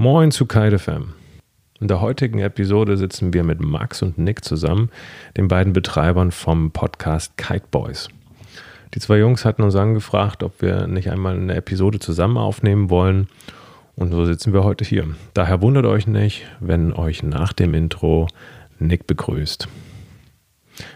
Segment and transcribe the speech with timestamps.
[0.00, 1.12] Moin zu KiteFM.
[1.78, 4.88] In der heutigen Episode sitzen wir mit Max und Nick zusammen,
[5.36, 8.08] den beiden Betreibern vom Podcast Kite Boys.
[8.94, 13.28] Die zwei Jungs hatten uns angefragt, ob wir nicht einmal eine Episode zusammen aufnehmen wollen.
[13.94, 15.06] Und so sitzen wir heute hier.
[15.34, 18.26] Daher wundert euch nicht, wenn euch nach dem Intro
[18.78, 19.68] Nick begrüßt.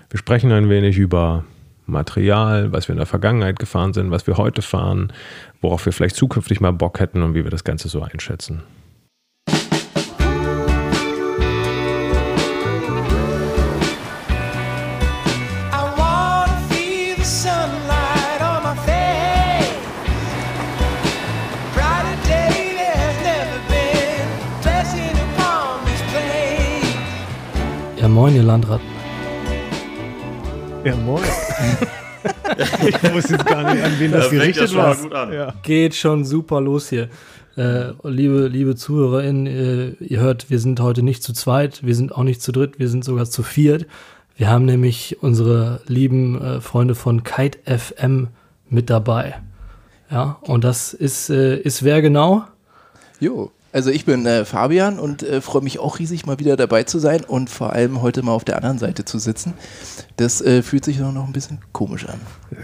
[0.08, 1.44] Wir sprechen ein wenig über
[1.84, 5.12] Material, was wir in der Vergangenheit gefahren sind, was wir heute fahren,
[5.60, 8.62] worauf wir vielleicht zukünftig mal Bock hätten und wie wir das Ganze so einschätzen.
[28.14, 28.80] Moin, ihr Landrat.
[30.84, 31.24] Ja, moin.
[32.86, 34.94] ich wusste jetzt gar nicht, an wen das ja gerichtet war.
[34.94, 35.32] gut an.
[35.32, 35.52] Ja.
[35.64, 37.08] Geht schon super los hier.
[37.56, 42.14] Äh, liebe, liebe ZuhörerInnen, äh, ihr hört, wir sind heute nicht zu zweit, wir sind
[42.14, 43.86] auch nicht zu dritt, wir sind sogar zu viert.
[44.36, 48.28] Wir haben nämlich unsere lieben äh, Freunde von Kite FM
[48.70, 49.40] mit dabei.
[50.08, 52.44] Ja, und das ist, äh, ist wer genau?
[53.18, 56.84] Jo, also ich bin äh, Fabian und äh, freue mich auch riesig, mal wieder dabei
[56.84, 59.54] zu sein und vor allem heute mal auf der anderen Seite zu sitzen.
[60.16, 62.20] Das äh, fühlt sich doch noch ein bisschen komisch an.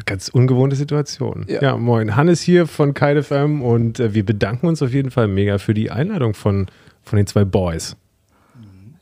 [0.06, 1.46] Ganz ungewohnte Situation.
[1.48, 1.60] Ja.
[1.60, 1.76] Ja.
[1.76, 2.14] moin.
[2.14, 5.90] Hannes hier von KiteFM und äh, wir bedanken uns auf jeden Fall mega für die
[5.90, 6.68] Einladung von,
[7.02, 7.96] von den zwei Boys.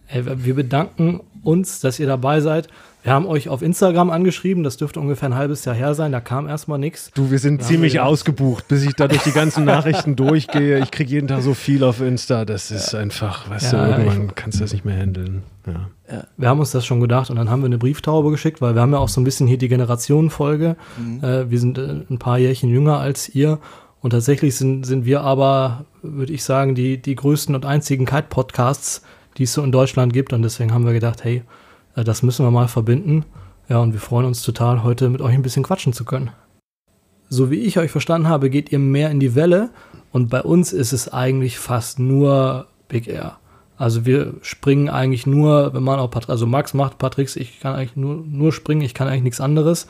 [0.07, 2.69] Ey, wir bedanken uns, dass ihr dabei seid.
[3.09, 6.21] Wir haben euch auf Instagram angeschrieben, das dürfte ungefähr ein halbes Jahr her sein, da
[6.21, 7.11] kam erstmal nichts.
[7.15, 8.03] Du, wir sind Ja, ziemlich ja.
[8.03, 10.79] ausgebucht, bis ich da durch die ganzen Nachrichten durchgehe.
[10.81, 12.45] Ich kriege jeden Tag so viel auf Insta.
[12.45, 15.43] Das ist einfach, weißt Ja, du, ja, irgendwann kannst du das nicht mehr handeln.
[15.67, 16.25] Ja.
[16.37, 18.83] Wir haben uns das schon gedacht und dann haben wir eine Brieftaube geschickt, weil wir
[18.83, 20.77] haben ja auch so ein bisschen hier die Generationenfolge.
[21.23, 23.59] Äh, wir sind äh, ein paar Jährchen jünger als ihr
[24.03, 29.01] und tatsächlich sind, sind wir aber, würde ich sagen, die, die größten und einzigen Kite-Podcasts,
[29.39, 31.43] die es so in Deutschland gibt und deswegen haben wir gedacht, hey, äh,
[32.05, 33.25] das müssen wir mal verbinden.
[33.69, 36.31] Ja, und wir freuen uns total, heute mit euch ein bisschen quatschen zu können.
[37.29, 39.71] So wie ich euch verstanden habe, geht ihr mehr in die Welle
[40.13, 43.37] und bei uns ist es eigentlich fast nur Big Air.
[43.77, 47.75] Also wir springen eigentlich nur, wenn man auch Pat also Max macht Patricks, ich kann
[47.75, 49.87] eigentlich nur, nur springen, ich kann eigentlich nichts anderes.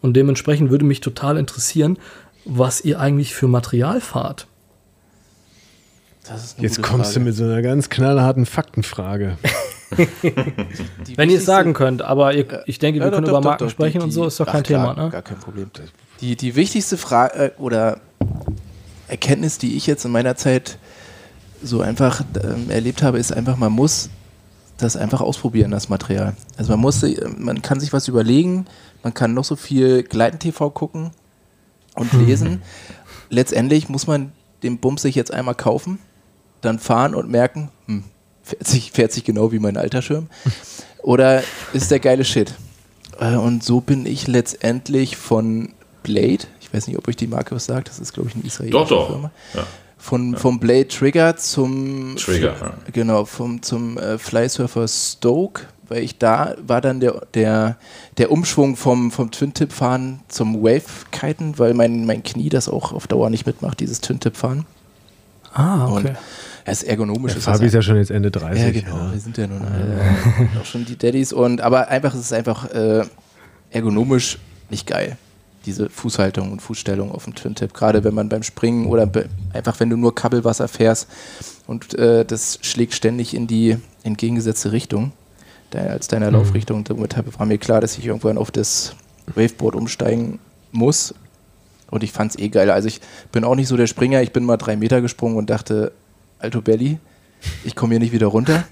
[0.00, 1.98] Und dementsprechend würde mich total interessieren,
[2.46, 4.46] was ihr eigentlich für Material fahrt.
[6.26, 7.24] Das ist eine Jetzt gute kommst du Frage.
[7.26, 9.36] mit so einer ganz knallharten Faktenfrage.
[11.16, 13.44] Wenn ihr es sagen könnt, aber ihr, ich denke, wir Ja, können doch, über doch,
[13.44, 15.10] Marken doch, sprechen die- und so, ist doch ach, kein klar, Thema, ne?
[15.10, 15.70] Gar kein Problem.
[16.20, 18.00] Die, die wichtigste Frage äh, oder
[19.08, 20.78] Erkenntnis, die ich jetzt in meiner Zeit
[21.62, 24.10] so einfach ähm, erlebt habe, ist einfach, man muss
[24.78, 26.34] das einfach ausprobieren, das Material.
[26.56, 28.66] Also man muss, sich- man kann sich was überlegen,
[29.02, 31.10] man kann noch so viel Gleiten-TV gucken
[31.96, 32.62] und lesen.
[33.28, 35.98] Letztendlich muss man den Bums sich jetzt einmal kaufen,
[36.60, 38.04] dann fahren und merken, hm,
[38.42, 40.28] fährt sich, fährt sich genau wie mein alter Schirm.
[41.02, 41.42] Oder
[41.72, 42.54] ist der geile Shit.
[43.18, 45.70] Äh, Und so bin ich letztendlich von
[46.02, 48.44] Blade, ich weiß nicht, ob euch die Marke was sagt, das ist, glaube ich, eine
[48.44, 49.06] israelische Doch, doch.
[49.10, 49.30] Firma.
[49.54, 49.66] Ja.
[49.98, 52.72] Von, Vom Blade Trigger zum Trigger, ja.
[52.90, 57.76] genau, vom, zum äh, Flysurfer Stoke, weil ich da war dann der, der,
[58.16, 63.28] der Umschwung vom, vom Twin-Tip-Fahren zum Wave-Kiten, weil mein, mein Knie das auch auf Dauer
[63.28, 64.64] nicht mitmacht, dieses Twin-Tip-Fahren.
[65.52, 66.14] Ah, Und okay.
[66.14, 67.32] es ist ergonomisch.
[67.32, 68.62] Der ist das Fabi ist ja schon jetzt Ende 30.
[68.62, 68.96] ja, genau.
[68.96, 69.12] ja.
[69.12, 71.32] Wir sind ja nun äh, auch schon die Daddies.
[71.32, 73.04] Und, aber einfach, es ist einfach äh,
[73.70, 74.38] ergonomisch
[74.70, 75.16] nicht geil.
[75.66, 77.74] Diese Fußhaltung und Fußstellung auf dem Twin-Tip.
[77.74, 81.06] Gerade wenn man beim Springen oder be einfach, wenn du nur Kabelwasser fährst
[81.66, 85.12] und äh, das schlägt ständig in die entgegengesetzte Richtung
[85.72, 86.84] als deiner Laufrichtung.
[86.84, 88.94] Damit war mir klar, dass ich irgendwann auf das
[89.34, 90.38] Waveboard umsteigen
[90.72, 91.14] muss.
[91.90, 92.70] Und ich fand es eh geil.
[92.70, 93.00] Also ich
[93.32, 94.22] bin auch nicht so der Springer.
[94.22, 95.92] Ich bin mal drei Meter gesprungen und dachte,
[96.40, 96.98] Alto Belly,
[97.64, 98.64] ich komme hier nicht wieder runter.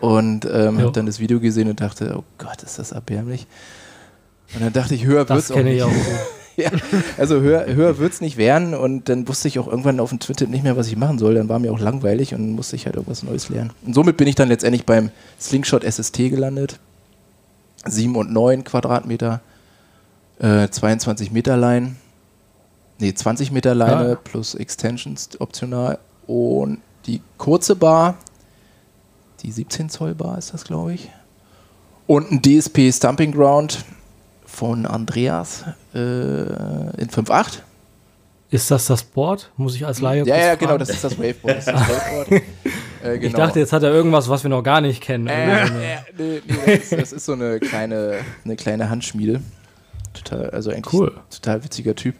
[0.00, 3.46] Und ähm, habe dann das Video gesehen und dachte, oh Gott, ist das erbärmlich.
[4.54, 5.84] Und dann dachte ich, höher Das wird's auch kenne ich nicht.
[5.84, 5.92] auch.
[6.56, 6.70] ja,
[7.18, 8.74] also höher, höher wird es nicht werden.
[8.74, 11.34] Und dann wusste ich auch irgendwann auf dem Twitter nicht mehr, was ich machen soll.
[11.34, 13.72] Dann war mir auch langweilig und musste ich halt irgendwas Neues lernen.
[13.84, 16.78] Und somit bin ich dann letztendlich beim Slingshot SST gelandet.
[17.84, 19.40] 7 und 9 Quadratmeter,
[20.38, 21.96] äh, 22 Meter Line.
[22.98, 24.18] Nee, 20 Meter Leine Ah.
[24.22, 25.98] plus Extensions optional.
[26.26, 26.78] Und
[27.10, 28.16] die kurze Bar,
[29.42, 31.10] die 17 Zoll Bar ist das, glaube ich.
[32.06, 33.84] Und ein DSP Stumping Ground
[34.44, 35.64] von Andreas
[35.94, 37.58] äh, in 5.8.
[38.50, 39.50] Ist das das Board?
[39.56, 41.58] Muss ich als Laie Ja, ja, genau, das ist das Waveboard.
[41.58, 42.32] Das ist das Waveboard.
[42.32, 42.42] äh,
[43.02, 43.26] genau.
[43.26, 45.28] Ich dachte, jetzt hat er irgendwas, was wir noch gar nicht kennen.
[45.28, 49.40] Äh, so äh, nee, nee, das, ist, das ist so eine kleine, eine kleine Handschmiede.
[50.14, 51.12] Total, also eigentlich Cool.
[51.30, 52.16] total witziger Typ.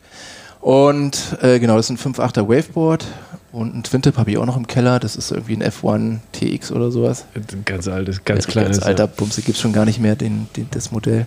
[0.60, 3.06] Und äh, genau, das ist ein 5.8er Waveboard
[3.52, 5.00] Und ein Twin-Tip habe ich auch noch im Keller.
[5.00, 7.24] Das ist irgendwie ein F1 TX oder sowas.
[7.34, 8.76] Ein Ganz altes, ganz Ja, kleines.
[8.78, 11.26] Ganz alter Bumse gibt es schon gar nicht mehr, den, den, das Modell.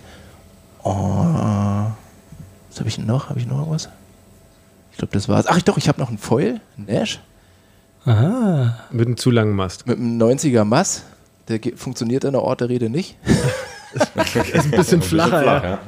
[0.84, 0.92] Oh,
[2.70, 3.30] was habe ich denn noch?
[3.30, 3.90] Habe ich noch was?
[4.92, 5.46] Ich glaube, das war's.
[5.48, 7.20] Ach doch, ich habe noch einen Foil, einen Nash,
[8.06, 8.78] Aha.
[8.92, 9.88] Mit einem zu langen Mast.
[9.88, 11.04] mit einem 90er Mass.
[11.48, 13.18] Der funktioniert an der Ort der Rede nicht.
[13.94, 15.80] Ist ein bisschen flacher, flach, ja.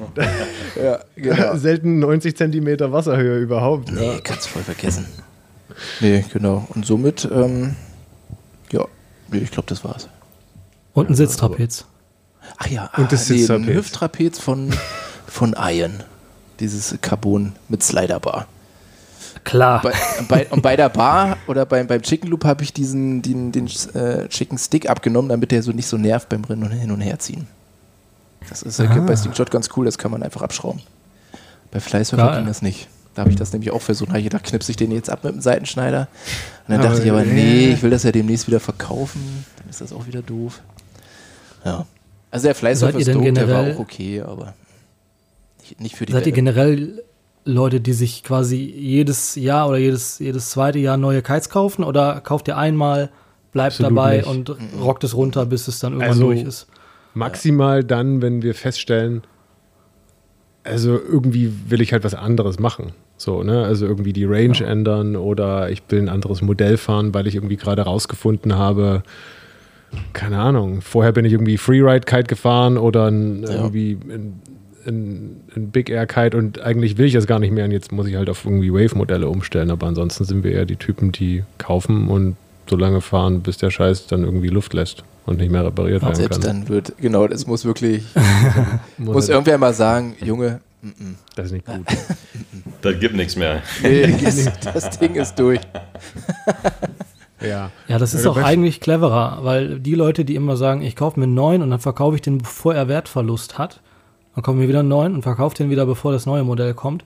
[0.76, 0.84] ja.
[0.84, 1.56] Ja, genau.
[1.58, 3.92] Selten 90 Zentimeter Wasserhöhe überhaupt.
[3.92, 4.20] Nee, Ja.
[4.24, 5.06] kannst voll vergessen.
[6.00, 6.66] Nee, genau.
[6.70, 7.76] Und somit, ähm,
[8.72, 8.86] ja,
[9.30, 10.08] nee, ich glaube, das war's.
[10.94, 11.86] Und ein Sitztrapez.
[12.58, 13.68] Ach ja, Und das ah, nee, ein.
[13.68, 14.74] Hüfttrapez von,
[15.28, 16.04] von Iron.
[16.60, 18.48] Dieses Carbon mit Sliderbar.
[19.44, 19.82] Klar.
[19.82, 19.94] Bei,
[20.28, 23.68] bei, und bei der Bar oder beim, beim Chicken Loop habe ich diesen, den, den
[23.94, 27.02] äh, Chicken Stick abgenommen, damit der so nicht so nervt beim Rennen und hin und
[27.02, 27.48] her ziehen.
[28.50, 30.82] Das ist äh, bei Slingshot ganz cool, das kann man einfach abschrauben.
[31.72, 32.38] Bei Geil.
[32.38, 32.88] ging das nicht.
[33.16, 34.10] Da habe ich das nämlich auch versucht.
[34.10, 36.02] Da habe ich gedacht, knipse ich den jetzt ab mit dem Seitenschneider.
[36.68, 39.46] Und dann Aber, dachte ich aber, äh, nee, ich will das ja demnächst wieder verkaufen.
[39.58, 40.62] Dann ist das auch wieder doof.
[41.64, 41.86] Ja.
[42.30, 42.56] Also der
[43.00, 44.54] ihr denn Stoke, der war auch okay, aber
[45.62, 46.36] nicht, nicht für die Seid ihr Welle.
[46.36, 47.04] generell
[47.46, 51.84] Leute, die sich quasi jedes Jahr oder jedes, jedes zweite Jahr neue Kites kaufen?
[51.84, 53.10] Oder kauft ihr einmal,
[53.54, 54.28] bleibt Absolut dabei nicht.
[54.28, 56.68] und rockt es runter, bis es dann irgendwann Also- durch ist?
[57.14, 59.22] Maximal dann, wenn wir feststellen,
[60.66, 62.92] also irgendwie will ich halt was anderes machen.
[63.18, 63.64] So, ne?
[63.64, 67.56] Also irgendwie die Range ändern oder ich will ein anderes Modell fahren, weil ich irgendwie
[67.56, 69.04] gerade rausgefunden habe,
[70.14, 74.42] keine Ahnung, vorher bin ich irgendwie Freeride-Kite gefahren oder ein, irgendwie ein,
[74.86, 78.08] ein, ein Big Air-Kite und eigentlich will ich das gar nicht mehr und jetzt muss
[78.08, 79.72] ich halt auf irgendwie Wave-Modelle umstellen.
[79.72, 82.36] Aber ansonsten sind wir eher die Typen, die kaufen und
[82.70, 86.16] so lange fahren, bis der Scheiß dann irgendwie Luft lässt und nicht mehr repariert werden
[86.16, 86.62] Selbst kann.
[86.62, 88.04] dann wird, genau, das muss wirklich,
[88.98, 90.60] muss halt- irgendwer mal sagen, Junge.
[91.36, 91.86] Das ist nicht gut.
[92.82, 93.64] Das gibt nichts mehr.
[93.82, 94.06] nee,
[94.74, 95.60] das, Ding ist durch.
[97.42, 97.72] ja.
[97.88, 101.20] Ja, das ist Oder auch eigentlich cleverer, weil die Leute, die immer sagen, ich kaufe
[101.20, 103.82] mir einen neuen und dann verkaufe ich den, bevor er Wertverlust hat,
[104.36, 107.04] dann kommt mir wieder ein neuen und verkaufe den wieder, bevor das neue Modell kommt.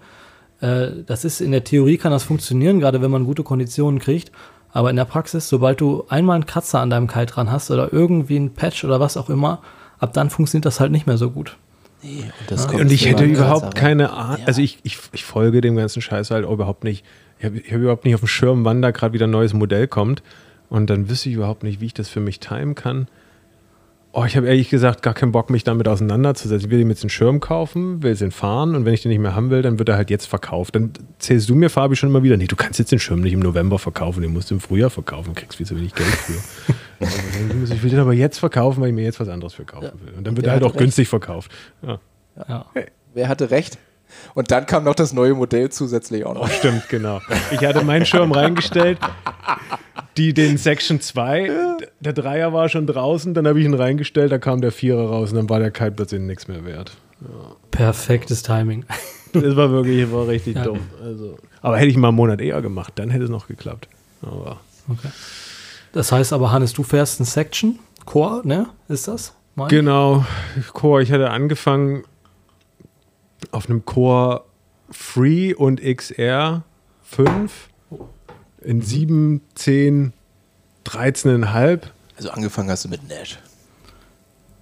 [0.59, 4.31] Äh, das ist in der Theorie kann das funktionieren, gerade wenn man gute Konditionen kriegt.
[4.71, 7.93] Aber in der Praxis, sobald du einmal einen Kratzer an deinem Kite dran hast oder
[7.93, 9.61] irgendwie einen Patch oder was auch immer,
[9.97, 11.57] ab dann funktioniert das halt nicht mehr so gut.
[12.01, 14.45] Nee, und, Und ich hätte überhaupt keine Ahnung, Ja.
[14.47, 17.03] also ich, ich, ich folge dem ganzen Scheiß halt überhaupt nicht.
[17.39, 19.87] Ich habe hab überhaupt nicht auf dem Schirm, wann da gerade wieder ein neues Modell
[19.87, 20.23] kommt.
[20.69, 23.07] Und dann wüsste ich überhaupt nicht, wie ich das für mich timen kann.
[24.11, 26.67] Oh, ich habe ehrlich gesagt gar keinen Bock, mich damit auseinanderzusetzen.
[26.67, 29.19] Ich will ihm jetzt einen Schirm kaufen, will den fahren und wenn ich den nicht
[29.19, 30.75] mehr haben will, dann wird er halt jetzt verkauft.
[30.75, 33.33] Dann zählst du mir, Fabi, schon immer wieder, nee, du kannst jetzt den Schirm nicht
[33.33, 36.33] im November verkaufen, den musst du im Frühjahr verkaufen, kriegst viel zu wenig Geld für.
[37.55, 39.99] Muss ich will den aber jetzt verkaufen, weil ich mir jetzt was anderes für kaufen
[40.03, 40.13] will.
[40.17, 40.79] Und dann wird er halt auch recht.
[40.79, 41.51] günstig verkauft.
[41.83, 41.99] Ja.
[42.47, 42.65] Ja.
[43.13, 43.77] Wer hatte recht?
[44.33, 46.49] Und dann kam noch das neue Modell zusätzlich auch noch.
[46.49, 47.19] Stimmt, genau.
[47.51, 48.97] Ich hatte meinen Schirm reingestellt,
[50.17, 51.49] die, den Section 2,
[51.99, 55.31] der Dreier war schon draußen, dann habe ich ihn reingestellt, da kam der Vierer raus
[55.31, 56.91] und dann war der Kite plötzlich nichts mehr wert.
[57.71, 58.85] Perfektes Timing.
[59.33, 60.63] Das war wirklich, war richtig Ja.
[60.63, 60.79] dumm.
[61.03, 63.87] Also, aber hätte ich mal einen Monat eher gemacht, dann hätte es noch geklappt.
[64.21, 64.59] Aber
[64.91, 65.09] Okay.
[65.93, 68.67] Das heißt aber, Hannes, du fährst ein Section, Core, ne?
[68.87, 69.33] Ist das?
[69.55, 69.67] Mein?
[69.69, 70.25] Genau,
[70.73, 72.03] Core, ich hatte angefangen
[73.51, 74.43] auf einem Core
[74.91, 76.63] Free und XR
[77.03, 77.69] 5
[78.61, 80.13] in 7, 10,
[80.85, 81.79] 13,5.
[82.17, 83.39] Also angefangen hast du mit Nash.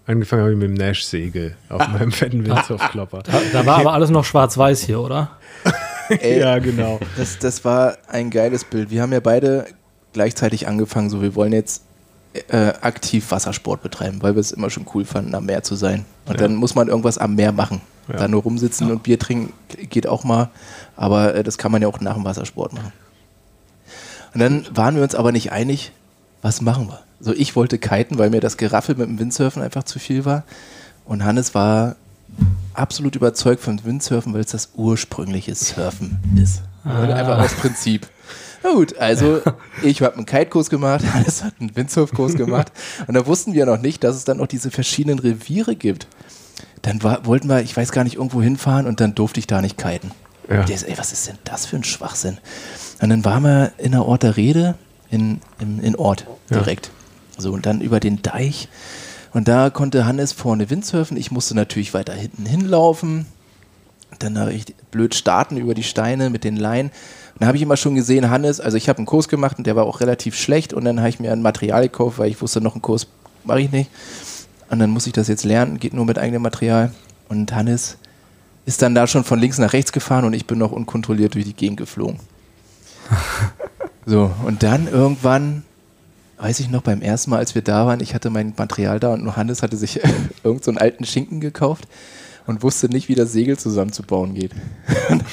[0.06, 3.24] Angefangen habe ich mit dem Nash-Segel auf meinem fetten Windsurf-Klopper.
[3.24, 5.32] Da, da war aber alles noch schwarz-weiß hier, oder?
[6.10, 7.00] Ey, ja, genau.
[7.18, 8.90] das, das war ein geiles Bild.
[8.90, 9.66] Wir haben ja beide
[10.13, 11.84] gleichzeitig angefangen, so wir wollen jetzt
[12.50, 16.06] äh, aktiv Wassersport betreiben, weil wir es immer schon cool fanden, am Meer zu sein.
[16.25, 16.42] Und Ja.
[16.48, 17.82] dann muss man irgendwas am Meer machen.
[18.08, 18.18] Ja.
[18.18, 19.54] Da nur rumsitzen und Bier trinken
[19.90, 20.50] geht auch mal,
[20.96, 22.94] aber äh, das kann man ja auch nach dem Wassersport machen.
[24.34, 25.92] Und dann waren wir uns aber nicht einig,
[26.42, 27.00] was machen wir?
[27.20, 30.44] So, ich wollte kiten, weil mir das Geraffel mit dem Windsurfen einfach zu viel war.
[31.06, 31.96] Und Hannes war
[32.74, 36.62] absolut überzeugt vom Windsurfen, weil es das ursprüngliche Surfen ist.
[36.84, 38.08] Einfach aus Prinzip.
[38.64, 39.42] Na gut, also
[39.84, 42.72] ich habe einen Kite-Kurs gemacht, Hannes hat einen Windsurf-Kurs gemacht.
[43.08, 46.08] Und da wussten wir noch nicht, dass es dann noch diese verschiedenen Reviere gibt.
[46.88, 49.62] Dann war, wollten wir, ich weiß gar nicht, irgendwo hinfahren und dann durfte ich da
[49.62, 50.12] nicht kiten.
[50.50, 50.63] Ja.
[50.63, 52.38] Der ist, ey, was ist denn das für ein Schwachsinn?
[53.01, 54.75] Und dann waren wir in der Ort der Rede,
[55.10, 56.60] in, in, in Ort Ja.
[56.60, 56.91] direkt.
[57.38, 58.70] So, und dann über den Deich.
[59.34, 61.17] Und da konnte Hannes vorne Windsurfen.
[61.17, 63.25] Ich musste natürlich weiter hinten hinlaufen.
[64.20, 66.89] Dann da richtig blöd starten über die Steine mit den Leinen.
[67.34, 69.67] Und da habe ich immer schon gesehen, Hannes, also ich habe einen Kurs gemacht und
[69.67, 70.72] der war auch relativ schlecht.
[70.74, 73.08] Und dann habe ich mir ein Material gekauft, weil ich wusste, noch einen Kurs
[73.44, 73.91] mache ich nicht.
[74.70, 76.92] Und dann muss ich das jetzt lernen, geht nur mit eigenem Material.
[77.30, 77.98] Und Hannes
[78.66, 81.46] ist dann da schon von links nach rechts gefahren und ich bin noch unkontrolliert durch
[81.46, 82.20] die Gegend geflogen.
[84.10, 85.64] So, und dann irgendwann,
[86.38, 89.12] weiß ich noch, beim ersten Mal, als wir da waren, ich hatte mein Material da
[89.12, 90.00] und Johannes hatte sich
[90.46, 91.90] irgend so einen alten Schinken gekauft
[92.46, 94.54] und wusste nicht, wie das Segel zusammenzubauen geht.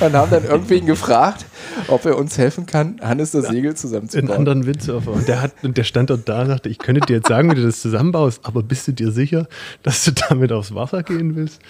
[0.00, 1.46] und haben dann irgendwen gefragt,
[1.88, 4.30] ob er uns helfen kann, Hannes das Segel einen zusammenzubauen.
[4.38, 5.12] anderen Windsurfer.
[5.12, 7.50] Und der, hat, und der stand dort da und sagte, ich könnte dir jetzt sagen,
[7.50, 9.46] wie du das zusammenbaust, aber bist du dir sicher,
[9.82, 11.60] dass du damit aufs Wasser gehen willst?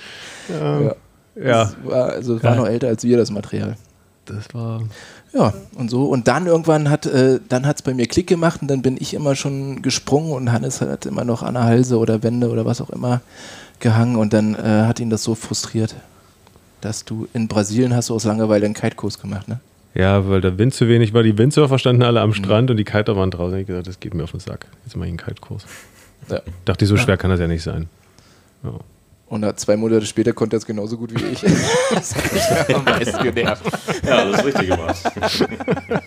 [0.50, 0.92] Ähm,
[1.36, 1.44] Ja.
[1.44, 3.76] ja, Das war, also es war noch älter als wir, das Material.
[4.26, 4.82] das war.
[5.32, 6.06] Ja, und so.
[6.06, 9.14] Und dann irgendwann hat äh, dann hat's bei mir Klick gemacht und dann bin ich
[9.14, 12.80] immer schon gesprungen und Hannes hat immer noch an der Halse oder Wände oder was
[12.80, 13.20] auch immer
[13.78, 15.94] gehangen und dann äh, hat ihn das so frustriert,
[16.80, 19.60] dass du in Brasilien hast du aus Langeweile einen Kite-Kurs gemacht, ne?
[19.94, 21.22] Ja, weil der Wind zu wenig war.
[21.24, 23.58] Die Windsurfer standen alle am Strand und die Kiter waren draußen.
[23.58, 24.66] Ich gesagt, das geht mir auf den Sack.
[24.84, 25.64] Jetzt mache ich einen Kite-Kurs.
[26.28, 26.40] Ja.
[26.64, 27.88] Dachte ich, so schwer kann das ja nicht sein.
[28.62, 28.74] Ja.
[29.26, 31.40] Und zwei Monate später konnte er es genauso gut wie ich.
[31.94, 33.64] das hat mich am meisten genervt.
[34.04, 35.12] Ja, das ist richtig gemacht.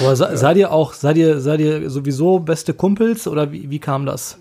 [0.00, 3.78] Aber se- seid ihr auch, seid ihr, seid ihr sowieso beste Kumpels oder wie, wie
[3.78, 4.38] kam das?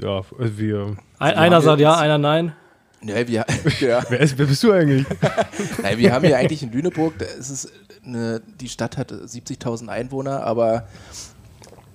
[0.00, 0.96] Ja, wir.
[1.18, 2.52] Ein, einer sagt ja, einer nein.
[3.04, 3.46] Ja, wir,
[3.80, 4.02] ja.
[4.08, 5.06] Wer, ist, wer bist du eigentlich?
[5.82, 7.72] Nein, wir haben hier eigentlich in Lüneburg, da ist es
[8.04, 10.86] eine, die Stadt hat 70.000 Einwohner, aber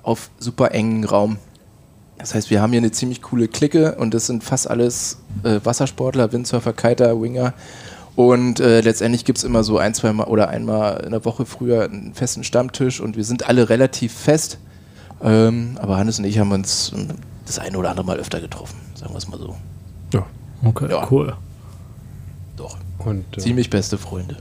[0.03, 1.37] auf super engen Raum.
[2.17, 5.59] Das heißt, wir haben hier eine ziemlich coole Clique und das sind fast alles äh,
[5.63, 7.53] Wassersportler, Windsurfer, Kiter, Winger.
[8.15, 11.45] Und äh, letztendlich gibt es immer so ein, zwei Mal oder einmal in der Woche
[11.45, 14.57] früher einen festen Stammtisch und wir sind alle relativ fest.
[15.21, 17.09] Ähm, aber Hannes und ich haben uns ähm,
[17.45, 19.55] das eine oder andere Mal öfter getroffen, sagen wir es mal so.
[20.65, 20.69] Ja.
[20.69, 21.07] Okay, Ja.
[21.11, 21.33] cool.
[22.57, 22.77] Doch.
[22.99, 24.37] Und, äh, Ziemlich beste Freunde.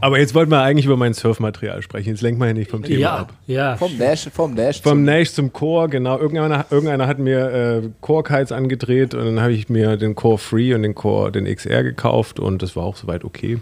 [0.00, 2.08] aber jetzt wollten wir eigentlich über mein Surfmaterial sprechen.
[2.10, 3.34] Jetzt lenken wir hier nicht vom Thema Ja, ab.
[3.46, 3.76] ja.
[3.76, 4.80] Vom Nash, vom Nash.
[4.80, 6.18] Vom zum- Nash zum Core, genau.
[6.18, 10.72] Irgendeiner, irgendeiner hat mir äh, Core-Kites angedreht und dann habe ich mir den Core Free
[10.74, 13.58] und den Core, den XR gekauft und das war auch soweit okay.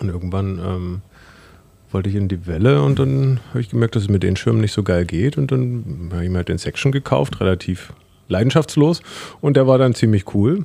[0.00, 1.00] Und irgendwann ähm,
[1.92, 4.60] wollte ich in die Welle und dann habe ich gemerkt, dass es mit den Schirmen
[4.60, 7.92] nicht so geil geht und dann habe ich mir halt den Section gekauft, relativ
[8.30, 9.02] leidenschaftslos
[9.40, 10.64] und der war dann ziemlich cool.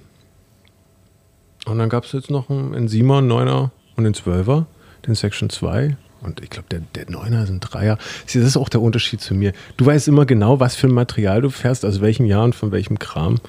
[1.65, 4.65] Und dann gab es jetzt noch einen, einen 7er, einen 9er und einen 12er,
[5.07, 5.97] den Section 2.
[6.21, 7.97] Und ich glaube, der, der 9er ist ein Dreier.
[8.25, 9.53] Sieh, Das ist auch der Unterschied zu mir.
[9.77, 12.71] Du weißt immer genau, was für ein Material du fährst, aus welchem Jahr und von
[12.71, 13.39] welchem Kram.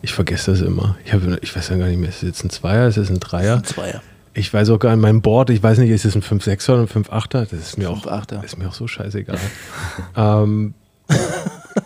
[0.00, 0.96] Ich vergesse das immer.
[1.04, 3.10] Ich, hab, ich weiß ja gar nicht mehr, ist es jetzt ein Zweier, ist es
[3.10, 3.64] ein Dreier?
[3.64, 4.00] Zweier.
[4.32, 6.82] Ich weiß auch gar nicht, mein Board, ich weiß nicht, ist es ein 5-6er oder
[6.82, 7.46] ein 5-8er?
[7.46, 8.44] Das ist mir, auch, 5-8er.
[8.44, 9.38] ist mir auch so scheißegal.
[10.16, 10.74] ähm,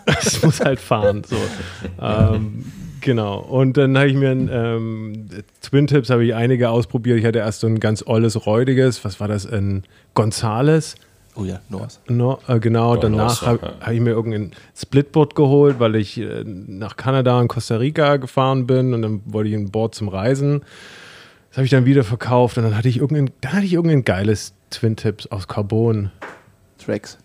[0.07, 1.23] es muss halt fahren.
[1.25, 1.37] So.
[2.01, 2.65] Ähm,
[3.01, 3.39] genau.
[3.41, 5.29] Und dann habe ich mir ein ähm,
[5.61, 7.19] Twin Tips, habe ich einige ausprobiert.
[7.19, 9.47] Ich hatte erst so ein ganz olles, räudiges, was war das?
[9.47, 10.97] Ein Gonzales.
[11.37, 12.01] Oh ja, North.
[12.09, 13.87] No, äh, genau, Ja, danach habe ja.
[13.87, 18.67] hab ich mir irgendein Splitboard geholt, weil ich äh, nach Kanada und Costa Rica gefahren
[18.67, 20.63] bin und dann wollte ich ein Board zum Reisen.
[21.51, 24.05] Das habe ich dann wieder verkauft und dann hatte ich irgendein, da hatte ich irgendein
[24.05, 26.11] geiles Twin Tips aus Carbon.
[26.85, 27.17] Tracks.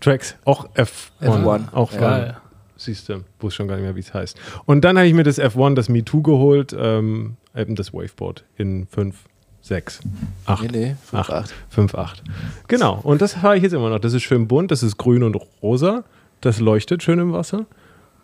[0.00, 1.10] Tracks, auch F1.
[1.20, 1.98] F1, Auch ja.
[2.00, 2.36] geil.
[2.76, 4.38] Siehst du, wusste schon gar nicht mehr, wie es heißt.
[4.64, 8.44] Und dann habe ich mir das F1, das Me Too geholt, ähm, eben das Waveboard
[8.56, 9.16] in 5,
[9.62, 10.00] 6,
[10.46, 10.62] 8.
[10.62, 11.32] Nee, nee, 5, 8.
[11.32, 11.54] 8.
[11.70, 12.22] 5, 8.
[12.68, 13.98] Genau, und das fahre ich jetzt immer noch.
[13.98, 16.04] Das ist schön bunt, das ist grün und rosa.
[16.40, 17.66] Das leuchtet schön im Wasser.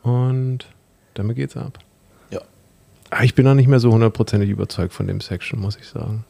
[0.04, 0.66] Und
[1.14, 1.78] damit geht's ab.
[2.30, 2.40] Ja.
[3.10, 6.24] Aber ich bin noch nicht mehr so hundertprozentig überzeugt von dem Section, muss ich sagen.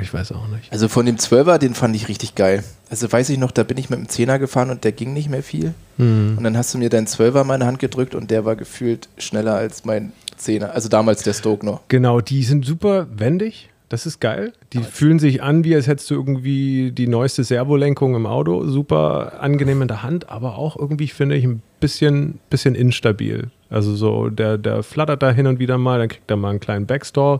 [0.00, 0.72] Ich weiß auch nicht.
[0.72, 2.62] Also von dem 12er, den fand ich richtig geil.
[2.90, 5.28] Also weiß ich noch, da bin ich mit dem 10er gefahren und der ging nicht
[5.28, 5.74] mehr viel.
[5.98, 9.08] Und dann hast du mir deinen 12er in meine Hand gedrückt und der war gefühlt
[9.16, 10.66] schneller als mein 10er.
[10.66, 11.80] Also damals der Stoke noch.
[11.88, 13.70] Genau, die sind super wendig.
[13.88, 14.52] Das ist geil.
[14.72, 18.66] Die fühlen sich an, wie als hättest du irgendwie die neueste Servolenkung im Auto.
[18.66, 23.50] Super angenehm in der Hand, aber auch irgendwie, finde ich, ein bisschen, bisschen instabil.
[23.70, 26.60] Also so, der, der flattert da hin und wieder mal, dann kriegt er mal einen
[26.60, 27.38] kleinen Backstall.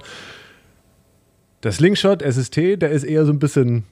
[1.62, 3.84] Der Slingshot SST, der ist eher so ein bisschen,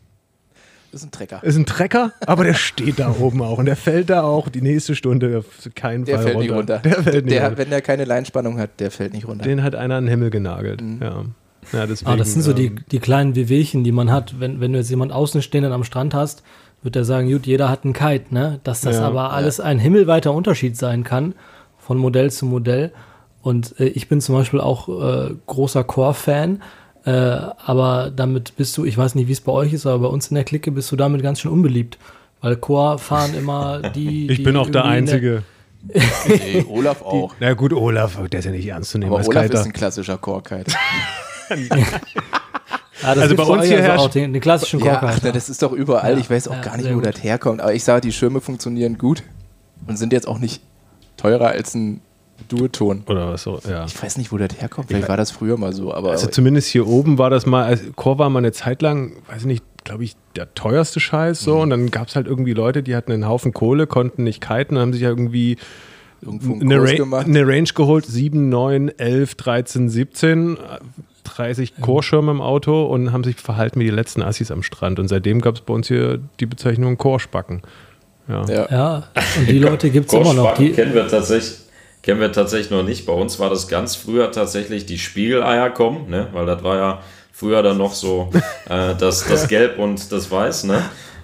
[0.92, 1.42] Das ist ein Trecker.
[1.42, 4.60] ist ein Trecker, aber der steht da oben auch und der fällt da auch die
[4.62, 6.46] nächste Stunde auf keinen Der Fall fällt runter.
[6.48, 6.78] nicht runter.
[6.78, 7.58] Der fällt nicht der, runter.
[7.58, 9.44] Wenn der keine Leinspannung hat, der fällt nicht runter.
[9.44, 10.82] Den hat einer in den Himmel genagelt.
[11.00, 11.24] Ja.
[11.72, 14.38] Ja, deswegen, Ah, das sind so die, ähm, die kleinen Wehwehchen, die man hat.
[14.38, 16.42] Wenn, wenn du jetzt jemand Außenstehenden am Strand hast,
[16.82, 18.60] wird er sagen, gut, jeder hat einen Kite, ne?
[18.64, 19.06] Dass das Ja.
[19.06, 21.34] aber alles ein himmelweiter Unterschied sein kann,
[21.78, 22.92] von Modell zu Modell.
[23.40, 26.62] Und äh, ich bin zum Beispiel auch äh, großer Core-Fan,
[27.04, 30.12] äh, aber damit bist du, ich weiß nicht, wie es bei euch ist, aber bei
[30.14, 31.98] uns in der Clique bist du damit ganz schön unbeliebt.
[32.40, 34.30] Weil Core fahren immer die.
[34.30, 35.42] Ich die bin auch der Einzige.
[36.26, 37.34] Nee, Olaf auch.
[37.40, 40.16] Na gut, Olaf, der ist ja nicht ernst zu nehmen Aber Olaf ist ein klassischer
[40.16, 40.72] Core-Kite.
[41.50, 41.54] Ah,
[43.14, 45.32] das Also bei uns hier also herrscht- auch den, den klassischen Ja, Core ach, Kite.
[45.32, 46.12] das ist doch überall.
[46.14, 47.06] Ja, ich weiß auch ja, gar nicht, wo gut.
[47.06, 47.60] das herkommt.
[47.60, 49.22] Aber ich sage, die Schirme funktionieren gut
[49.86, 50.62] und sind jetzt auch nicht
[51.16, 52.00] teurer als ein
[52.48, 53.02] Duoton.
[53.06, 53.60] oder was so.
[53.68, 53.84] Ja.
[53.86, 54.88] Ich weiß nicht, wo das herkommt.
[54.88, 57.84] Vielleicht war das früher mal so, aber Also zumindest hier oben war das mal, also
[57.96, 61.60] Chor war mal eine Zeit lang, weiß ich nicht, glaube ich, der teuerste Scheiß so.
[61.60, 64.78] Und dann gab es halt irgendwie Leute, die hatten einen Haufen Kohle, konnten nicht kiten,
[64.78, 65.56] haben sich ja irgendwie
[66.22, 67.26] irgendwo einen eine, Ra gemacht.
[67.26, 70.56] eine Range geholt, 7, 9, 11, 13, 17,
[71.24, 74.98] 30 Chorschirme im Auto und haben sich verhalten wie die letzten Assis am Strand.
[74.98, 77.62] Und seitdem gab es bei uns hier die Bezeichnung Chorspacken.
[78.28, 78.44] Ja.
[78.46, 78.68] Ja.
[78.70, 79.04] Ja,
[79.38, 80.54] und die Leute gibt es immer noch.
[80.54, 81.63] Die, kennen wir tatsächlich.
[82.04, 83.06] Kennen wir tatsächlich noch nicht.
[83.06, 86.28] Bei uns war das ganz früher tatsächlich die Spiegeleier kommen, ne?
[86.32, 87.00] weil das war ja
[87.32, 88.30] früher dann noch so
[88.68, 90.64] äh, das, das Gelb und das Weiß.
[90.64, 90.82] Ne?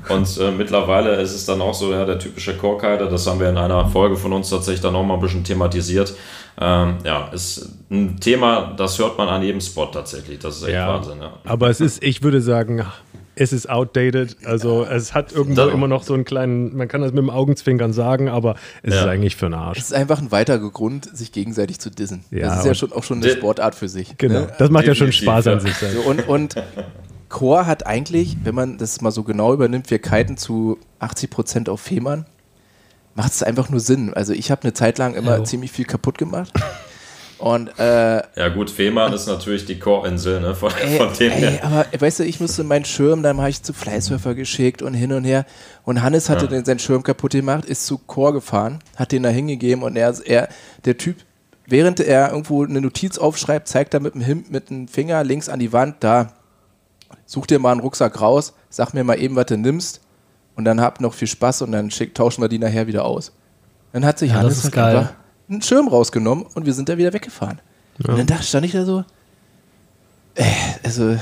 [0.09, 3.51] Und äh, mittlerweile ist es dann auch so, ja, der typische Korkhalter, das haben wir
[3.51, 6.15] in einer Folge von uns tatsächlich dann noch mal ein bisschen thematisiert.
[6.59, 10.39] Ähm, ja, ist ein Thema, das hört man an jedem Spot tatsächlich.
[10.39, 10.89] Das ist echt Ja.
[10.95, 11.21] Wahnsinn.
[11.21, 11.35] Ja.
[11.45, 12.87] Aber es ist, ich würde sagen,
[13.41, 14.37] es ist outdated.
[14.45, 17.93] Also es hat irgendwo immer noch so einen kleinen, man kann das mit dem Augenzwinkern
[17.95, 19.01] sagen, aber es Ja.
[19.01, 19.79] ist eigentlich für den Arsch.
[19.79, 22.23] Es ist einfach ein weiterer Grund, sich gegenseitig zu dissen.
[22.31, 24.19] Ja, das ist ja schon auch schon eine Sportart für sich.
[24.19, 24.41] Genau.
[24.41, 24.53] Ne?
[24.59, 25.97] Das macht ja schon Spaß an sich selbst.
[26.03, 26.55] So, und, und
[27.31, 31.81] Chor hat eigentlich, wenn man das mal so genau übernimmt, wir kiten zu 80% auf
[31.81, 32.27] Fehmarn,
[33.15, 34.13] macht es einfach nur Sinn.
[34.13, 35.45] Also ich habe eine Zeit lang immer Ja.
[35.45, 36.53] ziemlich viel kaputt gemacht.
[37.41, 40.55] Und äh, ja gut, Fehmarn ist natürlich die Chorinsel, ne?
[40.55, 41.65] von, ey, von dem ey, her.
[41.65, 45.13] aber weißt du, ich musste meinen Schirm, dann habe ich zu Fleißsurfer geschickt und hin
[45.13, 45.47] und her.
[45.85, 46.51] Und Hannes hatte Ja.
[46.51, 50.15] den, seinen Schirm kaputt gemacht, ist zu Chor gefahren, hat den da hingegeben und er,
[50.27, 50.49] er,
[50.85, 51.17] der Typ,
[51.67, 55.49] während er irgendwo eine Notiz aufschreibt, zeigt er mit dem, Him mit dem Finger links
[55.49, 56.35] an die Wand, da,
[57.25, 60.01] such dir mal einen Rucksack raus, sag mir mal eben, was du nimmst
[60.57, 63.33] und dann habt noch viel Spaß und dann schick, tauschen wir die nachher wieder aus.
[63.95, 64.97] Dann hat sich Ja, das Hannes ist halt geil.
[64.99, 65.13] einfach
[65.51, 67.61] einen Schirm rausgenommen und wir sind da wieder weggefahren.
[67.99, 69.05] Und dann da stand ich da so,
[70.35, 70.45] äh,
[70.83, 71.17] also,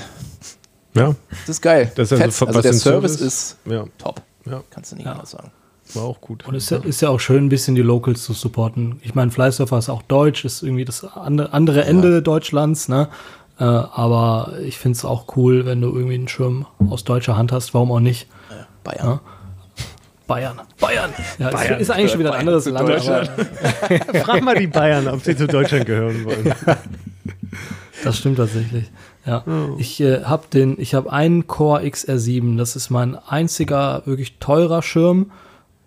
[0.94, 1.90] Ja, das ist geil.
[1.96, 4.22] Das ist also also der Service Service- ist ja, top.
[4.46, 5.12] ja, Kannst du nicht Ja.
[5.12, 5.50] anders sagen.
[5.94, 6.46] war auch gut.
[6.46, 9.00] und es ist, ja- ist ja auch schön, ein bisschen die Locals zu supporten.
[9.02, 13.08] Ich meine, Fleißsurfer ist auch deutsch, ist irgendwie das andere, andere Ende Deutschlands, ne?
[13.58, 17.52] Äh, aber ich finde es auch cool, wenn du irgendwie einen Schirm aus deutscher Hand
[17.52, 18.26] hast, warum auch nicht?
[18.84, 19.20] Bayern.
[20.28, 20.60] Bayern.
[20.78, 21.10] Bayern.
[21.38, 21.80] Ja, Bayern.
[21.80, 22.88] Ist, eigentlich schon wieder ein anderes Land.
[24.22, 26.54] Frag mal die Bayern, ob sie zu Deutschland gehören wollen.
[28.04, 28.84] Das stimmt tatsächlich.
[29.26, 29.44] Ja,
[29.78, 32.56] ich äh, habe den, ich habe einen Core XR7.
[32.56, 35.32] Das ist mein einziger wirklich teurer Schirm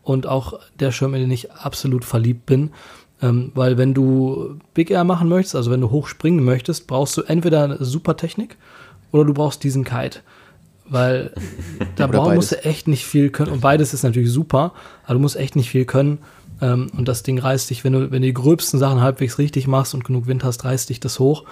[0.04, 2.72] und auch der Schirm, in den ich absolut verliebt bin.
[3.22, 7.16] Ähm, weil wenn du Big Air machen möchtest, also wenn du hoch springen möchtest, brauchst
[7.16, 8.58] du entweder eine super Technik
[9.12, 10.20] oder du brauchst diesen Kite.
[10.92, 11.34] Weil
[11.96, 13.52] da brauch, musst du echt nicht viel können.
[13.52, 14.74] Und beides ist natürlich super,
[15.06, 16.20] aber du musst echt nicht viel können.
[16.62, 19.68] Ähm, und das Ding reißt dich, wenn du, wenn du die gröbsten Sachen halbwegs richtig
[19.68, 21.46] machst und genug Wind hast, reißt dich das hoch.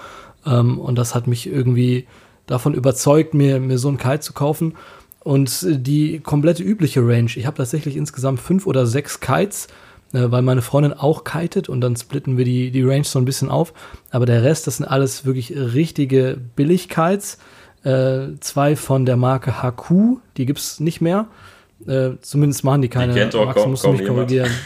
[0.45, 2.05] Ähm, und das hat mich irgendwie
[2.47, 4.75] davon überzeugt, mir, mir so einen Kite zu kaufen.
[5.21, 9.67] Und die komplette übliche Range, ich habe tatsächlich insgesamt fünf oder sechs Kites,
[10.13, 13.25] äh, weil meine Freundin auch kitet und dann splitten wir die, die Range so ein
[13.25, 13.73] bisschen auf.
[14.11, 17.37] Aber der Rest, das sind alles wirklich richtige Billigkites.
[17.83, 21.27] Äh, zwei von der Marke HQ, die gibt es nicht mehr.
[21.87, 23.13] Äh, zumindest machen die keine.
[23.13, 24.51] kennt doch Max, kaum- musst du kaum mich korrigieren.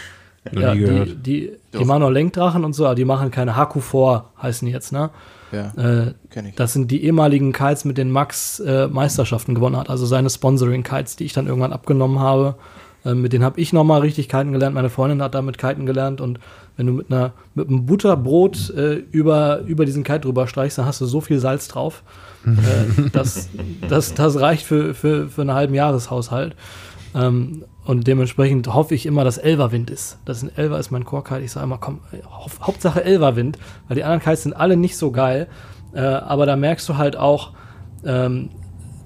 [0.52, 4.66] Ja, die, die, die machen auch Lenkdrachen und so, aber die machen keine HQ4, heißen
[4.66, 5.10] die jetzt, ne?
[5.54, 6.56] Ja, Äh, kenn ich.
[6.56, 11.16] das sind die ehemaligen Kites, mit denen Max äh, Meisterschaften gewonnen hat, also seine Sponsoring-Kites,
[11.16, 12.56] die ich dann irgendwann abgenommen habe.
[13.06, 14.76] Äh, mit denen habe ich nochmal richtig kiten gelernt.
[14.76, 16.40] Meine Freundin hat damit kiten gelernt und
[16.78, 20.86] wenn du mit einer mit einem Butterbrot äh, über, über diesen Kite drüber streichst, dann
[20.86, 22.04] hast du so viel Salz drauf.
[22.46, 23.50] äh, das,
[23.88, 26.56] das, das reicht für, für, für einen halben Jahreshaushalt.
[27.16, 30.18] Ähm, und dementsprechend hoffe ich immer, dass Elverwind ist.
[30.26, 31.42] Das ist ein Elver ist mein Core-Kite.
[31.42, 35.12] Ich sage immer, komm, Haupt- Hauptsache Elverwind, weil die anderen Kites sind alle nicht so
[35.12, 35.48] geil.
[35.94, 37.52] Äh, aber da merkst du halt auch,
[38.06, 38.50] ähm,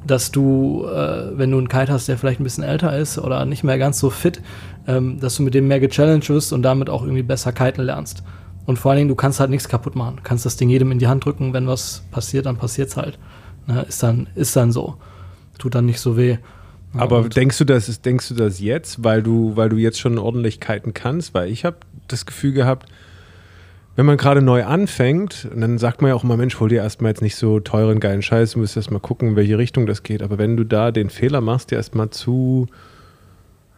[0.08, 3.46] dass du, äh, wenn du einen Kite hast, der vielleicht ein bisschen älter ist oder
[3.46, 4.42] nicht mehr ganz so fit,
[4.88, 8.24] ähm, dass du mit dem mehr gechallenged wirst und damit auch irgendwie besser kiten lernst.
[8.66, 10.18] Und vor allen Dingen, du kannst halt nichts kaputt machen.
[10.18, 13.18] Du kannst das Ding jedem in die Hand drücken, wenn was passiert, dann passiert's halt.
[13.66, 14.96] Ne, ist dann, ist dann so.
[15.58, 16.38] Tut dann nicht so weh.
[16.94, 20.00] Ja, Aber denkst du das, ist- denkst du das jetzt, weil du, weil du jetzt
[20.00, 21.34] schon ordentlich kiten kannst?
[21.34, 22.88] Weil ich habe das Gefühl gehabt,
[23.98, 27.10] wenn man gerade neu anfängt, dann sagt man ja auch immer, Mensch, hol dir erstmal
[27.10, 30.04] jetzt nicht so teuren, geilen Scheiß, du musst erst mal gucken, in welche Richtung das
[30.04, 30.22] geht.
[30.22, 32.68] Aber wenn du da den Fehler machst, dir erstmal zu,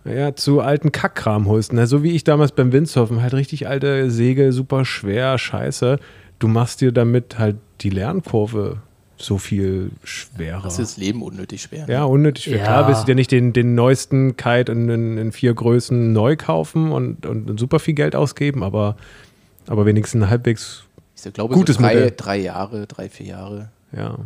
[0.03, 1.87] ja, zu alten Kackkram holst, ne?
[1.87, 5.99] so wie ich damals beim Windsurfen, halt richtig alte Segel, super schwer, scheiße,
[6.39, 8.81] du machst dir damit halt die Lernkurve
[9.15, 10.63] so viel schwerer.
[10.63, 11.87] Das ist das Leben unnötig schwer.
[11.87, 11.93] ne?
[11.93, 12.57] Ja, unnötig schwer.
[12.57, 12.63] Ja.
[12.63, 16.35] Klar, willst du dir nicht den, den neuesten Kite in, in, in vier Größen neu
[16.35, 18.97] kaufen und, und super viel Geld ausgeben, aber,
[19.69, 20.83] aber wenigstens halbwegs,
[21.23, 22.13] Ich glaube, Gutes so drei, Modell.
[22.15, 23.69] drei Jahre, drei, vier Jahre.
[23.95, 24.17] ja.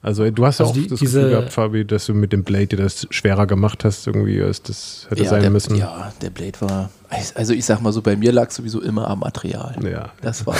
[0.00, 2.32] Also du hast ja Also auch die- das diese- Gefühl gehabt, Fabi, dass du mit
[2.32, 5.74] dem Blade dir das schwerer gemacht hast, irgendwie, als das hätte sein der, müssen.
[5.74, 6.90] Ja, der Blade war.
[7.34, 9.76] Also ich sag mal so, bei mir lag sowieso immer am Material.
[9.82, 10.10] Ja.
[10.20, 10.56] Das war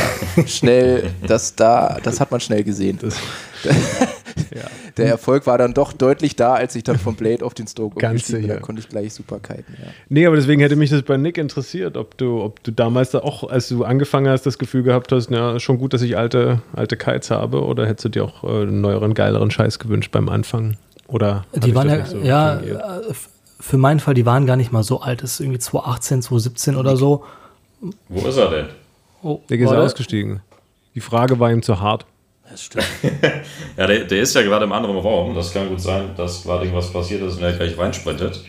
[0.46, 2.98] schnell, das da, das hat man schnell gesehen.
[4.98, 7.98] Der Erfolg war dann doch deutlich da, als ich dann vom Blade auf den Stoke
[7.98, 8.48] Ganz bin.
[8.48, 9.76] Da konnte ich gleich super kiten.
[9.80, 9.88] Ja.
[10.08, 13.20] Nee, aber deswegen hätte mich das bei Nick interessiert, ob du, ob du damals da
[13.20, 16.62] auch, als du angefangen hast, das Gefühl gehabt hast, ja, schon gut, dass ich alte,
[16.74, 20.28] alte Kites habe, oder hättest du dir auch äh, einen neueren, geileren Scheiß gewünscht beim
[20.28, 20.76] Anfang?
[21.06, 23.00] Oder Die waren das ja, nicht so ja,
[23.60, 25.22] für meinen Fall, die waren gar nicht mal so alt.
[25.22, 27.24] Das ist irgendwie 2018, 2017 oder so.
[28.08, 28.66] Wo ist er denn?
[29.22, 29.82] Oh, Der ist warte.
[29.82, 30.40] ausgestiegen.
[30.94, 32.06] Die Frage war ihm zu hart.
[32.50, 32.86] Das stimmt.
[33.76, 35.34] Ja, der, der ist ja gerade im anderen Raum.
[35.34, 38.42] Das kann gut sein, dass gerade irgendwas passiert ist und er gleich reinsprintet.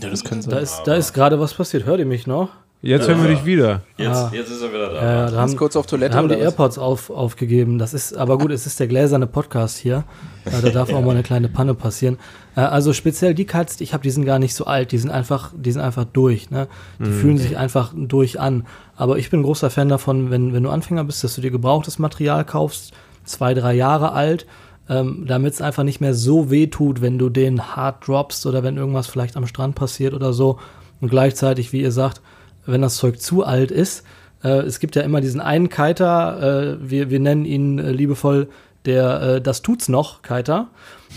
[0.00, 0.62] Ja, das können Da sein.
[0.62, 1.84] ist, da ist gerade was passiert.
[1.84, 2.48] Hört ihr mich noch?
[2.84, 3.82] Jetzt hören wir dich wieder.
[3.96, 4.30] Jetzt, Ah.
[4.34, 4.94] jetzt ist er wieder da.
[5.04, 6.34] Ja, da haben, kurz auf Toilette da haben die?
[6.34, 7.78] AirPods auf, aufgegeben.
[7.78, 10.02] Das ist, aber gut, es ist der gläserne Podcast hier.
[10.50, 12.18] Ja, da darf auch mal eine kleine Panne passieren.
[12.56, 14.90] Äh, Also speziell die die ich habe, die sind gar nicht so alt.
[14.90, 16.50] Die sind einfach, die sind einfach durch.
[16.50, 16.66] Ne?
[16.98, 18.66] Die fühlen sich einfach durch an.
[18.96, 21.52] Aber ich bin ein großer Fan davon, wenn, wenn du Anfänger bist, dass du dir
[21.52, 22.92] gebrauchtes Material kaufst,
[23.24, 24.44] zwei, drei Jahre alt,
[24.88, 28.64] ähm, damit es einfach nicht mehr so weh tut, wenn du den hart droppst oder
[28.64, 30.58] wenn irgendwas vielleicht am Strand passiert oder so.
[31.00, 32.20] Und gleichzeitig, wie ihr sagt,
[32.66, 34.04] wenn das Zeug zu alt ist,
[34.42, 38.48] äh, es gibt ja immer diesen einen Kiter, äh, wir, wir nennen ihn äh, liebevoll
[38.84, 40.68] der äh, Das tut's noch Kiter,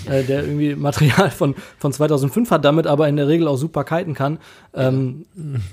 [0.08, 3.84] äh, der irgendwie Material von, von 2005 hat, damit aber in der Regel auch super
[3.84, 4.40] kiten kann.
[4.74, 5.26] Ähm,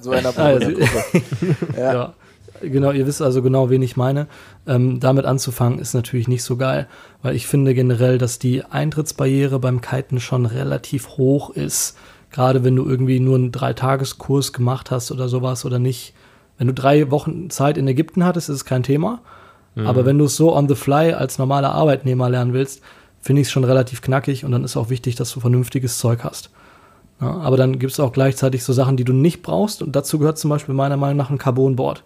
[0.00, 0.72] So einer Also-.
[1.76, 1.92] Ja.
[1.92, 2.14] ja.
[2.60, 4.26] Genau, ihr wisst also genau, wen ich meine.
[4.66, 6.88] Ähm, damit anzufangen ist natürlich nicht so geil,
[7.22, 11.96] weil ich finde generell, dass die Eintrittsbarriere beim Kiten schon relativ hoch ist.
[12.30, 16.14] Gerade wenn du irgendwie nur einen Dreitageskurs gemacht hast oder sowas oder nicht.
[16.58, 19.20] Wenn du drei Wochen Zeit in Ägypten hattest, ist es kein Thema.
[19.84, 22.82] Aber wenn du es so on the fly als normaler Arbeitnehmer lernen willst,
[23.20, 26.24] finde ich es schon relativ knackig und dann ist auch wichtig, dass du vernünftiges Zeug
[26.24, 26.50] hast.
[27.20, 29.82] Ja, aber dann gibt es auch gleichzeitig so Sachen, die du nicht brauchst.
[29.82, 32.02] Und dazu gehört zum Beispiel meiner Meinung nach ein Carbonboard.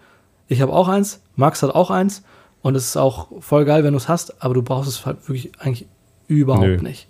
[0.48, 2.22] Ich habe auch eins, Max hat auch eins.
[2.62, 5.28] Und es ist auch voll geil, wenn du es hast, aber du brauchst es halt
[5.28, 5.86] wirklich eigentlich
[6.28, 6.76] überhaupt Nö.
[6.82, 7.08] nicht.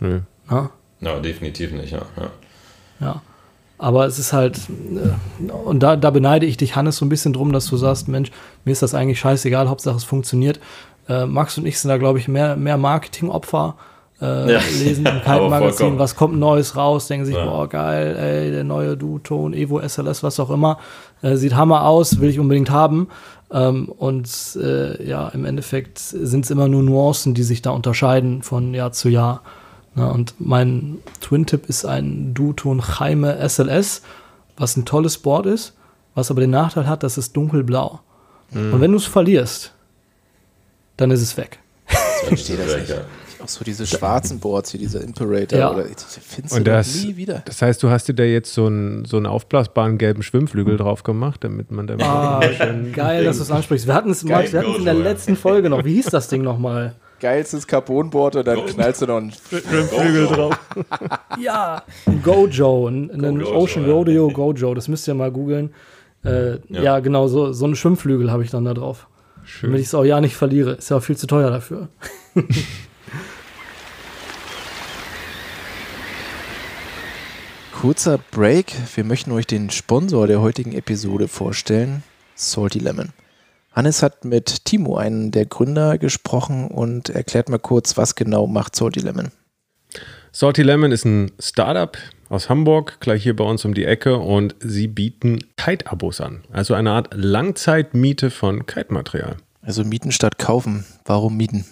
[0.00, 0.20] Nö.
[0.50, 2.02] Ja, Ja, definitiv nicht, ja.
[2.16, 2.30] ja.
[3.00, 3.22] ja.
[3.80, 7.32] Aber es ist halt, äh, und da, da beneide ich dich, Hannes, so ein bisschen
[7.32, 8.30] drum, dass du sagst, Mensch,
[8.64, 10.58] mir ist das eigentlich scheißegal, Hauptsache es funktioniert.
[11.08, 13.76] Äh, Max und ich sind da, glaube ich, mehr, mehr Marketingopfer.
[14.20, 14.60] Äh, Ja.
[14.82, 15.20] lesen im
[15.78, 15.98] vollkommen.
[16.00, 17.44] was kommt Neues raus, denken sich, Ja.
[17.44, 20.78] boah, geil, ey, der neue Duton, Evo SLS, was auch immer.
[21.22, 23.06] Äh, sieht Hammer aus, will ich unbedingt haben.
[23.52, 24.28] Ähm, und
[24.60, 28.90] äh, ja, im Endeffekt sind es immer nur Nuancen, die sich da unterscheiden von Jahr
[28.90, 29.42] zu Jahr.
[29.98, 34.02] Na, und mein Twin-Tip ist ein Duton Jaime SLS,
[34.56, 35.74] was ein tolles Board ist,
[36.14, 38.00] was aber den Nachteil hat, dass es dunkelblau.
[38.52, 39.72] Und wenn du es verlierst,
[40.96, 41.58] dann ist es weg.
[42.22, 42.94] Ich verstehe das nicht.
[43.42, 45.58] Auch so diese schwarzen Boards hier, dieser Imperator.
[45.58, 45.70] Ja.
[45.72, 47.42] Oder, ich finde Und sie das, nie wieder.
[47.44, 51.02] das heißt, du hast dir da jetzt so einen, so einen aufblasbaren gelben Schwimmflügel drauf
[51.04, 52.40] gemacht, damit man da Ah,
[52.92, 53.86] geil, dass du es ansprichst.
[53.86, 55.84] Wir hatten es Max, wir hatten es in der letzten Folge noch.
[55.84, 56.94] Wie hieß das Ding nochmal?
[57.20, 60.58] Geilstes Carbonboard und dann knallst du noch einen Schwimmflügel drauf.
[61.40, 63.92] Ja, ein Gojo, ein, ein Gojo, Ocean ja.
[63.92, 64.74] Rodeo Gojo.
[64.74, 65.72] Das müsst ihr mal googeln.
[66.24, 66.82] Äh, ja.
[66.82, 66.98] Ja.
[66.98, 69.06] genau, so, so einen Schwimmflügel habe ich dann da drauf.
[69.44, 69.70] Schön.
[69.70, 70.72] Damit ich es auch ja nicht verliere.
[70.72, 71.88] Ist ja auch viel zu teuer dafür.
[77.80, 78.74] Kurzer Break.
[78.96, 82.02] Wir möchten euch den Sponsor der heutigen Episode vorstellen,
[82.34, 83.10] Salty Lemon.
[83.72, 88.74] Hannes hat mit Timo, einen der Gründer, gesprochen und erklärt mal kurz, was genau macht
[88.74, 89.30] Salty Lemon.
[90.32, 91.96] Salty Lemon ist ein Startup
[92.28, 96.42] aus Hamburg, gleich hier bei uns um die Ecke und sie bieten Kite-Abos an.
[96.52, 99.36] Also eine Art Langzeitmiete von Kite-Material.
[99.62, 100.84] Also mieten statt kaufen.
[101.04, 101.64] Warum mieten?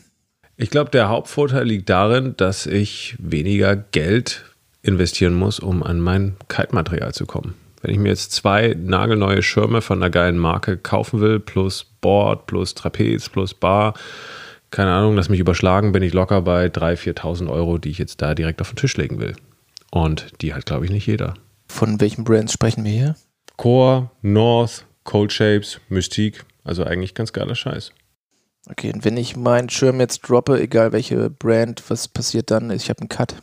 [0.56, 4.44] Ich glaube, der Hauptvorteil liegt darin, dass ich weniger Geld
[4.82, 7.54] investieren muss, um an mein Kite-Material zu kommen.
[7.86, 12.48] Wenn ich mir jetzt zwei nagelneue Schirme von einer geilen Marke kaufen will, plus Board,
[12.48, 13.94] plus Trapez, plus Bar,
[14.72, 18.20] keine Ahnung, lass mich überschlagen, bin ich locker bei 3.000, 4.000 Euro, die ich jetzt
[18.20, 19.36] da direkt auf den Tisch legen will.
[19.92, 21.34] Und die hat, glaube ich, nicht jeder.
[21.68, 23.16] Von welchen Brands sprechen wir hier?
[23.56, 27.92] Core, North, Cold Shapes, Mystique, also eigentlich ganz geiler Scheiß.
[28.68, 32.72] Okay, und wenn ich meinen Schirm jetzt droppe, egal welche Brand, was passiert dann?
[32.72, 33.36] Ich habe einen Cut.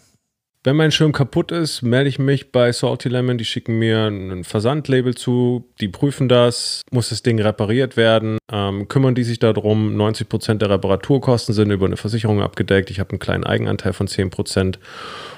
[0.66, 3.38] Wenn mein Schirm kaputt ist, melde ich mich bei Salty Lemon.
[3.38, 8.88] Die schicken mir ein Versandlabel zu, die prüfen das, muss das Ding repariert werden, ähm,
[8.88, 9.98] kümmern die sich darum.
[9.98, 12.90] 90% der Reparaturkosten sind über eine Versicherung abgedeckt.
[12.92, 14.80] Ich habe einen kleinen Eigenanteil von 10%.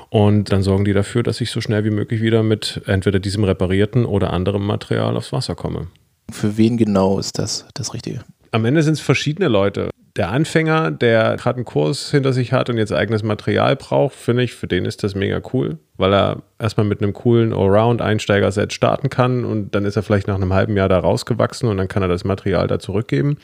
[0.09, 3.43] Und dann sorgen die dafür, dass ich so schnell wie möglich wieder mit entweder diesem
[3.45, 5.87] reparierten oder anderem Material aufs Wasser komme.
[6.29, 8.23] Für wen genau ist das das Richtige?
[8.51, 9.89] Am Ende sind es verschiedene Leute.
[10.15, 14.43] Der Anfänger, der gerade einen Kurs hinter sich hat und jetzt eigenes Material braucht, finde
[14.43, 19.09] ich, für den ist das mega cool, weil er erstmal mit einem coolen Allround-Einsteiger-Set starten
[19.09, 22.01] kann und dann ist er vielleicht nach einem halben Jahr da rausgewachsen und dann kann
[22.01, 23.37] er das Material da zurückgeben.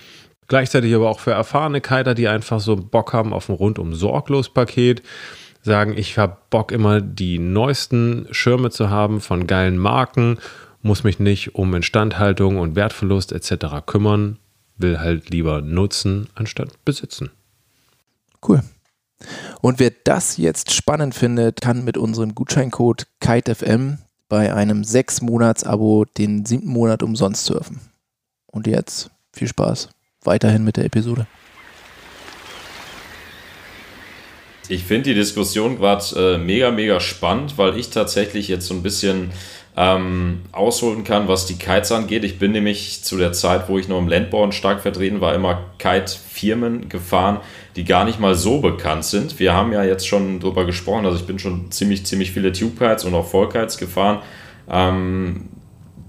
[0.47, 4.49] Gleichzeitig aber auch für erfahrene Kiter, die einfach so Bock haben auf ein rundum sorglos
[4.49, 5.03] Paket,
[5.61, 10.37] sagen, ich habe Bock immer die neuesten Schirme zu haben von geilen Marken,
[10.81, 13.85] muss mich nicht um Instandhaltung und Wertverlust etc.
[13.85, 14.37] kümmern,
[14.81, 17.31] will halt lieber nutzen anstatt besitzen.
[18.47, 18.61] Cool.
[19.61, 26.45] Und wer das jetzt spannend findet, kann mit unserem Gutscheincode KiteFM bei einem 6-Monats-Abo den
[26.45, 27.79] siebten Monat umsonst surfen.
[28.47, 29.89] Und jetzt viel Spaß
[30.23, 31.27] weiterhin mit der Episode.
[34.69, 38.83] Ich finde die Diskussion gerade äh, mega, mega spannend, weil ich tatsächlich jetzt so ein
[38.83, 39.31] bisschen
[39.77, 42.23] ähm, ausholen kann, was die Kites angeht.
[42.23, 45.65] Ich bin nämlich zu der Zeit, wo ich noch im Landborn stark vertreten war, immer
[45.79, 47.39] Kite-Firmen gefahren,
[47.75, 49.39] die gar nicht mal so bekannt sind.
[49.39, 53.05] Wir haben ja jetzt schon drüber gesprochen, also ich bin schon ziemlich, ziemlich viele Tube-Kites
[53.05, 54.19] und auch Voll-Kites gefahren.
[54.69, 55.49] Ähm,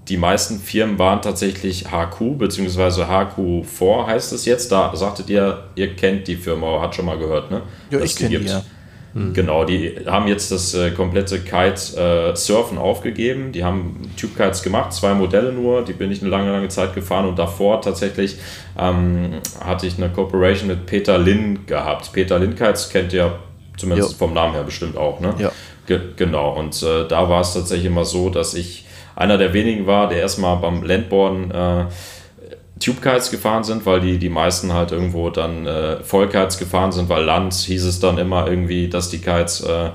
[0.09, 3.05] die meisten Firmen waren tatsächlich HQ bzw.
[3.05, 4.73] HQ4 heißt es jetzt.
[4.73, 7.63] Da sagtet ihr, ihr kennt die Firma, hat schon mal gehört, ne?
[7.91, 8.65] Ja, Dass ich kenne die, gibt.
[9.15, 9.21] Ja.
[9.33, 13.53] Genau, die haben jetzt das äh, komplette Kite-Surfen aufgegeben.
[13.53, 15.85] Die haben Tube-Kites gemacht, zwei Modelle nur.
[15.85, 18.37] Die bin ich eine lange, lange Zeit gefahren und davor tatsächlich
[18.79, 22.13] ähm, hatte ich eine Cooperation mit Peter Lin gehabt.
[22.13, 23.39] Peter Lin Kites kennt ihr
[23.77, 24.19] zumindest Jo.
[24.19, 25.35] vom Namen her bestimmt auch, ne?
[25.39, 25.53] Ja.
[25.87, 29.87] Ge genau, und äh, da war es tatsächlich immer so, dass ich einer der wenigen
[29.87, 31.85] war, der erstmal beim Landboarden äh,
[32.81, 37.25] Tube-Kites gefahren sind, weil die, die meisten halt irgendwo dann äh, Vollkites gefahren sind, weil
[37.25, 39.91] Land hieß es dann immer irgendwie, dass die Kites äh,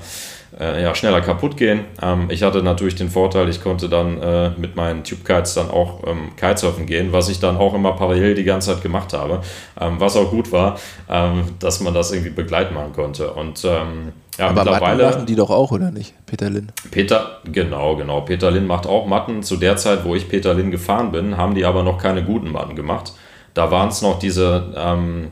[0.58, 1.84] äh, ja, schneller kaputt gehen.
[2.02, 6.02] Ähm, ich hatte natürlich den Vorteil, ich konnte dann äh, mit meinen Tube-Kites dann auch
[6.06, 9.40] ähm, Kitesurfen gehen, was ich dann auch immer parallel die ganze Zeit gemacht habe,
[9.80, 13.32] ähm, was auch gut war, ähm, dass man das irgendwie begleiten machen konnte.
[13.32, 15.04] Und ähm, ja, Aber Matten mittlerweile...
[15.04, 16.72] machen die doch auch, oder nicht, Peter Lin?
[16.90, 18.20] Peter, genau, genau.
[18.22, 19.42] Peter Lin macht auch Matten.
[19.42, 22.50] Zu der Zeit, wo ich Peter Lin gefahren bin, haben die aber noch keine guten
[22.50, 23.12] Matten gemacht.
[23.54, 25.28] Da waren es noch diese, ähm,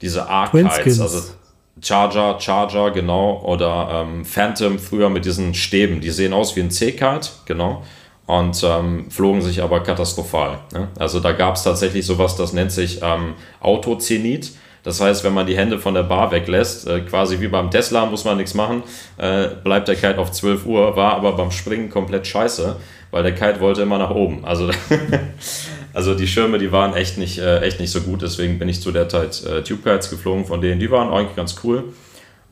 [0.00, 0.28] diese.
[0.28, 1.20] A-Kites, also
[1.82, 6.00] Charger, Charger, genau, oder ähm, Phantom früher mit diesen Stäben.
[6.00, 7.82] Die sehen aus wie ein C-Kite, genau,
[8.26, 10.58] und ähm, flogen sich aber katastrophal.
[10.72, 10.88] Ne?
[10.98, 14.52] Also da gab es tatsächlich sowas, das nennt sich ähm, Autozenit.
[14.82, 18.06] Das heißt, wenn man die Hände von der Bar weglässt, äh, quasi wie beim Tesla,
[18.06, 18.82] muss man nichts machen,
[19.18, 22.76] äh, bleibt der Kite auf 12 Uhr, war aber beim Springen komplett scheiße,
[23.10, 24.44] weil der Kite wollte immer nach oben.
[24.44, 24.70] Also,
[25.92, 28.80] also die Schirme, die waren echt nicht, äh, echt nicht so gut, deswegen bin ich
[28.80, 30.80] zu der Zeit äh, Tube Kites geflogen von denen.
[30.80, 31.84] Die waren eigentlich ganz cool.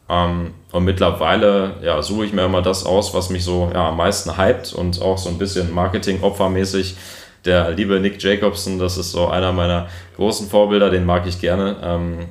[0.09, 3.97] Ähm, und mittlerweile ja, suche ich mir immer das aus, was mich so ja, am
[3.97, 6.97] meisten hypt und auch so ein bisschen Marketing-Opfermäßig.
[7.45, 11.77] Der liebe Nick Jacobson, das ist so einer meiner großen Vorbilder, den mag ich gerne.
[11.83, 12.27] Ähm,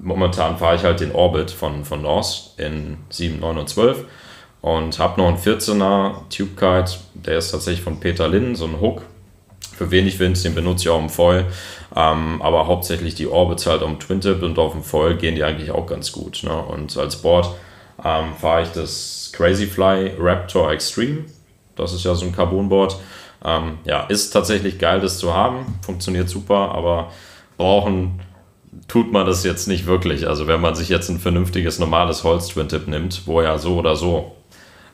[0.00, 4.04] momentan fahre ich halt den Orbit von, von Norse in 7, 9 und 12
[4.60, 8.80] und habe noch einen 14er Tube Kite, der ist tatsächlich von Peter Linn, so ein
[8.80, 9.02] Hook.
[9.78, 11.46] Für wenig Wind, den benutze ich auch im Foil,
[11.94, 15.44] ähm, aber hauptsächlich die Orbits halt am Twin Tip und auf dem Foil gehen die
[15.44, 16.42] eigentlich auch ganz gut.
[16.42, 16.50] Ne?
[16.50, 17.54] Und als Board
[18.04, 21.26] ähm, fahre ich das Crazy Fly Raptor Extreme,
[21.76, 22.98] das ist ja so ein Carbonboard.
[23.44, 27.12] Ähm, ja, ist tatsächlich geil, das zu haben, funktioniert super, aber
[27.56, 28.20] brauchen
[28.88, 30.26] tut man das jetzt nicht wirklich.
[30.26, 34.32] Also wenn man sich jetzt ein vernünftiges, normales Holz-Twin-Tip nimmt, wo ja so oder so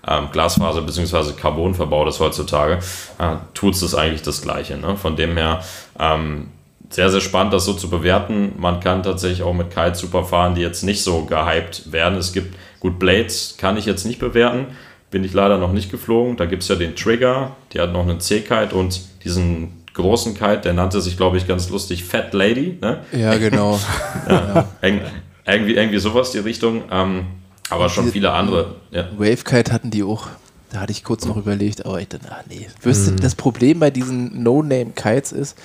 [0.09, 1.33] ähm, Glasfaser bzw.
[1.33, 2.79] Carbon verbaut ist heutzutage,
[3.19, 4.77] äh, tut es eigentlich das Gleiche.
[4.77, 4.97] Ne?
[4.97, 5.62] Von dem her
[5.99, 6.49] ähm,
[6.90, 8.53] sehr, sehr spannend, das so zu bewerten.
[8.57, 12.19] Man kann tatsächlich auch mit Kite super fahren, die jetzt nicht so gehypt werden.
[12.19, 14.67] Es gibt, gut, Blades kann ich jetzt nicht bewerten,
[15.11, 16.37] bin ich leider noch nicht geflogen.
[16.37, 20.61] Da gibt es ja den Trigger, der hat noch einen C-Kite und diesen großen Kite,
[20.64, 22.79] der nannte sich, glaube ich, ganz lustig Fat Lady.
[22.81, 23.01] Ne?
[23.12, 23.79] Ja, genau.
[24.81, 25.01] Eng,
[25.47, 26.83] irgendwie, irgendwie sowas die Richtung.
[26.90, 27.27] Ähm,
[27.70, 28.77] aber schon viele andere.
[28.90, 29.09] Ja.
[29.16, 30.27] Wavekite hatten die auch.
[30.70, 32.66] Da hatte ich kurz noch überlegt, aber ich dachte, ach nee.
[32.83, 35.57] Wirst du, Das Problem bei diesen No-Name-Kites ist,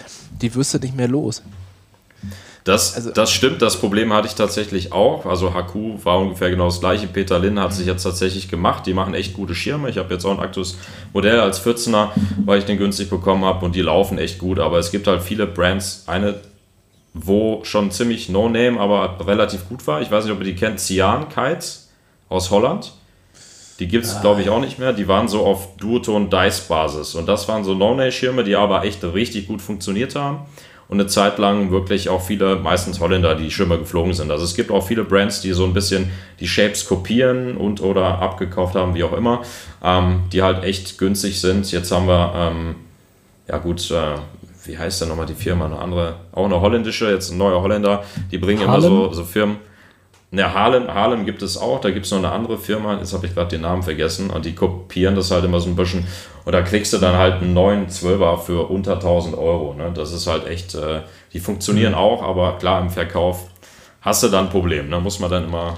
[0.41, 1.41] die wirst du nicht mehr los.
[2.65, 5.25] Das, Also- das stimmt, das Problem hatte ich tatsächlich auch.
[5.25, 7.07] Also HQ war ungefähr genau das gleiche.
[7.07, 8.85] Peter Lin hat sich jetzt tatsächlich gemacht.
[8.85, 9.89] Die machen echt gute Schirme.
[9.89, 10.77] Ich habe jetzt auch ein aktuelles
[11.13, 12.09] Modell als 14er,
[12.45, 14.59] weil ich den günstig bekommen habe und die laufen echt gut.
[14.59, 16.35] Aber es gibt halt viele Brands, eine,
[17.15, 20.01] wo schon ziemlich No-Name, aber relativ gut war.
[20.01, 20.79] Ich weiß nicht, ob ihr die kennt.
[20.79, 21.88] Cyan Kites
[22.29, 22.93] aus Holland.
[23.79, 24.91] Die gibt es, glaube ich, auch nicht mehr.
[24.91, 27.15] Die waren so auf Duoton-Dice-Basis.
[27.15, 30.39] Und das waren so No-Name-Schirme, die aber echt richtig gut funktioniert haben.
[30.89, 34.31] Und eine Zeit lang wirklich auch viele, meistens Holländer, die Schirme geflogen sind.
[34.31, 38.19] Also es gibt auch viele Brands, die so ein bisschen die Shapes kopieren und oder
[38.19, 39.43] abgekauft haben, wie auch immer,
[39.83, 41.71] ähm, die halt echt günstig sind.
[41.71, 42.75] Jetzt haben wir, ähm,
[43.47, 44.15] ja gut, äh,
[44.65, 45.67] wie heißt denn nochmal die Firma?
[45.67, 48.03] Eine andere, auch eine holländische, jetzt ein neuer Holländer.
[48.31, 48.89] Die bringen immer Harlem?
[48.89, 49.57] so, so Firmen.
[50.31, 53.25] Ne, Harlem, Harlem gibt es auch, da gibt es noch eine andere Firma, jetzt habe
[53.25, 56.05] ich gerade den Namen vergessen, und die kopieren das halt immer so ein bisschen.
[56.45, 59.73] Und da kriegst du dann halt einen neuen 12er für unter 1000 Euro.
[59.73, 59.91] Ne?
[59.93, 61.01] Das ist halt echt, äh,
[61.33, 63.47] die funktionieren auch, aber klar, im Verkauf
[64.01, 64.91] hast du dann ein Problem.
[64.91, 65.75] Da muss man dann immer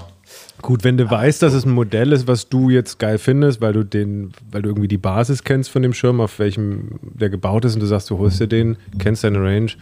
[0.60, 3.72] Gut, wenn du weißt, dass es ein Modell ist, was du jetzt geil findest, weil
[3.72, 7.64] du den, weil du irgendwie die Basis kennst von dem Schirm, auf welchem der gebaut
[7.64, 9.72] ist und du sagst, du holst dir den, kennst deine Range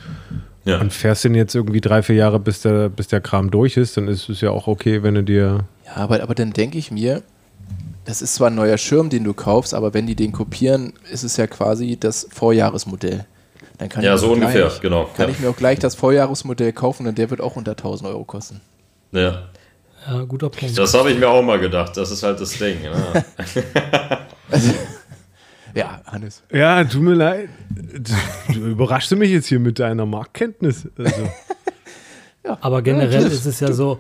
[0.64, 0.78] Ja.
[0.80, 3.96] und fährst den jetzt irgendwie drei, vier Jahre, bis der, bis der Kram durch ist,
[3.96, 5.60] dann ist es ja auch okay, wenn du dir.
[5.86, 7.22] Ja, aber, aber dann denke ich mir,
[8.04, 11.22] das ist zwar ein neuer Schirm, den du kaufst, aber wenn die den kopieren, ist
[11.22, 13.24] es ja quasi das Vorjahresmodell.
[13.78, 15.32] Dann kann Ja, ich mir so auch ungefähr, gleich, genau, Kann ja.
[15.34, 18.60] ich mir auch gleich das Vorjahresmodell kaufen und der wird auch unter 1000 Euro kosten.
[19.12, 19.44] Ja,
[20.06, 20.76] Ja, guter Punkt.
[20.76, 21.96] das habe ich mir auch mal gedacht.
[21.96, 22.76] Das ist halt das Ding.
[22.82, 23.24] Ne?
[25.74, 26.42] Ja, Hannes.
[26.52, 27.48] Ja, tut mir leid.
[27.70, 28.12] Du,
[28.54, 30.88] du überraschst mich jetzt hier mit deiner Marktkenntnis.
[30.98, 31.28] Also,
[32.60, 33.98] Aber generell ist es ja so,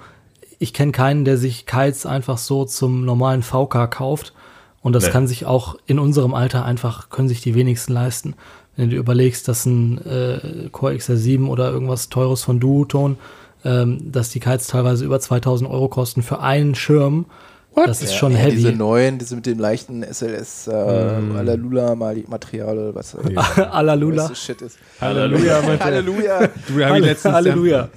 [0.58, 4.32] ich kenne keinen, der sich Kites einfach so zum normalen VK kauft.
[4.82, 5.10] Und das Nee.
[5.10, 8.34] kann sich auch in unserem Alter einfach, können sich die wenigsten leisten.
[8.76, 13.18] Wenn du dir überlegst, dass ein äh, Core XR7 oder irgendwas Teures von Duoton,
[13.62, 17.26] ähm, dass die Kites teilweise über 2000 Euro kosten für einen Schirm,
[17.74, 18.56] das ist Ja, schon ja, heavy.
[18.56, 24.22] Diese neuen, diese mit dem leichten SLS, äh, Alalula Mali- Material, oder was äh, Alalula.
[24.24, 24.78] was das Shit ist.
[25.00, 25.62] Halleluja.
[25.80, 26.48] Halleluja.
[26.68, 27.88] Du, ich letztens, Halleluja.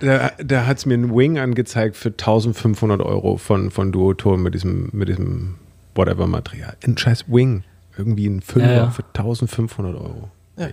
[0.00, 4.54] Da, da hat es mir ein Wing angezeigt für 1500 Euro von, von Duoton mit
[4.54, 5.56] diesem, mit diesem
[5.94, 6.74] Whatever-Material.
[6.86, 7.64] Ein scheiß Wing.
[7.98, 8.90] Irgendwie ein Fünfer Ja, ja.
[8.90, 10.30] für 1500 Euro.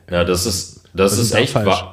[0.10, 1.83] Ja, das ist, das Was ist ist echt falsch?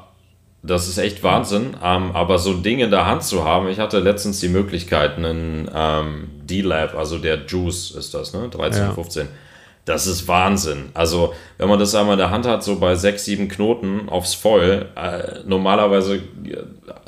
[0.66, 1.77] Das ist echt Wahnsinn.
[1.83, 5.16] Ähm, aber so ein Ding in der Hand zu haben, ich hatte letztens die Möglichkeit,
[5.16, 8.48] einen ähm, D-Lab, also der Juice ist das, ne?
[8.50, 8.92] 13, Ja.
[8.92, 9.29] 15.
[9.85, 10.87] Das ist Wahnsinn.
[10.94, 14.33] Also, wenn man das einmal in der Hand hat, so bei sechs, sieben Knoten aufs
[14.33, 16.20] Foil, äh, normalerweise äh,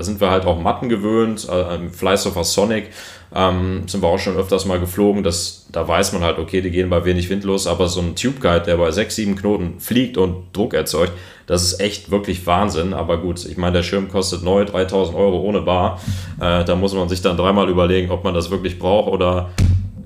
[0.03, 2.91] sind wir halt auch Matten gewöhnt, äh, im Fleißhofer Sonic
[3.35, 6.71] ähm, sind wir auch schon öfters mal geflogen, das, da weiß man halt, okay, die
[6.71, 9.81] gehen bei wenig Wind los, aber so ein Tube Guide, der bei sechs, sieben Knoten
[9.81, 11.13] fliegt und Druck erzeugt,
[11.47, 12.93] das ist echt wirklich Wahnsinn.
[12.93, 16.01] Aber gut, ich meine, der Schirm kostet neu 3000 Euro ohne Bar.
[16.41, 19.51] Äh, da muss man sich dann dreimal überlegen, ob man das wirklich braucht oder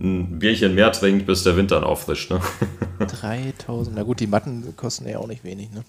[0.00, 2.30] ein Bierchen mehr trinkt, bis der Wind dann auffrischt.
[2.30, 2.40] Ne?
[2.98, 3.96] 3000.
[3.96, 5.84] Na gut, die Matten kosten ja auch nicht wenig, ne?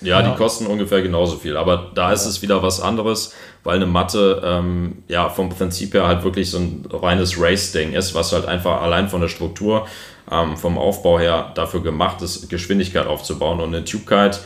[0.00, 1.56] Ja, die kosten ungefähr genauso viel.
[1.56, 6.06] Aber da ist es wieder was anderes, weil eine Matte ähm, ja vom Prinzip her
[6.06, 9.88] halt wirklich so ein reines Race-Ding ist, was halt einfach allein von der Struktur,
[10.30, 13.60] ähm, vom Aufbau her dafür gemacht ist, Geschwindigkeit aufzubauen.
[13.60, 14.38] Und eine Tube Kite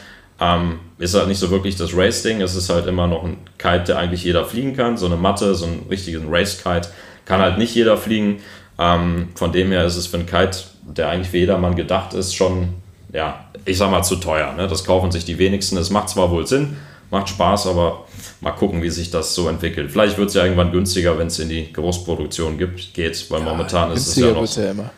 [0.42, 2.40] ähm, ist halt nicht so wirklich das Race-Ding.
[2.40, 4.96] Es ist halt immer noch ein Kite, der eigentlich jeder fliegen kann.
[4.96, 6.88] So eine Matte, so ein richtigen Race-Kite
[7.24, 8.40] kann halt nicht jeder fliegen.
[8.78, 12.34] Ähm, von dem her ist es für einen Kite, der eigentlich für jedermann gedacht ist,
[12.34, 12.74] schon
[13.12, 14.52] ja, ich sag mal, zu teuer.
[14.54, 14.66] Ne?
[14.66, 15.76] Das kaufen sich die wenigsten.
[15.76, 16.76] Es macht zwar wohl Sinn,
[17.10, 18.06] macht Spaß, aber
[18.40, 19.90] mal gucken, wie sich das so entwickelt.
[19.90, 23.92] Vielleicht wird es ja irgendwann günstiger, wenn es in die Großproduktion gibt, geht, weil momentan
[23.92, 24.56] ist es ja noch.
[24.56, 24.90] ja immer.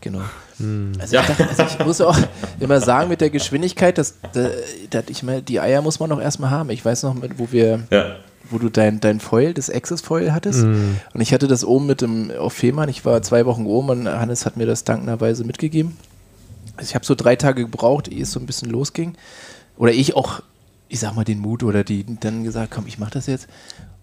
[0.00, 0.22] Genau.
[0.58, 1.20] Also, Ja.
[1.22, 2.16] ich dachte, also ich muss auch
[2.60, 4.14] immer sagen, mit der Geschwindigkeit, dass,
[4.90, 6.70] dass ich meine, die Eier muss man noch erstmal haben.
[6.70, 8.16] Ich weiß noch, wo wir, Ja,
[8.50, 10.64] wo du dein, dein Foil, das Access Foil hattest.
[10.64, 12.88] Und ich hatte das oben mit dem auf Fehmarn.
[12.88, 15.96] Ich war zwei Wochen oben und Hannes hat mir das dankenderweise mitgegeben.
[16.76, 19.14] Also ich habe so drei Tage gebraucht, ehe es so ein bisschen losging.
[19.76, 20.40] Oder ich auch,
[20.88, 23.46] ich sag mal, den Mut oder die dann gesagt, komm, ich mach das jetzt.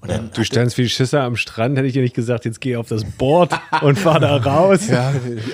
[0.01, 2.75] Und dann Du standst wie Schisser am Strand, hätte ich dir nicht gesagt, jetzt geh
[2.75, 4.87] auf das Board und fahr da raus.
[4.87, 5.13] ja,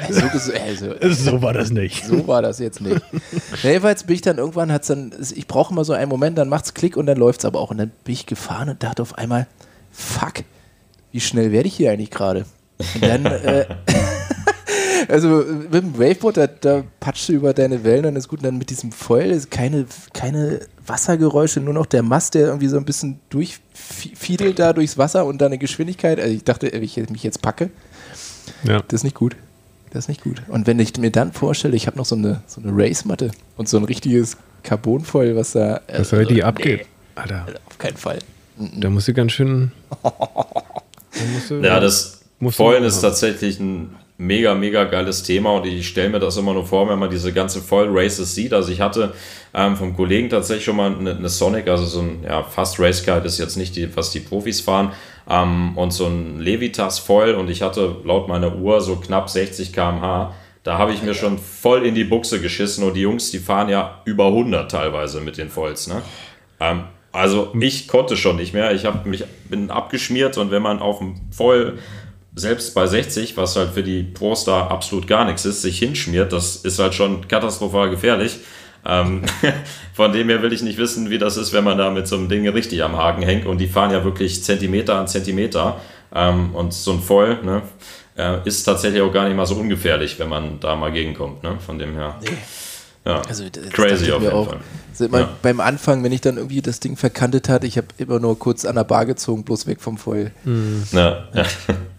[0.10, 2.06] so, also, So war das nicht.
[2.06, 3.02] So war das jetzt nicht.
[3.62, 6.74] Jedenfalls bin ich dann irgendwann, hat's dann, ich brauche immer so einen Moment, dann macht's
[6.74, 7.72] Klick und dann läuft's aber auch.
[7.72, 9.48] Und dann bin ich gefahren und dachte auf einmal,
[9.92, 10.44] fuck,
[11.12, 12.46] wie schnell werde ich hier eigentlich gerade?
[12.96, 13.66] Und dann, äh,
[15.08, 18.40] also mit dem Waveboard, da, da patschst du über deine Wellen und ist gut.
[18.40, 22.68] Und dann mit diesem Foil ist keine, keine Wassergeräusche, nur noch der Mast, der irgendwie
[22.68, 26.20] so ein bisschen durchfiedelt da durchs Wasser und dann eine Geschwindigkeit.
[26.20, 27.70] Also ich dachte, wenn ich mich jetzt packe,
[28.64, 28.82] Ja.
[28.88, 29.36] das ist nicht gut.
[29.92, 30.42] Das ist nicht gut.
[30.50, 33.70] Und wenn ich mir dann vorstelle, ich habe noch so eine, so eine Race-Matte und
[33.70, 35.82] so ein richtiges Carbonfoil, was da.
[35.88, 36.86] Was also, richtig nee, abgeht.
[37.16, 38.20] Alter, Auf keinen Fall.
[38.58, 39.72] da musst du ganz schön.
[41.34, 42.90] Musst du, ja das Musst du Foilen machen.
[42.94, 46.90] ist tatsächlich ein mega, mega geiles Thema und ich stelle mir das immer nur vor,
[46.90, 48.54] wenn man diese ganze Foil-Races sieht.
[48.54, 49.14] Also ich hatte
[49.54, 53.04] ähm, vom Kollegen tatsächlich schon mal eine, eine Sonic, also so ein ja, fast Race
[53.04, 54.92] Kite ist jetzt nicht die, was die Profis fahren,
[55.30, 59.74] ähm, und so ein Levitas Foil und ich hatte laut meiner Uhr so knapp 60
[59.74, 60.34] km/h.
[60.64, 63.70] Da habe ich mir schon voll in die Buchse geschissen und die Jungs, die fahren
[63.70, 65.88] ja über 100 teilweise mit den Foils.
[65.88, 66.02] Ne?
[66.60, 68.74] Ähm, also ich konnte schon nicht mehr.
[68.74, 71.80] Ich hab mich bin abgeschmiert und wenn man auf dem Foil
[72.38, 76.32] selbst bei 60, was halt für die Pros da absolut gar nichts ist, sich hinschmiert,
[76.32, 78.40] das ist halt schon katastrophal gefährlich.
[78.86, 79.24] Ähm,
[79.94, 82.16] von dem her will ich nicht wissen, wie das ist, wenn man da mit so
[82.16, 83.46] einem Ding richtig am Haken hängt.
[83.46, 85.82] Und die fahren ja wirklich Zentimeter an Zentimeter.
[86.14, 87.64] Ähm, und so ein Voll ne,
[88.18, 91.44] äh, ist tatsächlich auch gar nicht mal so ungefährlich, wenn man da mal gegenkommt.
[91.44, 91.58] Ne?
[91.60, 92.16] Von dem her.
[93.06, 94.50] Ja, Also, crazy auf mir jeden auch.
[94.50, 94.60] Fall.
[94.92, 95.30] Also Ja.
[95.42, 98.64] Beim Anfang, wenn ich dann irgendwie das Ding verkantet hatte, ich habe immer nur kurz
[98.64, 100.32] an der Bar gezogen, bloß weg vom Foil.
[100.92, 101.44] Ja, ja.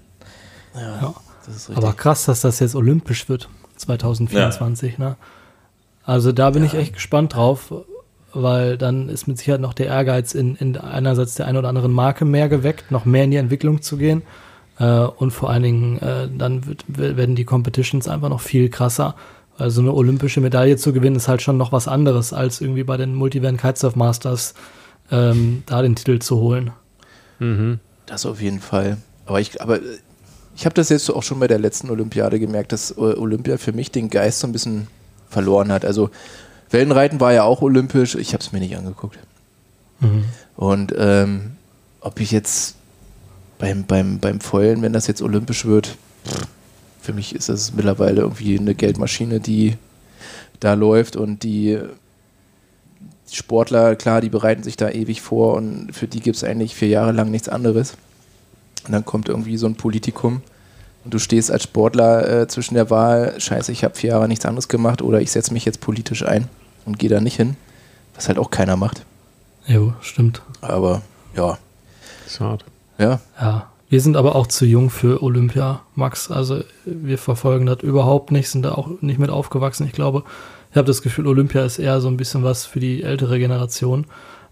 [0.75, 1.15] Ja.
[1.47, 1.85] Das ist richtig.
[1.85, 4.99] Aber krass, dass das jetzt olympisch wird, 2024.
[4.99, 5.17] Ne?
[6.05, 7.73] Also da bin ich echt gespannt drauf,
[8.33, 11.93] weil dann ist mit Sicherheit noch der Ehrgeiz in, in einerseits der einen oder anderen
[11.93, 14.23] Marke mehr geweckt, noch mehr in die Entwicklung zu gehen.
[14.79, 19.15] Äh, und vor allen Dingen äh, dann wird, werden die Competitions einfach noch viel krasser.
[19.57, 22.97] Also eine olympische Medaille zu gewinnen ist halt schon noch was anderes, als irgendwie bei
[22.97, 24.55] den Multivan Kitesurf Masters
[25.11, 26.71] ähm, da den Titel zu holen.
[28.07, 28.99] Das auf jeden Fall.
[29.27, 29.81] Aber ich, aber
[30.59, 33.73] ich habe das jetzt auch schon bei der letzten Olympiade gemerkt, dass äh, Olympia für
[33.73, 34.89] mich den Geist so ein bisschen
[35.31, 35.85] verloren hat.
[35.85, 36.11] Also
[36.71, 39.21] Wellenreiten war ja auch olympisch, ich habe es mir nicht angeguckt.
[40.57, 41.53] Und ähm,
[42.01, 42.75] ob ich jetzt
[43.61, 45.97] beim, beim, beim Foilen, wenn das jetzt olympisch wird,
[47.01, 49.77] für mich ist das mittlerweile irgendwie eine Geldmaschine, die
[50.59, 51.79] da läuft und die
[53.31, 56.89] Sportler, klar, die bereiten sich da ewig vor und für die gibt es eigentlich vier
[56.89, 57.97] Jahre lang nichts anderes.
[58.89, 60.43] Und dann kommt irgendwie so ein Politikum
[61.05, 64.45] und du stehst als Sportler äh, zwischen der Wahl, scheiße, ich habe vier Jahre nichts
[64.47, 66.49] anderes gemacht oder ich setze mich jetzt politisch ein
[66.87, 67.57] und gehe da nicht hin,
[68.15, 69.05] was halt auch keiner macht.
[69.67, 70.43] Jo, stimmt.
[70.63, 71.03] Aber
[71.37, 71.59] ja,
[72.27, 72.65] Ist hart.
[72.99, 76.31] ja, Ja, wir sind aber auch zu jung für Olympia, Max.
[76.31, 79.87] Also wir verfolgen das überhaupt nicht, sind da auch nicht mit aufgewachsen.
[79.87, 80.25] Ich glaube,
[80.71, 84.07] ich habe das Gefühl, Olympia ist eher so ein bisschen was für die ältere Generation.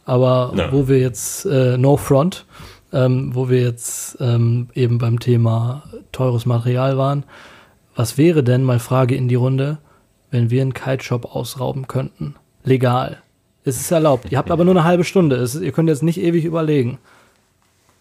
[0.05, 0.71] Aber Ja.
[0.73, 2.45] wo wir jetzt, äh, No Front,
[2.97, 7.25] ähm, wo wir jetzt ähm, eben beim Thema teures Material waren,
[7.95, 9.79] was wäre denn, mal Frage in die Runde,
[10.31, 12.35] wenn wir einen Kite-Shop ausrauben könnten?
[12.65, 13.23] Legal.
[13.65, 14.31] Es ist erlaubt.
[14.31, 15.37] Ihr habt aber nur eine halbe Stunde.
[15.37, 16.99] Es ihr könnt jetzt nicht ewig überlegen.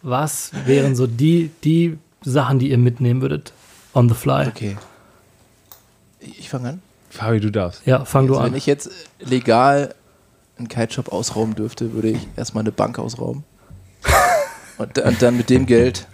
[0.01, 3.51] Was wären so die, die Sachen, die ihr mitnehmen würdet
[3.93, 4.47] on the fly?
[4.47, 4.77] okay.
[6.19, 6.81] Ich fange an.
[7.09, 7.85] Fabi, du darfst.
[7.85, 8.57] Ja, fang du Also, wenn an.
[8.57, 8.89] ich jetzt
[9.19, 9.93] legal
[10.57, 13.43] einen Kite-Shop ausrauben dürfte, würde ich erstmal eine Bank ausrauben.
[14.77, 16.07] Und, und dann mit dem Geld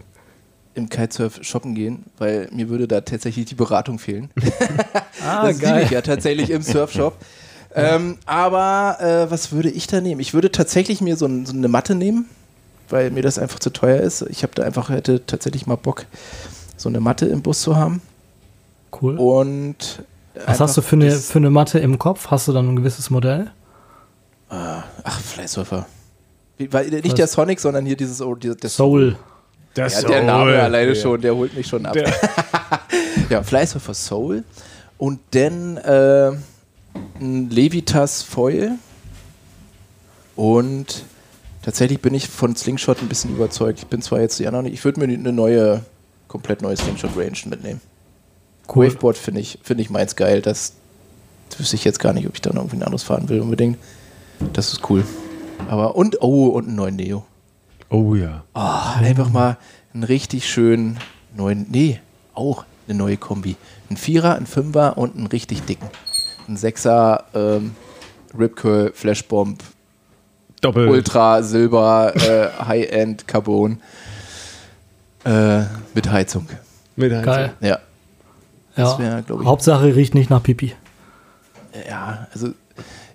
[0.73, 4.29] im Kitesurf shoppen gehen, weil mir würde da tatsächlich die Beratung fehlen.
[5.23, 7.15] Ah, das liebe ich ja tatsächlich im Surfshop.
[7.75, 10.19] ähm, aber äh, was würde ich da nehmen?
[10.19, 12.25] Ich würde tatsächlich mir so, ein, so eine Matte nehmen,
[12.89, 14.23] weil mir das einfach zu teuer ist.
[14.29, 16.07] Ich habe da einfach hätte tatsächlich mal Bock,
[16.75, 18.01] so eine Matte im Bus zu haben.
[18.99, 19.15] Cool.
[19.17, 20.01] Und
[20.47, 22.31] Was hast du für eine, für eine Matte im Kopf?
[22.31, 23.51] Hast du dann ein gewisses Modell?
[24.49, 25.85] Ach, Fleißsurfer.
[26.61, 27.13] Wie- weil- Nicht Was?
[27.15, 29.15] der Sonic, sondern hier dieses oh, dieser, der Soul.
[29.73, 31.95] Das Ja, der Name alleine schon, der holt mich schon ab.
[33.29, 34.43] ja, Fleißsurfer Soul.
[34.97, 36.31] Und dann äh,
[37.19, 38.73] ein Levitas Foil.
[40.35, 41.03] Und
[41.61, 43.79] tatsächlich bin ich von Slingshot ein bisschen überzeugt.
[43.79, 45.81] Ich bin zwar jetzt ja noch nicht, ich würde mir eine neue,
[46.27, 47.81] komplett neue Slingshot Range mitnehmen.
[48.73, 48.87] Cool.
[48.87, 50.41] Waveboard finde ich, finde ich meins geil.
[50.41, 50.73] Das,
[51.49, 53.39] das wüsste ich jetzt gar nicht, ob ich da noch irgendwie ein anderes fahren will
[53.41, 53.77] unbedingt.
[54.53, 55.03] Das ist cool.
[55.69, 57.25] Aber und, oh, und einen neuen Neo.
[57.89, 58.43] Oh ja.
[58.53, 59.57] Oh, einfach mal
[59.93, 60.97] einen richtig schönen
[61.35, 61.99] neuen, nee,
[62.33, 63.55] auch eine neue Kombi.
[63.89, 65.87] Ein Vierer, ein Fünfer und einen richtig dicken.
[66.47, 67.75] Ein Sechser ähm,
[68.37, 69.61] Ripcurl, Flashbomb,
[70.61, 70.87] Doppel.
[70.89, 73.81] Ultra, Silber, äh, High-End, Carbon.
[75.25, 76.47] Äh, mit Heizung.
[76.95, 77.25] Mit Heizung.
[77.25, 77.53] Geil.
[77.61, 77.79] Ja.
[78.75, 79.23] Das Ja.
[79.27, 80.73] wär, Hauptsache riecht nicht nach Pipi.
[81.89, 82.49] Ja, also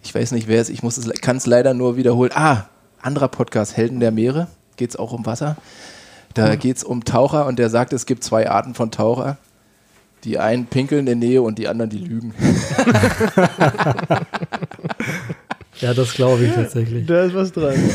[0.07, 2.31] ich weiß nicht, wer es, ich muss es, kann es leider nur wiederholen.
[2.35, 2.67] Ah,
[3.03, 4.47] anderer Podcast, Helden der Meere,
[4.77, 5.57] geht es auch um Wasser.
[6.35, 9.39] Da geht es um Taucher und der sagt, es gibt zwei Arten von Taucher.
[10.25, 12.35] Die einen pinkeln in der Nähe und die anderen, die lügen.
[15.81, 17.07] Ja, das glaube ich tatsächlich.
[17.07, 17.75] Da ist was dran.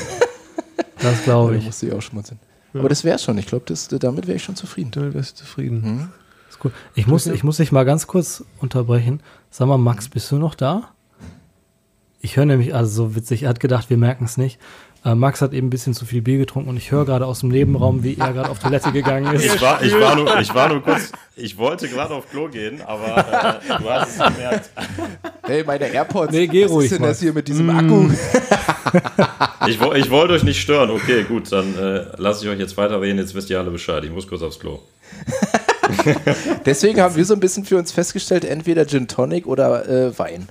[0.99, 1.66] Das glaube Da ich.
[1.66, 2.39] musste ich auch schmunzeln.
[2.76, 3.36] Aber das wäre schon.
[3.39, 3.66] Ich glaube,
[3.99, 4.91] damit wäre ich schon zufrieden.
[4.91, 6.12] Damit wärst du zufrieden.
[6.47, 6.74] Ist gut.
[6.93, 9.20] Ich muss, ich muss dich mal ganz kurz unterbrechen.
[9.49, 10.89] Sag mal, Max, bist du noch da?
[12.22, 14.59] Ich höre nämlich, also so witzig, er hat gedacht, wir merken es nicht.
[15.03, 17.39] Äh, Max hat eben ein bisschen zu viel Bier getrunken und ich höre gerade aus
[17.39, 19.43] dem Nebenraum, wie er gerade auf Toilette gegangen ist.
[19.43, 22.82] Ich war, ich, war nur, ich war nur kurz, ich wollte gerade auf Klo gehen,
[22.86, 24.69] aber äh, du hast es gemerkt.
[25.41, 26.32] Hey, meine AirPods.
[26.32, 27.07] Nee, geh was ruhig ist denn mal.
[27.07, 28.09] das hier mit diesem Akku?
[29.67, 30.91] Ich, ich wollte euch nicht stören.
[30.91, 33.17] Okay, gut, dann äh, lasse ich euch jetzt weiterreden.
[33.17, 34.03] Jetzt wisst ihr alle Bescheid.
[34.03, 34.80] Ich muss kurz aufs Klo.
[36.65, 40.47] Deswegen haben wir so ein bisschen für uns festgestellt, entweder Gin Tonic oder äh, Wein.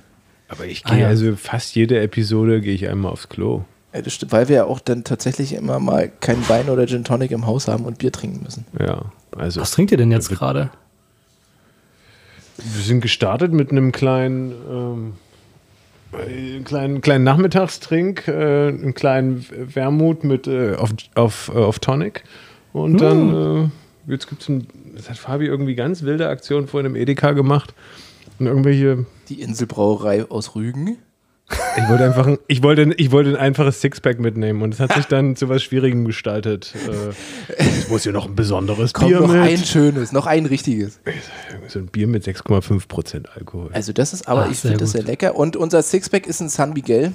[0.51, 1.07] Aber ich Ah, gehe ja.
[1.07, 3.63] also fast jede Episode gehe ich einmal aufs Klo.
[3.93, 7.03] Ja, das stimmt, weil wir ja auch dann tatsächlich immer mal kein Wein oder Gin
[7.03, 8.65] Tonic im Haus haben und Bier trinken müssen.
[8.79, 10.69] Ja, also Was trinkt ihr denn jetzt gerade?
[12.57, 15.13] wir sind gestartet mit einem kleinen ähm,
[16.13, 22.23] einen kleinen, kleinen Nachmittagstrink, äh, einen kleinen Wermut mit äh, auf, auf, äh, auf Tonic.
[22.73, 23.69] Und dann,
[24.07, 27.31] äh, jetzt gibt es ein, das hat Fabi irgendwie ganz wilde Aktion vorhin im Edeka
[27.31, 27.73] gemacht.
[28.41, 30.97] Und irgendwelche, Die Inselbrauerei aus Rügen.
[31.77, 34.93] ich wollte einfach, ein, ich wollte, ich wollte ein einfaches Sixpack mitnehmen und es hat
[34.93, 36.73] sich dann zu was Schwierigem gestaltet.
[36.87, 39.41] Äh, es muss hier noch ein besonderes Kommt Bier noch mit.
[39.41, 40.99] ein schönes, noch ein richtiges.
[41.67, 43.69] so ein Bier mit 6,5 Prozent Alkohol.
[43.73, 45.35] Also das ist aber, Ah, ich finde das sehr lecker.
[45.35, 47.11] Und unser Sixpack ist ein San Miguel.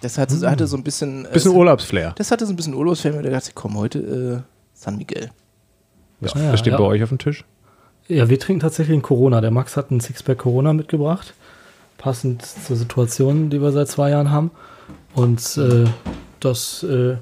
[0.00, 1.26] Das hatte, hatte so ein bisschen...
[1.26, 2.14] äh, Bisschen Urlaubsflair.
[2.16, 5.30] Das hatte so ein bisschen Urlaubsfilm und da dachte ich, komm, heute äh, San Miguel.
[6.20, 6.78] Was, Ja, was steht ja.
[6.78, 7.44] bei euch auf dem Tisch?
[8.08, 9.40] Ja, wir trinken tatsächlich einen Corona.
[9.40, 11.34] Der Max hat einen Sixpack Corona mitgebracht.
[11.98, 14.50] Passend zur Situation, die wir seit zwei Jahren haben.
[15.14, 15.84] Und äh,
[16.40, 17.16] das äh,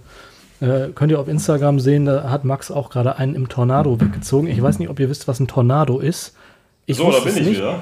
[0.64, 2.05] äh, könnt ihr auf Instagram sehen.
[2.05, 4.49] Da hat Max auch gerade einen im Tornado weggezogen.
[4.49, 6.35] Ich weiß nicht, ob ihr wisst, was ein Tornado ist.
[6.87, 7.57] Ich So, da bin es ich nicht.
[7.59, 7.80] wieder.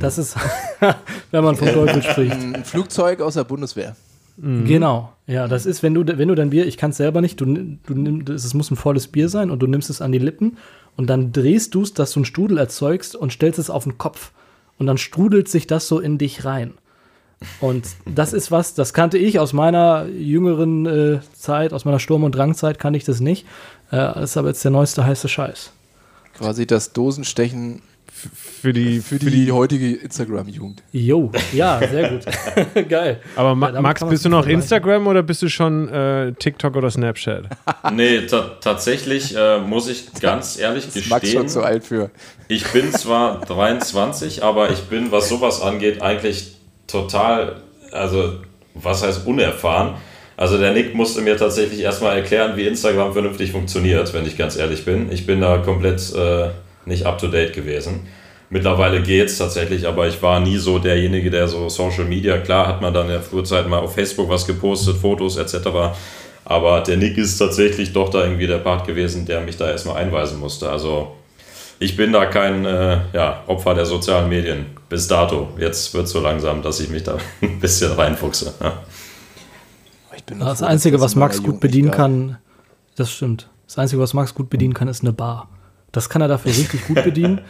[0.00, 0.36] Das ist,
[1.30, 2.32] wenn man vom Teufel spricht.
[2.40, 3.94] Ein Flugzeug aus der Bundeswehr.
[4.38, 7.38] Genau, ja, das ist, wenn du, wenn du dein Bier, ich kann es selber nicht,
[7.38, 10.10] du, du nimm, das- es muss ein volles Bier sein und du nimmst es an
[10.10, 10.56] die Lippen
[10.96, 13.98] und dann drehst du es, dass du einen Strudel erzeugst und stellst es auf den
[13.98, 14.32] Kopf
[14.78, 16.74] und dann strudelt sich das so in dich rein.
[17.60, 22.24] Und das ist was, das kannte ich aus meiner jüngeren äh, Zeit, aus meiner Sturm-
[22.24, 23.46] und Drangzeit kannte ich das nicht.
[23.90, 25.72] Äh, das ist aber jetzt der neueste heiße Scheiß.
[26.34, 27.82] Quasi das Dosenstechen
[28.12, 30.82] Für die, für die, heutige Instagram-Jugend.
[30.92, 32.24] Jo, ja, sehr gut.
[32.88, 33.20] Geil.
[33.34, 34.46] Aber Ma Ja, Max, bist du noch.
[34.46, 37.46] Instagram oder bist du schon äh, TikTok oder Snapchat?
[37.92, 42.10] Nee, ta tatsächlich äh, muss ich ganz ehrlich Max gestehen, schon zu alt für.
[42.46, 46.54] ich bin zwar 23, aber ich bin, was sowas angeht, eigentlich
[46.86, 47.56] total,
[47.90, 48.34] also
[48.74, 49.94] was heißt unerfahren.
[50.36, 54.56] Also der Nick musste mir tatsächlich erstmal erklären, wie Instagram vernünftig funktioniert, wenn ich ganz
[54.56, 55.10] ehrlich bin.
[55.10, 56.50] Ich bin da komplett äh,
[56.86, 58.06] nicht up-to-date gewesen.
[58.50, 62.82] Mittlerweile geht's tatsächlich, aber ich war nie so derjenige, der so Social Media, klar hat
[62.82, 65.68] man dann in der Frühzeit mal auf Facebook was gepostet, Fotos etc.
[66.44, 69.96] Aber der Nick ist tatsächlich doch da irgendwie der Part gewesen, der mich da erstmal
[69.96, 70.68] einweisen musste.
[70.68, 71.12] Also
[71.78, 74.66] ich bin da kein äh, ja, Opfer der sozialen Medien.
[74.88, 75.48] Bis dato.
[75.58, 78.52] Jetzt wird es so langsam, dass ich mich da ein bisschen reinfuchse.
[78.60, 78.82] Ja.
[80.14, 82.36] Ich bin noch Das froh, Einzige, was Max gut bedienen kann,
[82.96, 83.48] das stimmt.
[83.66, 85.48] Das Einzige, was Max gut bedienen kann, ist eine Bar.
[85.92, 87.40] Das kann er dafür richtig gut bedienen.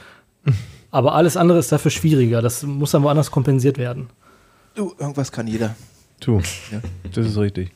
[0.90, 2.42] Aber alles andere ist dafür schwieriger.
[2.42, 4.08] Das muss dann woanders kompensiert werden.
[4.74, 5.74] Du, irgendwas kann jeder.
[6.20, 6.40] Du,
[6.70, 6.80] Ja.
[7.12, 7.70] das ist richtig.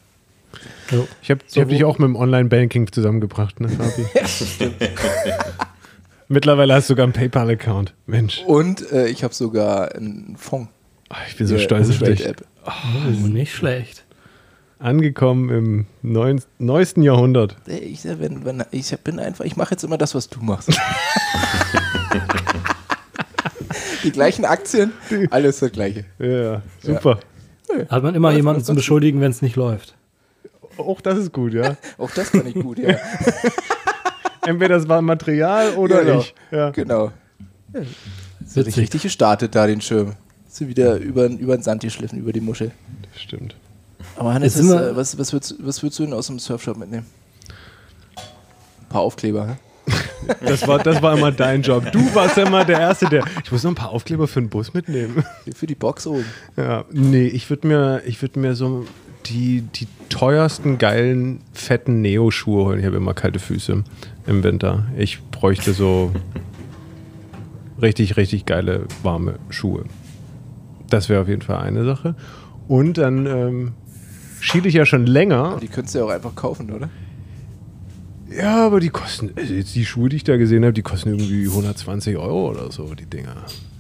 [0.90, 1.06] Jo.
[1.22, 4.06] Ich habe So, hab dich auch mit dem Online-Banking zusammengebracht, ne, Fabi?
[6.28, 7.94] Mittlerweile hast du sogar einen PayPal-Account.
[8.06, 10.70] Mensch, Und äh, ich habe sogar einen Fonds.
[11.08, 12.26] Ah, ich bin so stolz auf dich.
[12.64, 14.04] Oh, nicht schlecht.
[14.78, 17.56] Angekommen im neun, neuesten Jahrhundert.
[17.66, 20.68] Ich, wenn, wenn, ich bin einfach, ich mache jetzt immer das, was du machst.
[24.04, 24.92] Die gleichen Aktien,
[25.30, 26.04] alles das gleiche.
[26.18, 27.18] Ja, super.
[27.88, 29.94] Hat man immer jemanden zum Beschuldigen, wenn es nicht läuft.
[30.76, 31.76] Auch das ist gut, ja.
[31.98, 32.96] Auch das kann ich gut, ja.
[34.46, 36.20] Entweder das war Material oder Genau.
[36.20, 36.34] ich.
[36.52, 36.70] Ja.
[36.70, 37.10] Genau.
[38.46, 38.76] So Witzig.
[38.76, 40.12] richtig gestartet da den Schirm.
[40.46, 42.70] Ist wieder über, über den Sand geschliffen, über die Muschel.
[43.12, 43.56] Das stimmt.
[44.16, 47.06] Aber Hannes, ist, äh, was, was, würdest, was würdest du denn aus dem Surfshop mitnehmen?
[48.16, 49.56] Ein paar Aufkleber, hä?
[50.44, 51.92] Das war, das war immer dein Job.
[51.92, 53.24] Du warst ja immer der Erste, der.
[53.44, 55.24] Ich muss noch ein paar Aufkleber für den Bus mitnehmen.
[55.54, 56.24] Für die Box oben.
[56.56, 58.86] Ja, nee, ich würde mir, ich würd mir so
[59.26, 62.80] die, die teuersten, geilen, fetten Neo-Schuhe holen.
[62.80, 63.84] Ich habe immer kalte Füße
[64.26, 64.86] im Winter.
[64.96, 66.12] Ich bräuchte so
[67.80, 69.84] richtig, richtig geile, warme Schuhe.
[70.88, 72.14] Das wäre auf jeden Fall eine Sache.
[72.68, 73.72] Und dann ähm,
[74.40, 75.44] schiele ich ja schon länger.
[75.52, 76.88] Aber die könntest du ja auch einfach kaufen, oder?
[78.30, 81.10] Ja, aber die kosten, also jetzt die Schuhe, die ich da gesehen habe, die kosten
[81.10, 83.36] irgendwie 120 Euro oder so, die Dinger.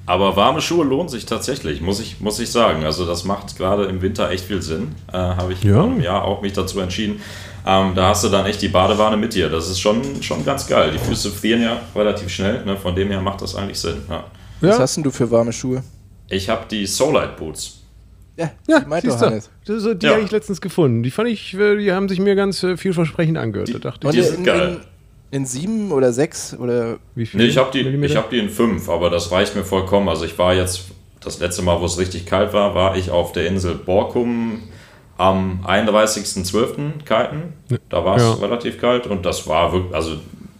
[0.08, 2.84] Aber warme Schuhe lohnen sich tatsächlich, muss ich, muss ich sagen.
[2.84, 4.94] Also das macht gerade im Winter echt viel Sinn.
[5.12, 5.84] Äh, Habe ich Ja.
[5.96, 7.20] Jahr auch mich dazu entschieden.
[7.66, 9.48] Ähm, da hast du dann echt die Badewanne mit dir.
[9.48, 10.92] Das ist schon, schon ganz geil.
[10.92, 12.64] Die Füße frieren ja relativ schnell.
[12.64, 12.76] Ne?
[12.76, 13.96] Von dem her macht das eigentlich Sinn.
[14.08, 14.22] Ja.
[14.60, 14.82] Was Ja.
[14.82, 15.82] hast denn du für warme Schuhe?
[16.30, 17.82] Ich habe die Soulite Boots.
[18.36, 19.32] Ja, Ja, die meinte siehst doch du.
[19.32, 19.50] Hannes.
[19.64, 20.12] Das ist so, die Ja.
[20.12, 21.02] habe ich letztens gefunden.
[21.02, 23.72] Die fand ich, äh, die haben sich mir ganz äh, vielversprechend angehört.
[23.74, 24.80] Da dachte Die ich, sind in, geil.
[25.30, 27.40] In, in sieben oder sechs oder wie viel?
[27.40, 30.08] Nee, ich habe die, ich hab die in 5, aber das reicht mir vollkommen.
[30.08, 30.84] Also ich war jetzt,
[31.20, 34.62] das letzte Mal, wo es richtig kalt war, war ich auf der Insel Borkum
[35.18, 37.04] am 31.12.
[37.04, 37.54] kalten.
[37.88, 38.34] Da war es Ja.
[38.34, 40.16] relativ kalt und das war wirklich, also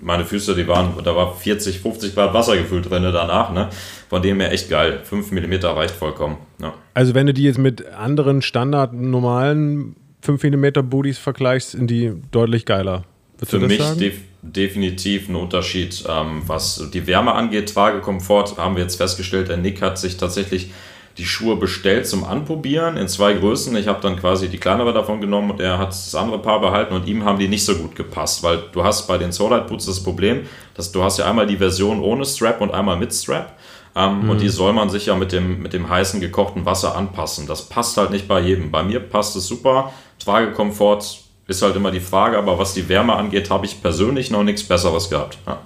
[0.07, 3.53] meine Füße, die waren, da war 40, 50 Grad Wasser gefüllt drin danach.
[3.53, 3.69] Ne?
[4.09, 5.01] Von dem her echt geil.
[5.03, 6.37] 5 mm reicht vollkommen.
[6.63, 6.75] Ja.
[6.95, 12.13] Also wenn du die jetzt mit anderen Standard normalen 5 mm Booties vergleichst, sind die
[12.31, 13.03] deutlich geiler.
[13.39, 16.05] Würdest Für mich def definitiv ein Unterschied.
[16.09, 20.71] Ähm, was die Wärme angeht, Tragekomfort, haben wir jetzt festgestellt, der Nick hat sich tatsächlich
[21.19, 23.75] die Schuhe bestellt zum Anprobieren in zwei Größen.
[23.77, 26.95] Ich habe dann quasi die kleinere davon genommen und er hat das andere Paar behalten
[26.95, 29.87] und ihm haben die nicht so gut gepasst, weil du hast bei den Soulite Boots
[29.87, 30.43] das Problem,
[30.75, 33.57] dass du hast ja einmal die Version ohne Strap und einmal mit Strap.
[33.95, 37.47] Ähm, Und die soll man sich ja mit dem, mit dem heißen gekochten Wasser anpassen.
[37.47, 38.71] Das passt halt nicht bei jedem.
[38.71, 39.93] Bei mir passt es super.
[40.19, 41.03] Tragekomfort
[41.47, 44.65] ist halt immer die Frage, aber was die Wärme angeht, habe ich persönlich noch nichts
[44.65, 45.39] Besseres gehabt.
[45.47, 45.59] Ja.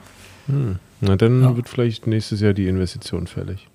[1.00, 3.68] Na, dann wird vielleicht nächstes Jahr die Investition fällig.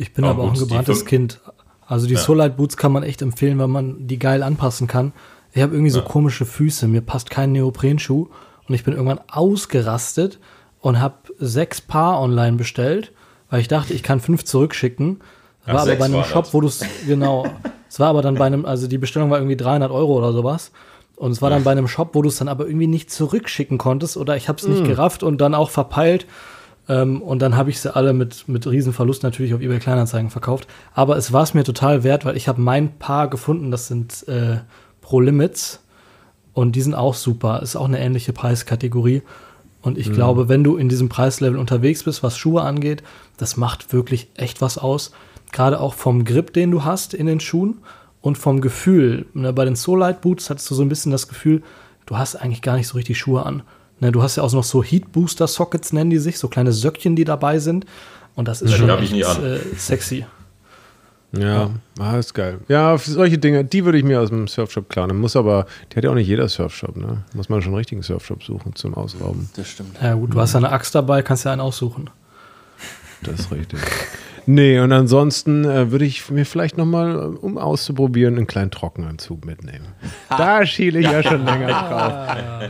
[0.00, 1.40] Ich bin Aber aber auch ein gebranntes Kind.
[1.86, 2.20] Also die Ja.
[2.20, 5.12] Solite Boots kann man echt empfehlen, weil man die geil anpassen kann.
[5.52, 6.04] Ich habe irgendwie so Ja.
[6.06, 6.88] komische Füße.
[6.88, 8.28] Mir passt kein Neoprenschuh
[8.66, 10.38] und ich bin irgendwann ausgerastet
[10.80, 13.12] und habe sechs Paar online bestellt,
[13.50, 15.20] weil ich dachte, ich kann fünf zurückschicken.
[15.66, 16.54] War aber sechs bei einem Shop, das.
[16.54, 17.46] wo du es genau.
[17.88, 20.70] Es war aber dann bei einem, also die Bestellung war irgendwie 300 Euro oder sowas.
[21.16, 23.76] Und es war dann bei einem Shop, wo du es dann aber irgendwie nicht zurückschicken
[23.76, 26.24] konntest oder ich habe es nicht gerafft und dann auch verpeilt.
[26.90, 30.66] Ähm, und dann habe ich sie alle mit, mit Riesenverlust natürlich auf eBay Kleinanzeigen verkauft.
[30.92, 34.26] Aber es war es mir total wert, weil ich habe mein Paar gefunden, das sind
[34.26, 34.58] äh,
[35.00, 35.84] Pro Limits.
[36.52, 37.62] Und die sind auch super.
[37.62, 39.22] Ist auch eine ähnliche Preiskategorie.
[39.82, 43.02] Und ich glaube, wenn du in diesem Preislevel unterwegs bist, was Schuhe angeht,
[43.38, 45.12] das macht wirklich echt was aus.
[45.52, 47.78] Gerade auch vom Grip, den du hast in den Schuhen
[48.20, 49.26] und vom Gefühl.
[49.32, 51.62] Ne, bei den Solite Boots hattest du so ein bisschen das Gefühl,
[52.04, 53.62] du hast eigentlich gar nicht so richtig Schuhe an.
[54.00, 56.72] Ne, du hast ja auch noch so Heat Booster Sockets, nennen die sich, so kleine
[56.72, 57.84] Söckchen, die dabei sind.
[58.34, 60.24] Und das ist Ja, schon echt äh, sexy.
[61.32, 61.70] Ja,
[62.00, 62.58] ah, ist geil.
[62.66, 65.16] Ja, für solche Dinge, die würde ich mir aus dem Surfshop klauen.
[65.16, 67.24] Muss aber, die hat ja auch nicht jeder Surfshop, ne?
[67.34, 69.48] Muss man schon einen richtigen Surfshop suchen zum Ausrauben.
[69.54, 69.96] Das stimmt.
[70.02, 72.10] Ja gut, du hast ja eine Axt dabei, kannst ja einen aussuchen.
[73.22, 73.80] Das ist richtig.
[74.46, 79.86] Nee, und ansonsten äh, würde ich mir vielleicht nochmal, um auszuprobieren, einen kleinen Trockenanzug mitnehmen.
[80.28, 81.68] Da schiele ich ja schon länger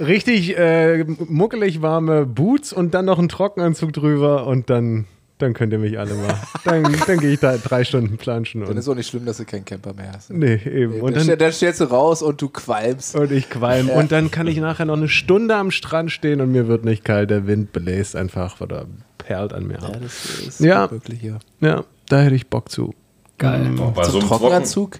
[0.00, 0.06] drauf.
[0.06, 5.06] Richtig äh, muckelig warme Boots und dann noch einen Trockenanzug drüber und dann,
[5.42, 6.34] dann könnt ihr mich alle mal.
[6.64, 8.64] Dann, dann gehe ich da drei Stunden planschen.
[8.64, 10.30] Dann ist auch nicht schlimm, dass du keinen Camper mehr hast.
[10.30, 11.00] nee, eben.
[11.00, 13.14] Und dann, dann, dann stellst du raus und du qualmst.
[13.16, 13.88] und ich qualm.
[13.88, 13.94] Ja.
[13.94, 17.04] Und dann kann ich nachher noch eine Stunde am Strand stehen und mir wird nicht
[17.04, 17.30] kalt.
[17.30, 18.86] Der Wind bläst einfach oder
[19.18, 19.98] perlt an mir Ja, ab.
[20.00, 20.90] das ist Ja.
[20.90, 21.38] wirklich ja.
[21.60, 22.94] Ja, da hätte ich Bock zu.
[23.38, 23.70] Geil.
[23.76, 24.98] Boah, bei So ein Trockenanzug?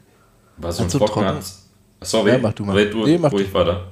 [0.58, 1.58] bei so ein Trockenanzug.
[2.02, 2.76] Sorry, Ja, mach du mal.
[2.76, 3.84] red du Nee, mach ruhig weiter.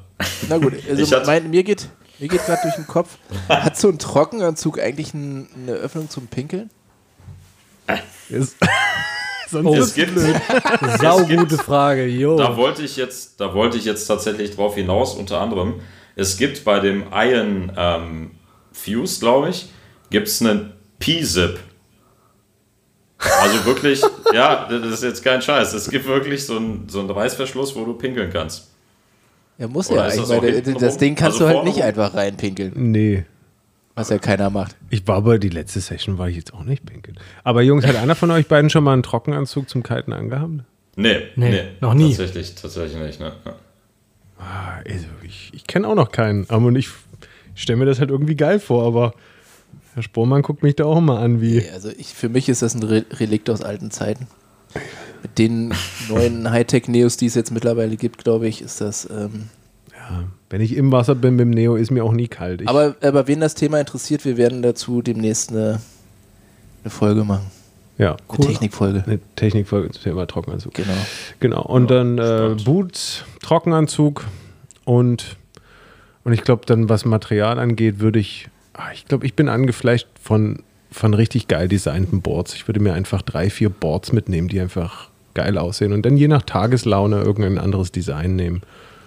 [0.49, 1.89] Na gut, also mein, mir geht,
[2.21, 3.19] mir geht gerade durch den Kopf.
[3.49, 6.71] Hat so ein Trockenanzug eigentlich ein, eine Öffnung zum Pinkeln?
[8.29, 8.57] Ist,
[9.51, 10.19] sonst Oh, Es gibt,
[11.01, 12.37] Saugute Frage, jo.
[12.37, 15.81] da wollte ich jetzt, da wollte ich jetzt tatsächlich drauf hinaus, unter anderem.
[16.15, 18.31] Es gibt bei dem Iron ähm,
[18.73, 19.69] Fuse, glaube ich,
[20.11, 21.59] gibt es einen P-Zip.
[23.19, 24.03] Also wirklich,
[24.33, 25.73] ja, das ist jetzt kein Scheiß.
[25.73, 28.70] Es gibt wirklich so einen, so einen Reißverschluss, wo du pinkeln kannst.
[29.61, 30.97] Ja, muss Oder ja eigentlich, das hinten das?
[30.99, 33.25] Ding kannst Also du halt nicht einfach reinpinkeln, nee.
[33.95, 34.75] was ja keiner macht.
[34.89, 37.19] Ich war aber die letzte Session war ich jetzt auch nicht pinkeln.
[37.45, 40.51] Aber Jungs, hat einer von euch beiden schon mal einen Trockenanzug zum Kiten angehabt?
[40.97, 42.09] Nee, Nee, nee, noch nie.
[42.17, 43.21] Tatsächlich, tatsächlich nicht.
[43.21, 43.33] Ne?
[43.45, 43.55] Ja.
[44.39, 46.49] Ah, Also ich ich kenne auch noch keinen.
[46.49, 46.89] Aber ich
[47.55, 48.87] stelle mir das halt irgendwie geil vor.
[48.87, 49.13] Aber
[49.95, 51.69] Herr Spormann guckt mich da auch mal an, wie.
[51.71, 54.27] Also ich, für mich ist das ein Re Relikt aus alten Zeiten.
[55.23, 55.73] Mit den
[56.09, 59.09] neuen Hightech-Neos, die es jetzt mittlerweile gibt, glaube ich, ist das.
[59.11, 59.49] Ähm,
[59.93, 62.63] Ja, wenn ich im Wasser bin mit dem Neo, ist mir auch nie kalt.
[62.63, 65.81] Ich, aber, aber wen das Thema interessiert, wir werden dazu demnächst eine,
[66.83, 67.47] eine Folge machen.
[67.99, 69.05] ja, Eine Technikfolge.
[69.07, 70.75] eine Technikfolge zum Thema Trockenanzug.
[70.75, 70.93] Genau.
[71.41, 71.63] Genau.
[71.63, 72.57] Und dann äh.
[72.65, 74.25] Boots, Trockenanzug
[74.85, 75.37] und,
[76.25, 80.09] und ich glaube, dann was Material angeht, würde ich, ah, ich glaube, ich bin angefleischt
[80.21, 82.55] von, von richtig geil designten Boards.
[82.55, 86.29] Ich würde mir einfach drei, vier Boards mitnehmen, die einfach geil aussehen und dann je
[86.29, 88.63] nach Tageslaune irgendein anderes Design nehmen.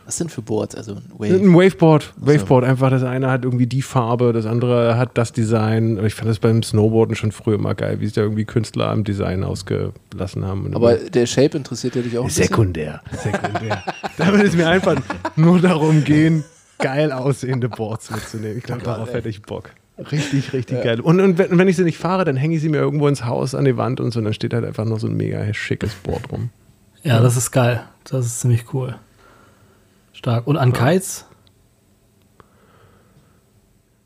[0.06, 0.76] Was sind für Boards?
[0.76, 1.54] Also ein Ein Wave.
[1.54, 2.14] Waveboard.
[2.18, 6.04] Waveboard, einfach das eine hat irgendwie die Farbe, das andere hat das Design.
[6.06, 9.06] Ich fand das beim Snowboarden schon früher immer geil, wie sich da irgendwie Künstler am
[9.06, 10.74] Design ausgelassen haben.
[10.76, 12.30] Aber der Shape interessiert ja dich auch ein.
[12.30, 13.84] Sekundär, sekundär.
[14.18, 14.98] da würde es mir einfach
[15.38, 16.44] nur darum gehen,
[16.80, 18.58] geil aussehende Boards mitzunehmen.
[18.58, 19.70] Ich glaube, darauf hätte ich Bock.
[20.12, 21.00] Richtig, richtig geil.
[21.00, 23.26] Und, und wenn, wenn ich sie nicht fahre, dann hänge ich sie mir irgendwo ins
[23.26, 24.20] Haus an die Wand und so.
[24.20, 26.50] Und dann steht halt einfach noch so ein mega schickes Board rum.
[27.04, 27.84] Ja, das ist geil.
[28.06, 28.96] Das ist ziemlich cool.
[30.14, 30.48] Stark.
[30.48, 31.26] Und an Kites?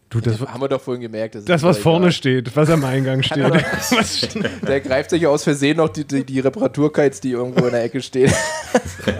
[0.09, 1.35] Du, das, Haben wir doch vorhin gemerkt.
[1.35, 2.11] Das, das was vorne egal.
[2.13, 3.43] steht, was am Eingang steht.
[3.51, 7.71] Was steht- Der greift sich aus Versehen noch die, die, die Reparaturkites, die irgendwo in
[7.71, 8.31] der Ecke stehen.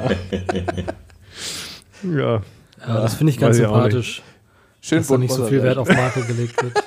[2.03, 2.41] ja.
[2.87, 4.21] Ja, das finde ich ganz sympathisch,
[4.81, 5.81] Schön dass da nicht bunt so muss viel er Wert sein.
[5.81, 6.73] auf Marke gelegt wird.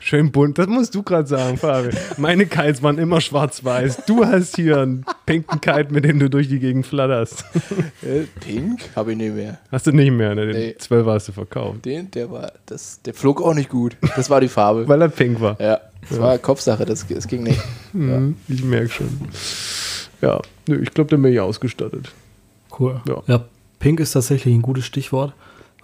[0.00, 1.88] Schön bunt, das musst du gerade sagen, Fabi.
[2.16, 4.04] Meine Kites waren immer schwarz-weiß.
[4.06, 7.44] Du hast hier einen pinken Kite, mit dem du durch die Gegend flatterst.
[8.02, 8.82] Äh, Pink?
[8.94, 9.58] Habe ich nicht mehr.
[9.72, 10.46] Hast du nicht mehr, ne?
[10.46, 10.76] Den Nee.
[10.78, 11.84] 12 hast du verkauft.
[11.84, 13.96] Den, der war, das, der flog auch nicht gut.
[14.14, 14.86] Das war die Farbe.
[14.88, 15.60] Weil er pink war.
[15.60, 17.60] Ja, das war Kopfsache, das, das ging nicht.
[17.92, 19.08] Mhm, Ich merke schon.
[20.20, 22.12] Ja, ich glaube, dann bin ich ausgestattet.
[22.78, 23.00] Cool.
[23.08, 23.22] Ja.
[23.26, 23.44] Ja.
[23.80, 25.32] Pink ist tatsächlich ein gutes Stichwort,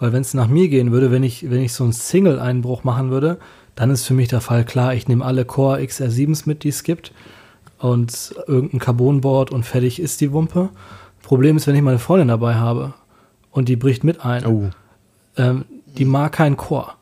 [0.03, 3.09] weil wenn es nach mir gehen würde, wenn ich, wenn ich so einen Single-Einbruch machen
[3.09, 3.37] würde,
[3.73, 6.83] dann ist für mich der Fall klar, ich nehme alle Core XR7s mit, die es
[6.83, 7.13] gibt
[7.77, 10.71] und irgendein Carbonboard und fertig ist die Wumpe.
[11.21, 12.95] Problem ist, wenn ich meine Freundin dabei habe
[13.49, 14.71] und die bricht mit ein, Oh,
[15.37, 15.63] ähm,
[15.97, 16.95] die mag keinen Chor.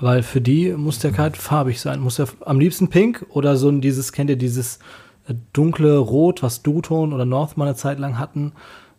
[0.00, 2.00] Weil für die muss der Kite farbig sein.
[2.00, 4.80] Muss der am liebsten pink oder so ein dieses, kennt ihr dieses
[5.28, 8.54] äh, dunkle Rot, was Duton oder Northman eine Zeit lang hatten.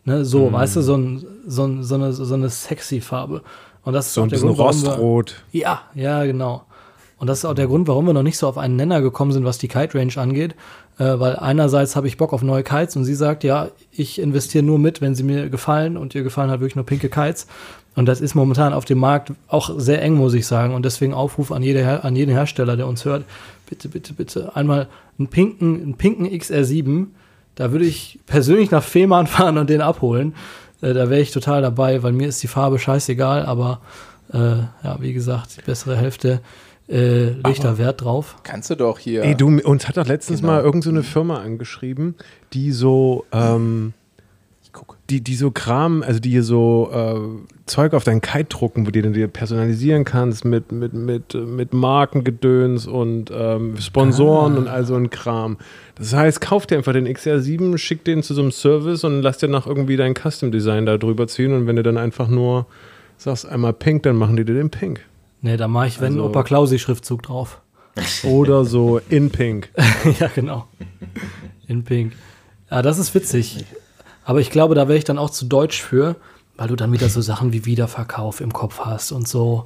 [0.05, 3.41] Ne, so, weißt du, so, ein, so, ein, so, eine, so eine sexy Farbe.
[3.83, 5.43] Und das ist so auch ein der bisschen Grund, warum wir, Rostrot.
[5.51, 6.63] ja, ja, genau.
[7.17, 9.31] Und das ist auch der Grund, warum wir noch nicht so auf einen Nenner gekommen
[9.31, 10.55] sind, was die Kite-Range angeht.
[10.97, 14.63] Äh, weil einerseits habe ich Bock auf neue Kites und sie sagt, ja, ich investiere
[14.63, 17.47] nur mit, wenn sie mir gefallen und ihr gefallen halt wirklich nur pinke Kites.
[17.95, 20.73] Und das ist momentan auf dem Markt auch sehr eng, muss ich sagen.
[20.73, 23.23] Und deswegen Aufruf an, jede, an jeden Hersteller, der uns hört,
[23.69, 24.87] bitte, bitte, bitte einmal
[25.17, 27.07] einen pinken, einen pinken XR7.
[27.55, 30.35] Da würde ich persönlich nach Fehmarn fahren und den abholen.
[30.81, 33.81] Äh, da wäre ich total dabei, weil mir ist die Farbe scheißegal, aber
[34.33, 36.41] äh, ja, wie gesagt, die bessere Hälfte
[36.87, 38.35] äh, legt da Wert drauf.
[38.43, 39.23] Kannst du doch hier.
[39.23, 40.53] Ey, du, uns hat doch letztens Genau.
[40.53, 42.15] mal irgend so eine Firma angeschrieben,
[42.53, 43.93] die so, ähm.
[45.09, 47.19] Die, die so Kram, also die hier so äh,
[47.67, 51.73] Zeug auf deinen Kite drucken, wo du den dir personalisieren kannst mit, mit, mit, mit
[51.73, 55.57] Markengedöns und ähm, Sponsoren und all so ein Kram.
[55.95, 59.37] Das heißt, kauf dir einfach den XR7, schick den zu so einem Service und lass
[59.37, 62.65] dir nach irgendwie dein Custom Design da drüber ziehen und wenn du dann einfach nur
[63.17, 65.01] sagst einmal pink, dann machen die dir den pink.
[65.41, 67.61] Nee, da mache ich, wenn, Also- Opa Klausi-Schriftzug drauf.
[68.23, 69.69] Oder so in pink.
[70.19, 70.67] ja, genau.
[71.67, 72.13] In Pink.
[72.69, 73.63] Ja, das ist witzig.
[74.25, 76.15] Aber ich glaube, da wäre ich dann auch zu deutsch für,
[76.57, 79.65] weil du dann wieder so Sachen wie Wiederverkauf im Kopf hast und so.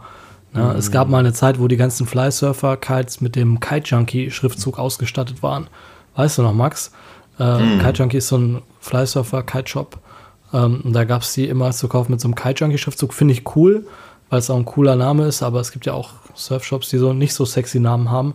[0.54, 0.76] Ne?
[0.78, 5.68] Es gab mal eine Zeit, wo die ganzen Flysurfer-Kites mit dem Kite-Junkie-Schriftzug ausgestattet waren.
[6.16, 6.92] Weißt du noch, Max?
[7.38, 10.00] Äh, Kite Junkie ist so ein Flysurfer-Kite-Shop.
[10.54, 13.14] Ähm, und da gab es die immer zu kaufen mit so einem Kite Junkie-Schriftzug.
[13.14, 13.86] Finde ich cool,
[14.30, 17.14] weil es auch ein cooler Name ist, aber es gibt ja auch Surfshops, die so
[17.14, 18.34] nicht so sexy Namen haben.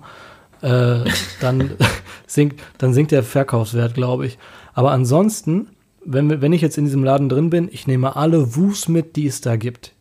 [0.62, 1.04] Äh,
[1.40, 1.72] dann,
[2.26, 4.38] sinkt, dann sinkt der Verkaufswert, glaube ich.
[4.72, 5.68] Aber ansonsten,
[6.06, 9.26] wenn, wenn ich jetzt in diesem Laden drin bin, ich nehme alle Wus mit, die
[9.26, 9.92] es da gibt.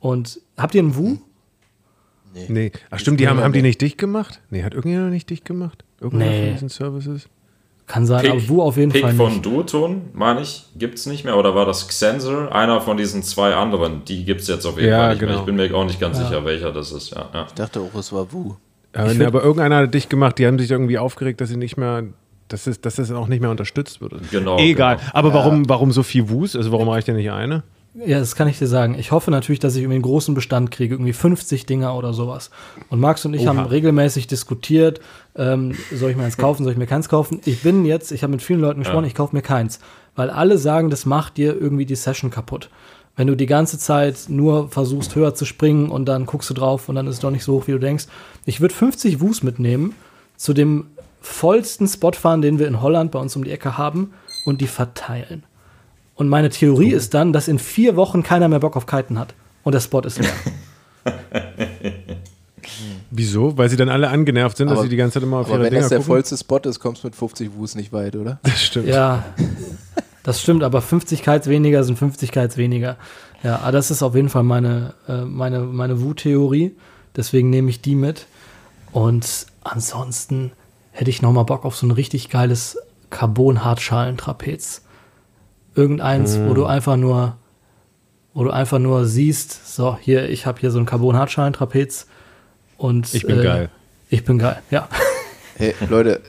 [0.00, 1.18] Und habt ihr einen Wu?
[2.48, 2.72] Nee.
[2.90, 4.40] Ach stimmt, die haben, haben die nicht dicht gemacht?
[4.50, 5.84] Nee, hat irgendjemand nicht dicht gemacht?
[6.00, 6.42] Irgendeiner Nee.
[6.44, 7.28] von diesen Services?
[7.86, 9.46] Kann sein, Pick, aber Wu auf jeden Pick Fall von nicht.
[9.46, 11.36] Duoton, meine ich, gibt es nicht mehr.
[11.38, 12.48] Oder war das Xensel?
[12.50, 14.04] Einer von diesen zwei anderen.
[14.04, 15.28] Die gibt es jetzt auf jeden Ja, Fall nicht mehr.
[15.30, 15.40] genau.
[15.40, 17.10] Ich bin mir auch nicht ganz sicher, welcher das ist.
[17.10, 17.46] Ja, ja.
[17.48, 18.54] Ich dachte auch, es war Wu.
[18.94, 21.76] Ja, nee, aber irgendeiner hat dicht gemacht, die haben sich irgendwie aufgeregt, dass sie nicht
[21.78, 22.04] mehr,
[22.48, 24.12] dass es, dass es auch nicht mehr unterstützt wird.
[24.30, 24.96] Genau, Egal.
[24.96, 25.08] genau.
[25.12, 26.56] Aber warum, warum so viel Wus?
[26.56, 27.62] Also warum reicht denn nicht eine?
[28.06, 28.96] Ja, das kann ich dir sagen.
[28.98, 32.50] Ich hoffe natürlich, dass ich irgendwie einen großen Bestand kriege, irgendwie 50 Dinger oder sowas.
[32.90, 35.00] Und Max und ich haben regelmäßig diskutiert,
[35.34, 37.40] ähm, soll ich mir eins kaufen, soll ich mir keins kaufen.
[37.44, 39.80] Ich bin jetzt, ich habe mit vielen Leuten gesprochen, ich kaufe mir keins.
[40.14, 42.70] Weil alle sagen, das macht dir irgendwie die Session kaputt.
[43.16, 46.88] Wenn du die ganze Zeit nur versuchst, höher zu springen und dann guckst du drauf
[46.88, 48.06] und dann ist es doch nicht so hoch, wie du denkst.
[48.44, 49.94] Ich würde 50 Wus mitnehmen,
[50.36, 50.86] zu dem
[51.28, 54.12] vollsten Spot fahren, den wir in Holland bei uns um die Ecke haben
[54.44, 55.44] und die verteilen.
[56.14, 59.34] Und meine Theorie ist dann, dass in vier Wochen keiner mehr Bock auf Kiten hat.
[59.62, 60.32] Und der Spot ist leer.
[63.10, 63.56] Wieso?
[63.56, 65.56] Weil sie dann alle angenervt sind, dass Aber- sie die ganze Zeit immer auf Aber
[65.56, 66.12] ihre wenn Dinger das der gucken?
[66.12, 68.38] vollste Spot ist, kommst du mit 50 Wus nicht weit, oder?
[68.42, 68.88] Das stimmt.
[68.88, 69.24] ja,
[70.22, 72.96] das stimmt, aber 50 Kites weniger sind 50 Kites weniger.
[73.42, 76.74] Ja, aber das ist auf jeden Fall meine, äh, meine, meine Wu-Theorie.
[77.16, 78.26] Deswegen nehme ich die mit.
[78.92, 80.52] Und ansonsten
[80.98, 82.76] hätte ich noch mal Bock auf so ein richtig geiles
[83.10, 84.82] Carbon-Hartschalen-Trapez.
[85.76, 87.36] Irgendeins, wo du einfach nur,
[88.34, 92.08] wo du einfach nur siehst, so, hier, ich habe hier so ein Carbon-Hartschalen-Trapez.
[92.78, 93.70] Und Ich bin äh, geil.
[94.10, 94.88] Ich bin geil, ja.
[95.56, 96.20] Hey, Leute,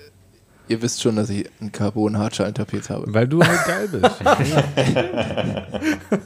[0.67, 3.13] ihr wisst schon, dass ich einen Carbon-Hartschalen-Tapet habe.
[3.13, 4.15] Weil du halt geil bist.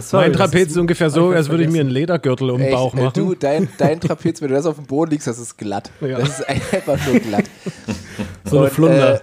[0.00, 2.70] Sorry, mein das Trapez ist- ungefähr so, als würde ich mir einen Ledergürtel um den
[2.70, 3.12] Bauch machen.
[3.14, 5.90] du, dein, dein Trapez, wenn du das auf dem Boden liegst, das ist glatt.
[6.00, 6.18] Ja.
[6.18, 7.44] Das ist einfach nur glatt.
[8.44, 9.20] So eine Und, Flunder.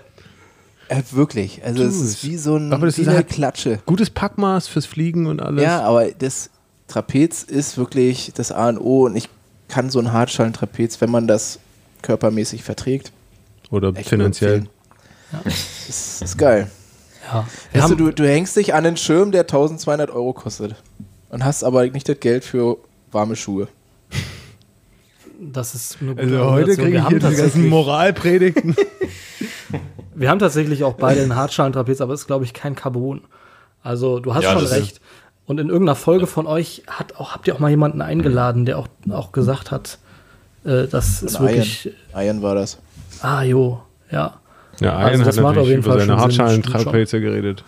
[0.89, 1.61] Äh, äh, wirklich.
[1.63, 3.79] Also es ist wie so ein, aber das wie ist eine halt- Klatsche.
[3.85, 5.61] Gutes Packmaß fürs Fliegen und alles.
[5.63, 6.49] Ja, aber das
[6.87, 9.27] Trapez ist wirklich das A und O und ich
[9.67, 11.59] kann so ein Hartschalen-Trapez, wenn man das
[12.03, 13.11] körpermäßig verträgt,
[13.69, 14.53] Oder finanziell.
[14.59, 14.69] empfehlen.
[15.89, 16.69] Ist, ist geil.
[17.27, 17.45] Ja.
[17.71, 20.75] Wir Weißt du, haben, du, du hängst dich an einen Schirm, der 1200 Euro kostet
[21.29, 22.77] und hast aber nicht das Geld für
[23.11, 23.67] warme Schuhe.
[25.39, 28.75] das ist eine gute Also heute kriege wir ich hier die ganzen tatsächlich- Moralpredigten.
[30.15, 33.21] Wir haben tatsächlich auch beide einen Hartschalen-Trapez, aber es ist, glaube ich, kein Carbon.
[33.83, 34.99] Also du hast Ja, schon recht.
[35.45, 38.79] Und in irgendeiner Folge von euch hat auch, habt ihr auch mal jemanden eingeladen, der
[38.79, 39.99] auch, auch gesagt hat,
[40.65, 41.85] äh, das ist wirklich.
[42.13, 42.25] Iron.
[42.25, 42.79] Iron war das.
[43.21, 43.79] Ah, jo.
[44.11, 44.39] Ja.
[44.79, 47.63] Ja, Also das hat macht natürlich auf jeden über Fall seine schon Sinn, Hartschalentrapeze geredet.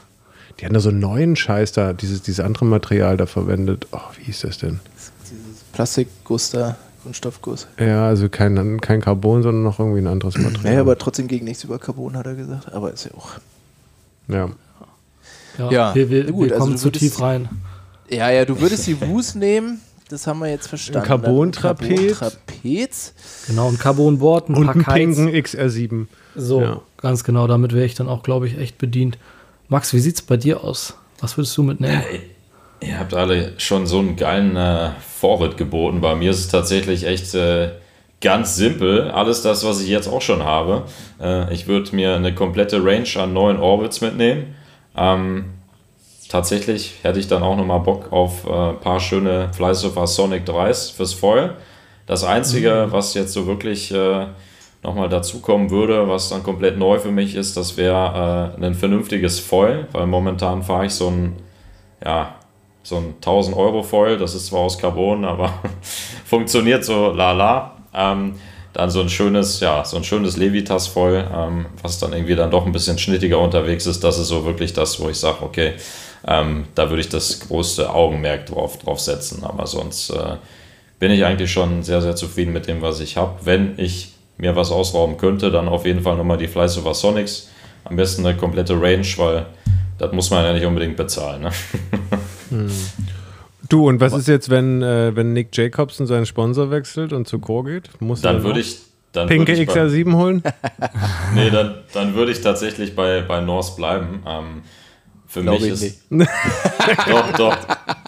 [0.60, 3.88] Die haben da so einen neuen Scheiß da, dieses, dieses andere Material da verwendet.
[3.92, 4.80] Oh, wie hieß das denn?
[5.24, 7.68] Dieses Plastikguss da, Kunststoffguss.
[7.80, 10.64] Ja, also kein, kein Carbon, sondern noch irgendwie ein anderes Material.
[10.64, 12.72] Naja, aber trotzdem gegen nichts über Carbon, hat er gesagt.
[12.74, 13.30] Aber ist ja auch.
[14.28, 14.50] ja.
[15.58, 17.50] Ja, Ja, wir, wir, gut, wir also kommen du zu würdest- tief rein.
[18.10, 19.80] Ja, ja, du würdest die Wus nehmen,
[20.10, 21.08] das haben wir jetzt verstanden.
[21.08, 22.18] Carbon-Trapez.
[22.20, 23.14] Carbon-Trapez.
[23.48, 25.18] Genau, ein Carbonboard, ein Und paar Kites.
[25.18, 26.08] pinken XR7.
[26.36, 26.82] So, Ja.
[26.98, 29.18] ganz genau, damit wäre ich dann auch, glaube ich, echt bedient.
[29.68, 30.96] Max, wie sieht's bei dir aus?
[31.22, 32.02] Was würdest du mitnehmen?
[32.82, 36.00] Ihr habt alle schon so einen geilen äh, Vorritt geboten.
[36.02, 37.72] Bei mir ist es tatsächlich echt äh,
[38.22, 39.12] ganz simpel.
[39.12, 40.84] Alles das, was ich jetzt auch schon habe.
[41.22, 44.56] Äh, ich würde mir eine komplette Range an neuen Orbits mitnehmen.
[44.96, 45.46] Ähm,
[46.30, 50.94] tatsächlich hätte ich dann auch nochmal Bock auf äh, ein paar schöne Flysofa Sonic 3s
[50.96, 51.56] fürs Foil.
[52.06, 54.26] Das Einzige, was jetzt so wirklich äh,
[54.84, 59.40] nochmal dazukommen würde, was dann komplett neu für mich ist, das wäre äh, ein vernünftiges
[59.40, 61.36] Foil, weil momentan fahre ich so ein,
[62.04, 62.36] ja,
[62.84, 65.54] so ein 1000 Euro Foil, das ist zwar aus Carbon, aber
[66.26, 67.76] funktioniert so lala.
[67.94, 68.36] Ähm,
[68.74, 72.52] dann so ein schönes, ja, so ein schönes Levitas Foil, ähm, was dann irgendwie dann
[72.52, 74.04] doch ein bisschen schnittiger unterwegs ist.
[74.04, 75.74] Das ist so wirklich das, wo ich sage, okay,
[76.28, 79.44] ähm, da würde ich das größte Augenmerk drauf, drauf setzen.
[79.44, 80.36] Aber sonst äh,
[81.00, 83.40] bin ich eigentlich schon sehr, sehr zufrieden mit dem, was ich habe.
[83.44, 87.50] Wenn ich mir was ausrauben könnte, dann auf jeden Fall nochmal die Fly Over Sonics.
[87.86, 89.46] Am besten eine komplette Range, weil
[90.00, 91.42] das muss man ja nicht unbedingt bezahlen.
[91.44, 91.52] Ne?
[93.70, 97.40] Du, und was ist jetzt, wenn, äh, wenn Nick Jacobson seinen Sponsor wechselt und zu
[97.40, 98.02] Core geht?
[98.02, 98.78] Muss Dann würde ich.
[99.12, 100.44] Dann pinke würde ich bei- XR7 holen?
[101.36, 104.24] Nee, dann, dann würde ich tatsächlich bei, bei Norse bleiben.
[104.28, 104.62] Ähm,
[105.28, 106.12] für Glaube mich ich ist.
[106.12, 106.30] nicht.
[107.08, 107.58] Doch, doch.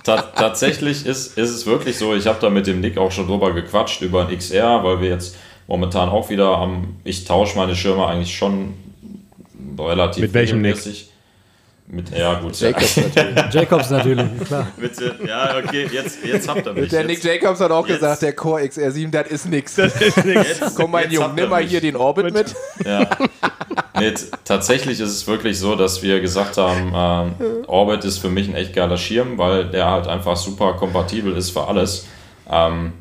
[0.03, 2.15] Ta tatsächlich ist, ist es wirklich so.
[2.15, 5.09] Ich habe da mit dem Nick auch schon drüber gequatscht, über ein XR, weil wir
[5.09, 5.36] jetzt
[5.72, 6.95] momentan auch wieder am.
[7.05, 8.74] Ich tausche meine Schirme eigentlich schon
[9.80, 10.76] relativ Mit welchem Nick?
[10.76, 11.07] regelmäßig.
[11.88, 12.57] Mit, ja, gut.
[12.59, 13.38] Jacobs natürlich.
[13.53, 14.67] Jacobs natürlich, klar.
[14.78, 16.89] Bitte, ja, okay, jetzt, jetzt habt ihr mich.
[16.89, 19.78] Der Nick Jacobs hat auch jetzt- gesagt, der Core XR7, das ist nix.
[19.78, 19.95] jetzt,
[20.76, 21.72] Komm, mein Junge, nimm mal mich.
[21.72, 22.53] hier den Orbit mit.
[22.86, 23.09] Ja.
[23.99, 24.13] Nee,
[24.45, 26.91] tatsächlich ist es wirklich so, dass wir gesagt haben,
[27.39, 31.36] ähm, Orbit ist für mich ein echt geiler Schirm, weil der halt einfach super kompatibel
[31.36, 32.07] ist für alles.
[32.49, 32.93] Ähm,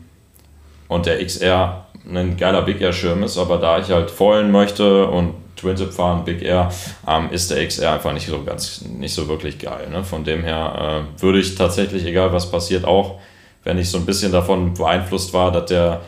[0.88, 5.06] und der XR ein geiler Big Air Schirm ist, aber da ich halt foilen möchte
[5.06, 6.70] und Twin Tip fahren, Big Air,
[7.06, 9.88] ähm, ist der XR einfach nicht so ganz, nicht so wirklich geil.
[9.90, 10.02] Ne?
[10.04, 13.16] Von dem her äh, würde ich tatsächlich, egal was passiert, auch
[13.64, 16.00] wenn ich so ein bisschen davon beeinflusst war, dass der,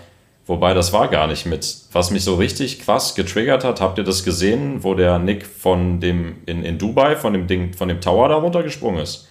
[0.47, 4.05] wobei das war gar nicht mit, was mich so richtig krass getriggert hat, habt ihr
[4.05, 8.01] das gesehen, wo der Nick von dem, in, in Dubai, von dem Ding, von dem
[8.01, 9.28] Tower da runtergesprungen ist?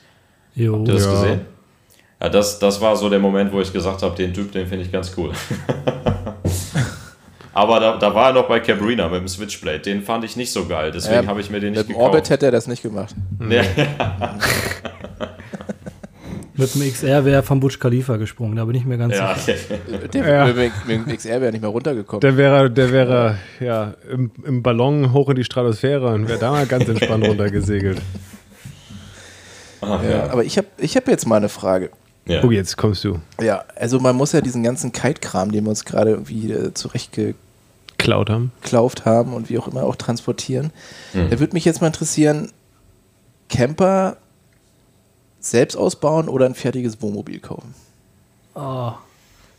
[0.54, 0.78] Jo.
[0.78, 1.12] Habt ihr das Ja.
[1.14, 1.42] gesehen?
[2.22, 4.86] Ja, das, das war so der Moment, wo ich gesagt habe, den Typ, den finde
[4.86, 5.32] ich ganz cool.
[7.62, 9.80] Aber da, da war er noch bei Cabrina mit dem Switchblade.
[9.82, 11.94] Den fand ich nicht so geil, deswegen Ja, habe ich mir den Mit nicht dem
[11.94, 12.16] gekauft.
[12.16, 13.14] Orbit hätte er das nicht gemacht.
[13.38, 13.62] Nee.
[16.54, 19.58] Mit dem XR wäre vom Burj Khalifa gesprungen, da bin ich mir ganz ja, sicher.
[20.14, 20.46] Der, Ja.
[20.48, 22.20] mit, dem- mit dem XR wäre er nicht mehr runtergekommen.
[22.22, 26.52] Der wäre, der wäre ja im, im Ballon hoch in die Stratosphäre und wäre da
[26.52, 28.02] mal ganz entspannt runtergesegelt.
[29.82, 30.30] Ach, ja, ja.
[30.32, 31.90] aber ich habe ich hab jetzt mal eine Frage.
[32.28, 32.44] Ja.
[32.44, 33.20] Oh, jetzt kommst du.
[33.42, 37.40] Ja, also man muss ja diesen ganzen Kite-Kram, den wir uns gerade irgendwie äh, zurechtgeklauft
[38.02, 38.52] Cloud haben.
[39.06, 40.72] haben und wie auch immer auch transportieren.
[41.14, 42.52] Da würde mich jetzt mal interessieren,
[43.50, 44.18] Camper
[45.40, 47.74] selbst ausbauen oder ein fertiges Wohnmobil kaufen?
[48.56, 48.92] Oh,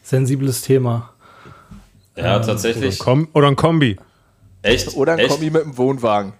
[0.02, 1.10] sensibles Thema.
[2.16, 2.98] ja, Oder, tatsächlich.
[2.98, 3.98] Kom oder ein Kombi.
[4.62, 6.34] Echt, Oder ein echt, Kombi mit einem Wohnwagen?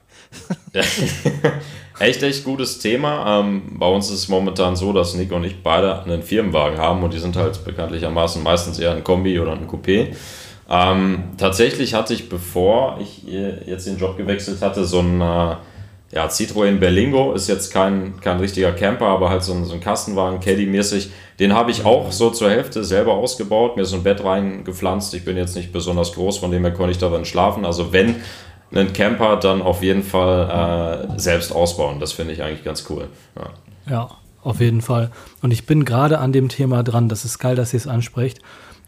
[1.99, 3.41] echt, echt gutes Thema.
[3.41, 7.03] Ähm, bei uns ist es momentan so, dass Nick und ich beide einen Firmenwagen haben
[7.03, 10.15] und die sind halt bekanntlichermaßen meistens eher ein Kombi oder ein Coupé.
[10.73, 15.57] Ähm, tatsächlich hatte ich, bevor ich äh, jetzt den Job gewechselt hatte, so ein äh,
[16.13, 19.81] ja, Citroën Berlingo, ist jetzt kein, kein richtiger Camper, aber halt so ein, so ein
[19.81, 21.11] Kastenwagen, Caddy-mäßig.
[21.39, 25.13] Den habe ich auch so zur Hälfte selber ausgebaut, mir so ein Bett reingepflanzt.
[25.13, 27.67] Ich bin jetzt nicht besonders groß, von dem her konnte ich darin schlafen.
[27.67, 28.17] Also wenn
[28.75, 32.01] ein Camper, dann auf jeden Fall äh, selbst ausbauen.
[32.01, 33.09] Das finde ich eigentlich ganz cool.
[33.37, 33.51] Ja.
[33.91, 34.09] Ja,
[34.43, 35.11] auf jeden Fall.
[35.43, 37.11] Und ich bin gerade an dem Thema dran.
[37.11, 38.43] Das ist geil, dass ihr es ansprecht, äh,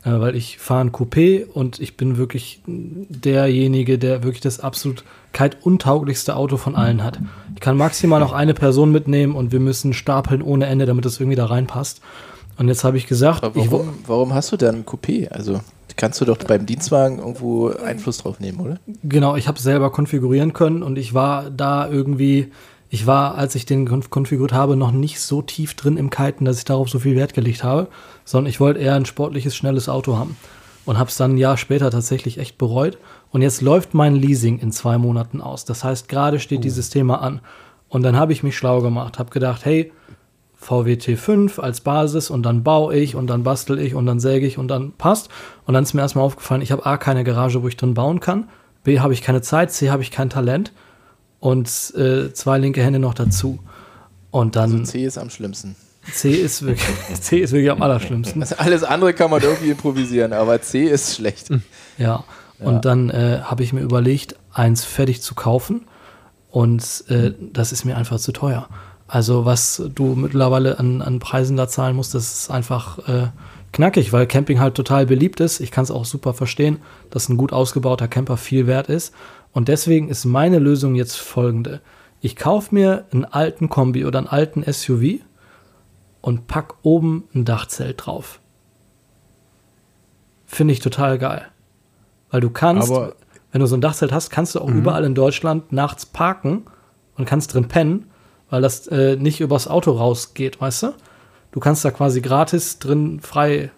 [0.05, 6.36] weil ich fahre ein Coupé und ich bin wirklich derjenige, der wirklich das absolut kite-untauglichste
[6.36, 7.18] Auto von allen hat.
[7.55, 11.18] Ich kann maximal noch eine Person mitnehmen und wir müssen stapeln ohne Ende, damit das
[11.18, 12.00] irgendwie da reinpasst.
[12.59, 15.28] Und jetzt habe ich gesagt, Aber ich, warum, warum hast du dann ein Coupé?
[15.28, 15.61] Also
[15.96, 18.78] kannst du doch beim Dienstwagen irgendwo Einfluss drauf nehmen, oder?
[19.02, 22.52] Genau, ich habe es selber konfigurieren können und ich war da irgendwie,
[22.95, 26.45] ich war, als ich den konf konfiguriert habe, noch nicht so tief drin im Kiten,
[26.45, 27.88] dass ich darauf so viel Wert gelegt habe,
[28.24, 30.36] sondern ich wollte eher ein sportliches, schnelles Auto haben.
[30.86, 32.99] und habe es dann ein Jahr später tatsächlich echt bereut.
[33.32, 35.64] Und jetzt läuft mein Leasing in zwei Monaten aus.
[35.64, 37.40] Das heißt, gerade steht dieses Thema an.
[37.88, 39.92] Und dann habe ich mich schlau gemacht, habe gedacht, hey,
[40.62, 44.59] VWT5 als Basis und dann baue ich und dann bastel ich und dann säge ich
[44.59, 45.30] und dann passt.
[45.66, 48.20] Und dann ist mir erstmal aufgefallen, ich habe A, keine Garage, wo ich drin bauen
[48.20, 48.49] kann.
[48.84, 49.72] B, habe ich keine Zeit.
[49.72, 50.72] C, habe ich kein Talent.
[51.45, 53.59] Und äh, zwei linke Hände noch dazu.
[54.30, 55.76] Und dann Also C ist am schlimmsten.
[56.11, 56.88] C ist wirklich,
[57.20, 58.40] C ist wirklich am allerschlimmsten.
[58.40, 61.51] Also alles andere kann man irgendwie improvisieren, aber C ist schlecht.
[61.99, 62.24] Ja.
[62.59, 65.82] Und dann äh, habe ich mir überlegt, eins fertig zu kaufen.
[66.51, 68.66] Und äh, das ist mir einfach zu teuer.
[69.07, 73.26] Also, was du mittlerweile an, an Preisen da zahlen musst, das ist einfach äh,
[73.70, 75.61] knackig, weil Camping halt total beliebt ist.
[75.61, 76.78] Ich kann es auch super verstehen,
[77.11, 79.12] dass ein gut ausgebauter Camper viel wert ist.
[79.55, 81.80] Und deswegen ist meine Lösung jetzt folgende.
[82.20, 85.20] Ich kaufe mir einen alten Kombi oder einen alten SUV
[86.20, 88.40] und pack oben ein Dachzelt drauf.
[90.46, 91.46] Finde ich total geil.
[92.30, 93.14] Weil du kannst, Aber-
[93.52, 96.64] wenn du so ein Dachzelt hast, kannst du auch überall in Deutschland nachts parken
[97.16, 98.11] und kannst drin pennen,
[98.50, 100.94] weil das äh, nicht übers Auto rausgeht, weißt du?
[101.52, 103.70] Du kannst da quasi gratis drin frei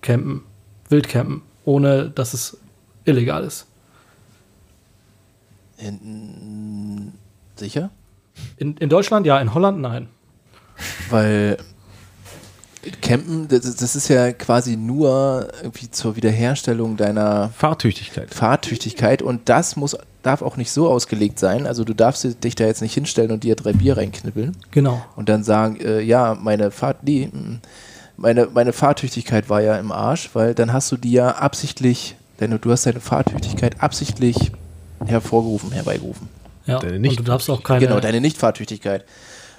[0.00, 0.42] campen,
[0.88, 2.58] wild campen, ohne dass es
[3.04, 3.68] illegal ist.
[5.80, 7.12] In,
[7.56, 7.90] sicher?
[8.56, 10.08] In, in Deutschland ja, in Holland nein.
[11.10, 11.58] Weil
[13.02, 18.32] Campen, das, das ist ja quasi nur irgendwie zur Wiederherstellung deiner Fahrtüchtigkeit.
[18.32, 21.66] Fahrtüchtigkeit und das muss, darf auch nicht so ausgelegt sein.
[21.66, 25.04] Also du darfst dich da jetzt nicht hinstellen und dir drei Bier reinknippeln Genau.
[25.16, 27.60] und dann sagen, äh, ja, meine Fahrt, nee, mm,
[28.16, 32.58] meine, meine Fahrtüchtigkeit war ja im Arsch, weil dann hast du die ja absichtlich, denn
[32.58, 34.52] du hast deine Fahrtüchtigkeit absichtlich
[35.06, 36.28] hervorgerufen, herbeigerufen.
[36.66, 36.78] Ja.
[36.78, 37.86] Deine Und du darfst auch keine.
[37.86, 39.04] Genau, deine Nichtfahrtüchtigkeit.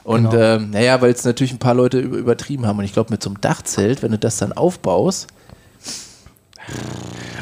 [0.04, 0.44] Und Genau.
[0.56, 2.80] ähm, naja, weil es natürlich ein paar Leute über, übertrieben haben.
[2.80, 5.28] Und ich glaube, mit so einem Dachzelt, wenn du das dann aufbaust,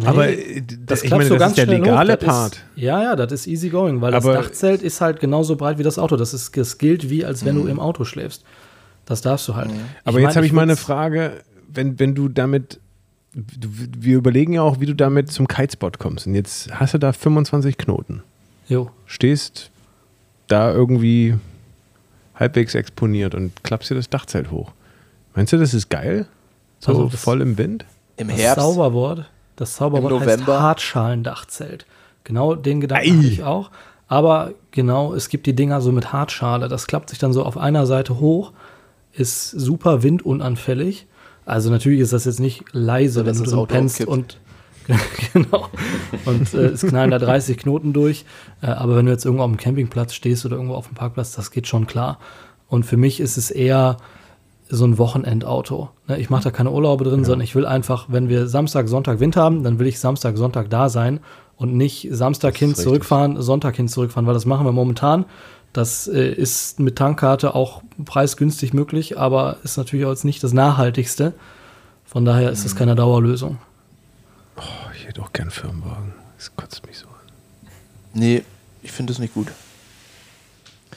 [0.06, 2.18] Aber Nee, äh, das ich klappt meine, so das ganz ist der legale hoch.
[2.20, 2.54] Das Part.
[2.54, 5.78] Ist, ja, ja, das ist easy going, weil Aber- das Dachzelt ist halt genauso breit
[5.78, 6.16] wie das Auto.
[6.16, 8.44] Das, ist, das gilt wie, als wenn du im Auto schläfst.
[9.06, 9.70] Das darfst du halt.
[10.06, 12.80] Aber jetzt habe ich mal eine Frage, wenn, wenn du damit,
[13.34, 16.28] du, wir überlegen ja auch, wie du damit zum Kitespot kommst.
[16.28, 18.24] Und jetzt hast du da 25 Knoten.
[18.68, 18.90] Jo.
[19.06, 19.72] Stehst
[20.48, 21.36] da irgendwie
[22.36, 24.72] halbwegs exponiert und klappst dir das Dachzelt hoch.
[25.36, 26.26] Meinst du, das ist geil?
[26.80, 27.86] So Also das- voll im Wind?
[28.18, 30.62] im Das Herbst, Zauberwort, das Zauberwort Im heißt November.
[30.62, 31.86] Hartschalendachzelt.
[32.24, 33.72] Genau den Gedanken hatte ich auch.
[34.08, 36.68] Aber genau, es gibt die Dinger so mit Hartschale.
[36.68, 38.52] Das klappt sich dann so auf einer Seite hoch,
[39.14, 41.06] ist super windunanfällig.
[41.50, 44.40] Also natürlich ist das jetzt nicht leise, So, wenn du das drin pennst und
[45.34, 45.68] genau.
[46.26, 48.26] Und äh, es knallen da 30 Knoten durch.
[48.62, 51.34] Äh, aber wenn du jetzt irgendwo auf dem Campingplatz stehst oder irgendwo auf dem Parkplatz,
[51.34, 52.18] das geht schon klar.
[52.68, 53.98] Und für mich ist es eher
[54.70, 55.90] so ein Wochenendauto.
[56.08, 59.20] Ne, Ich mache da keine Urlaube drin, sondern ich will einfach, wenn wir Samstag, Sonntag
[59.20, 61.20] Wind haben, dann will ich Samstag, Sonntag da sein
[61.58, 62.84] und nicht Samstag hin richtig.
[62.86, 65.26] zurückfahren, Sonntag hin zurückfahren, weil das machen wir momentan.
[65.74, 70.54] Das äh, ist mit Tankkarte auch preisgünstig möglich, aber ist natürlich auch jetzt nicht das
[70.54, 71.34] Nachhaltigste.
[72.06, 73.60] Von daher ist es keine Dauerlösung.
[74.58, 74.62] Oh,
[74.96, 76.14] ich hätte auch gern Firmenwagen.
[76.38, 77.14] Das kotzt mich so an.
[78.14, 78.44] nee,
[78.82, 79.50] ich finde das nicht gut.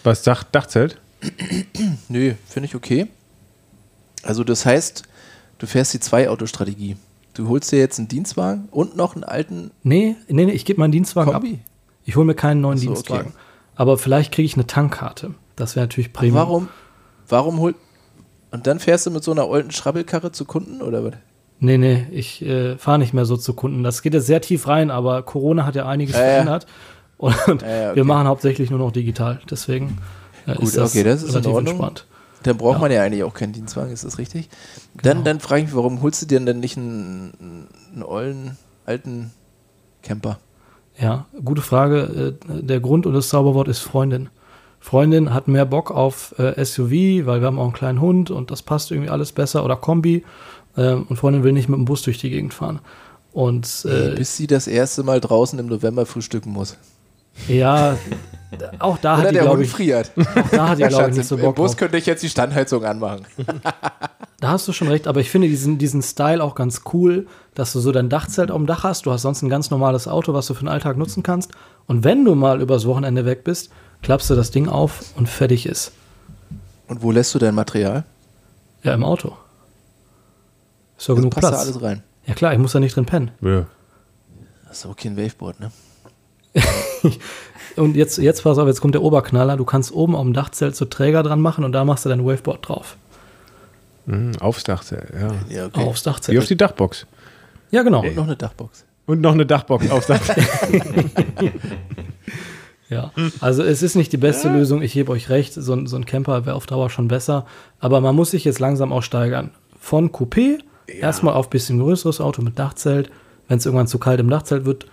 [0.04, 0.98] Was Dach, Dachzelt?
[2.08, 3.08] Nö, finde ich okay.
[4.22, 5.02] Also das heißt,
[5.58, 6.96] du fährst die Zwei-Auto-Strategie.
[7.34, 10.80] Du holst dir jetzt einen Dienstwagen und noch einen alten Nee, nee, nee ich gebe
[10.80, 11.54] meinen Dienstwagen Kombi.
[11.54, 11.70] ab.
[12.04, 13.28] Ich hole mir keinen neuen so, Dienstwagen.
[13.28, 13.36] okay.
[13.74, 15.34] Aber vielleicht kriege ich eine Tankkarte.
[15.56, 16.36] Das wäre natürlich Premium.
[16.36, 16.68] Warum,
[17.28, 17.76] warum holt...
[18.50, 21.14] Und dann fährst du mit so einer alten Schrabbelkarre zu Kunden oder was?
[21.58, 23.82] Nee, nee, ich äh, fahre nicht mehr so zu Kunden.
[23.82, 26.20] Das geht jetzt sehr tief rein, aber Corona hat ja einiges ja.
[26.22, 26.66] verändert.
[27.18, 27.96] Und ja, okay.
[27.96, 29.40] wir machen hauptsächlich nur noch digital.
[29.48, 29.98] Deswegen
[30.46, 32.06] äh, Gut, ist das, okay, das ist relativ entspannt.
[32.42, 32.80] Dann braucht Ja.
[32.80, 34.48] man ja eigentlich auch keinen Dienstwagen, ist das richtig?
[34.94, 35.24] Dann, Genau.
[35.24, 39.30] dann frage ich mich, warum holst du dir denn nicht einen, einen ollen, alten
[40.02, 40.38] Camper?
[40.98, 42.34] Ja, gute Frage.
[42.48, 44.28] Äh, Der Grund und das Zauberwort ist Freundin.
[44.80, 46.90] Freundin hat mehr Bock auf äh, SUV,
[47.26, 50.24] weil wir haben auch einen kleinen Hund und das passt irgendwie alles besser oder Kombi.
[50.76, 52.80] Ähm, und Freundin will nicht mit dem Bus durch die Gegend fahren.
[53.32, 56.76] Und äh, Bis sie das erste Mal draußen im November frühstücken muss.
[57.48, 57.96] Ja,
[58.78, 60.12] auch da hat Oder die, der Hund ich, friert.
[60.16, 61.78] auch da hat die, glaube ich, nicht so im, Bock Im Bus drauf.
[61.78, 63.26] könnte ich jetzt die Standheizung anmachen.
[64.40, 67.72] Da hast du schon recht, aber ich finde diesen, diesen Style auch ganz cool, dass
[67.72, 69.06] du so dein Dachzelt auf dem Dach hast.
[69.06, 71.52] Du hast sonst ein ganz normales Auto, was du für den Alltag nutzen kannst.
[71.86, 73.70] Und wenn du mal übers Wochenende weg bist,
[74.02, 75.92] klappst du das Ding auf und fertig ist.
[76.88, 78.02] Und wo lässt du dein Material?
[78.82, 79.36] Ja, im Auto.
[80.98, 81.60] Ist ja Das genug passt da Platz.
[81.62, 82.02] alles rein.
[82.26, 83.30] Ja klar, ich muss da nicht drin pennen.
[83.42, 83.66] Ja.
[84.66, 85.70] Das ist aber kein Waveboard, ne?
[87.76, 89.56] Und jetzt, jetzt pass auf, jetzt kommt der Oberknaller.
[89.56, 92.24] Du kannst oben auf dem Dachzelt so Träger dran machen und da machst du dein
[92.24, 92.96] Waveboard drauf.
[94.04, 95.32] Mhm, aufs Dachzelt, ja.
[95.48, 95.80] Ja, okay.
[95.80, 96.50] Aufs Wie auf Dachzelt.
[96.50, 97.06] die Dachbox.
[97.70, 98.02] Ja, genau.
[98.02, 98.84] Und noch eine Dachbox.
[99.06, 100.28] Und noch eine Dachbox aufsatz.
[102.88, 105.96] Ja, also es ist nicht die beste Lösung, ich gebe euch recht, so, ein- so
[105.96, 107.46] ein Camper wäre auf Dauer schon besser,
[107.80, 109.50] aber man muss sich jetzt langsam auch steigern.
[109.80, 113.10] Von Coupé erstmal auf bisschen größeres Auto mit Dachzelt,
[113.48, 114.84] wenn es irgendwann zu kalt im Dachzelt wird,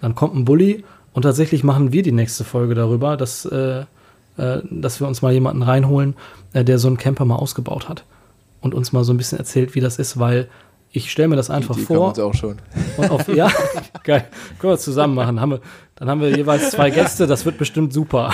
[0.00, 0.84] dann kommt ein Bulli
[1.18, 3.80] und tatsächlich machen wir die nächste Folge darüber, dass, äh,
[4.36, 6.14] äh, dass wir uns mal jemanden reinholen,
[6.52, 8.04] äh, der so einen Camper mal ausgebaut hat
[8.60, 10.46] und uns mal so ein bisschen erzählt, wie das ist, weil
[10.92, 12.08] ich stelle mir das einfach Die kommen vor.
[12.10, 12.58] uns auch schon.
[12.98, 13.50] Und auf, ja,
[14.04, 14.28] geil.
[14.60, 15.40] Können wir zusammen machen.
[15.40, 15.60] Haben wir,
[15.96, 18.32] dann haben wir jeweils zwei Gäste, das wird bestimmt super.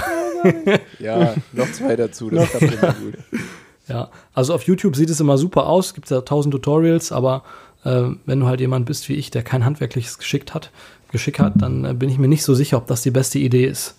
[0.98, 2.28] Ja, noch zwei dazu.
[2.28, 3.14] Das klappt immer gut.
[3.88, 7.44] Ja, also auf YouTube sieht es immer super aus, gibt ja tausend Tutorials, aber
[7.84, 10.70] äh, wenn du halt jemand bist wie ich, der kein handwerkliches Geschick hat,
[11.14, 13.64] Geschick hat, dann äh, bin ich mir nicht so sicher, ob das die beste Idee
[13.66, 13.94] ist.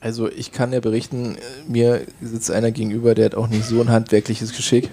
[0.00, 3.80] Also ich kann ja berichten, äh, mir sitzt einer gegenüber, der hat auch nicht so
[3.80, 4.88] ein handwerkliches Geschick.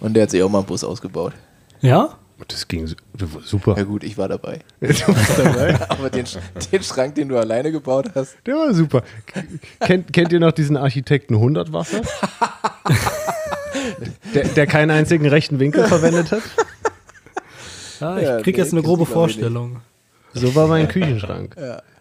[0.00, 1.32] Und der hat sich auch mal einen Bus ausgebaut.
[1.80, 2.16] Ja?
[2.48, 2.96] Das ging su-
[3.44, 3.74] super.
[3.78, 4.60] Ja gut, ich war dabei.
[4.80, 5.78] Du warst dabei.
[5.90, 6.26] Aber den,
[6.72, 9.02] den Schrank, den du alleine gebaut hast, Der war super.
[9.80, 12.00] Kennt, kennt ihr noch diesen Architekten 100 Wasser?
[14.34, 16.42] Der, der keinen einzigen rechten Winkel verwendet hat?
[18.00, 19.06] Ja, ich Ja, krieg nee, jetzt eine grobe.
[19.06, 19.78] Vorstellung.
[20.34, 21.56] So war mein Küchenschrank.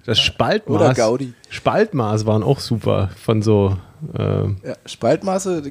[0.05, 0.75] Das Spaltmaß.
[0.75, 1.33] Oder Gaudi.
[1.49, 3.09] Spaltmaß waren auch super.
[3.21, 3.77] Von so
[4.17, 5.63] äh, ja, Spaltmaße,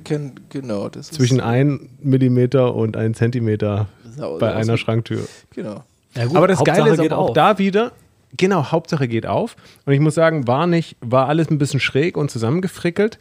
[0.48, 0.88] genau.
[0.88, 5.20] Das zwischen 1 Millimeter und 1 Zentimeter Sau- bei einer Schranktür.
[5.54, 5.84] Genau.
[6.16, 7.34] Ja, gut, Aber das Hauptsache Geile ist geht aber auch auf.
[7.34, 7.92] da wieder,
[8.36, 9.56] genau, Hauptsache geht auf.
[9.84, 13.18] Und ich muss sagen, war nicht, war alles ein bisschen schräg und zusammengefrickelt.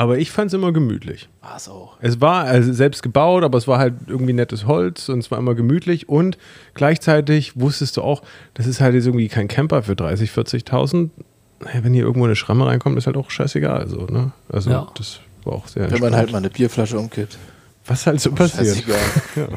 [0.00, 1.28] Aber ich fand es immer gemütlich.
[1.42, 1.98] War es auch.
[2.00, 5.36] Es war also selbst gebaut, aber es war halt irgendwie nettes Holz und es war
[5.38, 6.08] immer gemütlich.
[6.08, 6.38] Und
[6.72, 8.22] gleichzeitig wusstest du auch,
[8.54, 11.10] das ist halt jetzt irgendwie kein Camper für 30.000, 40.000.
[11.62, 13.88] Naja, wenn hier irgendwo eine Schramme reinkommt, ist halt auch scheißegal.
[13.88, 14.32] So, ne?
[14.50, 14.88] Also Ja.
[14.94, 17.36] das war auch sehr Wenn man halt mal eine Bierflasche umkippt.
[17.86, 18.82] Was halt so passiert.
[19.36, 19.48] Ja,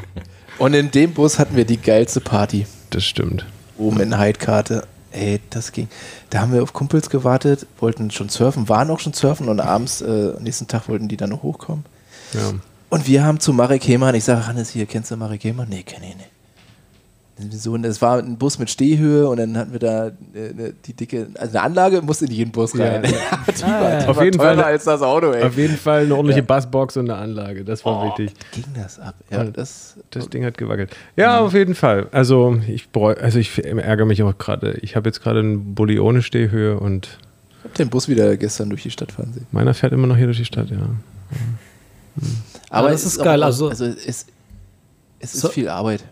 [0.58, 2.66] Und in dem Bus hatten wir die geilste Party.
[2.90, 3.46] das stimmt.
[3.78, 4.84] Oben in Heidkarte.
[5.14, 5.88] Ey, das ging.
[6.30, 10.02] Da haben wir auf Kumpels gewartet, wollten schon surfen, waren auch schon surfen und abends,
[10.02, 11.84] äh, am nächsten Tag wollten die dann noch hochkommen.
[12.32, 12.52] Ja.
[12.90, 15.68] Und wir haben zu Marek Hemann, ich sage, Hannes, hier, kennst du Marek Hemann?
[15.68, 16.30] Nee, kenn ich nicht.
[17.50, 21.26] So, es war ein Bus mit Stehhöhe und dann hatten wir da äh, die dicke,
[21.36, 22.84] also eine Anlage musste in jeden Bus Ja.
[22.92, 23.02] rein.
[23.02, 23.10] die
[23.62, 25.42] war, die Auf war jeden teurer Fall- als das Auto, ey.
[25.42, 27.64] Auf jeden Fall eine ordentliche Bassbox und eine Anlage.
[27.64, 28.32] Das war Oh, wichtig.
[28.52, 29.16] ging das ab?
[29.30, 30.90] Ja, das, Das Ding hat gewackelt.
[31.16, 32.06] Ja, auf jeden Fall.
[32.12, 34.78] Also ich also ich ärgere mich auch gerade.
[34.82, 37.18] Ich habe jetzt gerade einen Bulli ohne Stehhöhe und
[37.58, 39.46] ich hab den Bus wieder gestern durch die Stadt fahren sehen.
[39.50, 40.76] meiner fährt immer noch hier durch die Stadt, ja.
[42.70, 44.26] Aber das es ist geil, Auch, also- also es,
[45.18, 46.04] es ist So- viel Arbeit.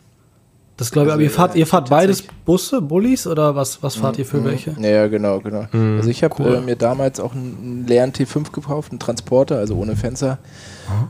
[0.82, 3.82] Das glaube ich, Also, aber ihr fahrt, äh, ihr fahrt beides Busse, Bullis oder was,
[3.84, 4.74] was fahrt ihr für welche?
[4.80, 5.66] Ja, genau, genau.
[5.96, 6.56] Also ich habe Cool.
[6.56, 10.38] äh, mir damals auch einen, leeren T5 gekauft, einen Transporter, also ohne Fenster.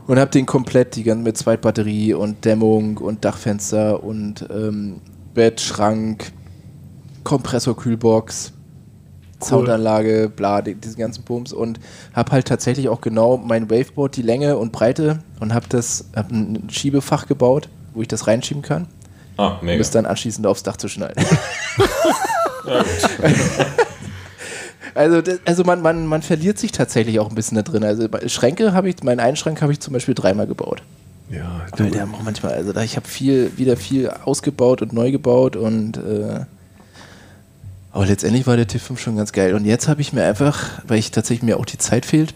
[0.05, 5.01] Und habe den komplett, die ganze mit Zweitbatterie und Dämmung und Dachfenster und ähm,
[5.33, 6.31] Bett, Schrank,
[7.23, 8.53] Kompressor, Kühlbox,
[9.41, 11.79] Soundanlage, bla, die, diesen ganzen Bums und
[12.13, 16.31] habe halt tatsächlich auch genau mein Waveboard, die Länge und Breite und habe das, hab
[16.31, 18.87] ein Schiebefach gebaut, wo ich das reinschieben kann,
[19.37, 19.81] Ah, um mega.
[19.81, 21.23] es dann anschließend aufs Dach zu schneiden.
[24.95, 27.83] Also, das, also man, man, man verliert sich tatsächlich auch ein bisschen da drin.
[27.83, 30.83] Also Schränke habe ich, meinen einen Schrank habe ich zum Beispiel dreimal gebaut.
[31.31, 35.11] Ja, Weil der auch manchmal, also da ich habe viel, wieder viel ausgebaut und neu
[35.11, 36.41] gebaut und äh,
[37.91, 39.53] aber letztendlich war der T5 schon ganz geil.
[39.53, 42.33] Und jetzt habe ich mir einfach, weil ich tatsächlich mir auch die Zeit fehlt,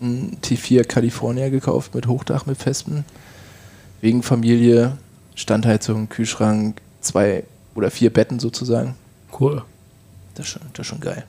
[0.00, 3.04] einen T4 California gekauft mit Hochdach, mit Fespen.
[4.00, 4.96] Wegen Familie,
[5.38, 8.96] Standheizung, Kühlschrank, zwei oder vier Betten sozusagen.
[9.38, 9.62] Cool.
[10.34, 11.24] Das ist schon, das ist schon geil.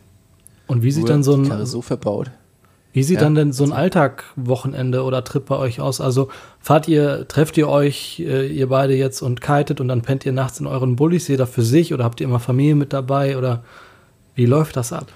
[0.67, 2.31] Und wie sieht Nur dann so die ein, Karre so verbaut.
[2.91, 3.21] Wie sieht Ja.
[3.21, 6.01] dann denn so ein Alltag, Wochenende oder Trip bei euch aus?
[6.01, 6.29] Also
[6.59, 10.31] fahrt ihr, trefft ihr euch, äh, ihr beide jetzt und kitet und dann pennt ihr
[10.31, 13.63] nachts in euren Bullis, jeder für sich oder habt ihr immer Familie mit dabei oder
[14.35, 15.07] wie läuft das ab?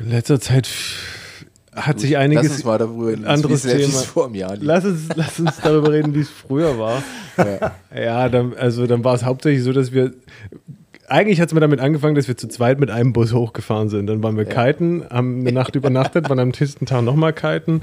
[0.00, 0.66] in letzter Zeit
[1.74, 2.50] hat sich Lass einiges.
[2.50, 4.64] uns mal darüber reden, anderes wie es- vor einem Jahr lief.
[4.64, 7.02] Lass uns, lass uns darüber reden, wie es früher war.
[7.38, 7.72] Ja.
[7.96, 10.12] Ja, dann, also dann war es hauptsächlich so, dass wir.
[11.08, 14.06] Eigentlich hat es mir damit angefangen, dass wir zu zweit mit einem Bus hochgefahren sind.
[14.06, 17.82] Dann waren wir kiten, haben eine Nacht übernachtet, waren am nächsten Tag nochmal kiten.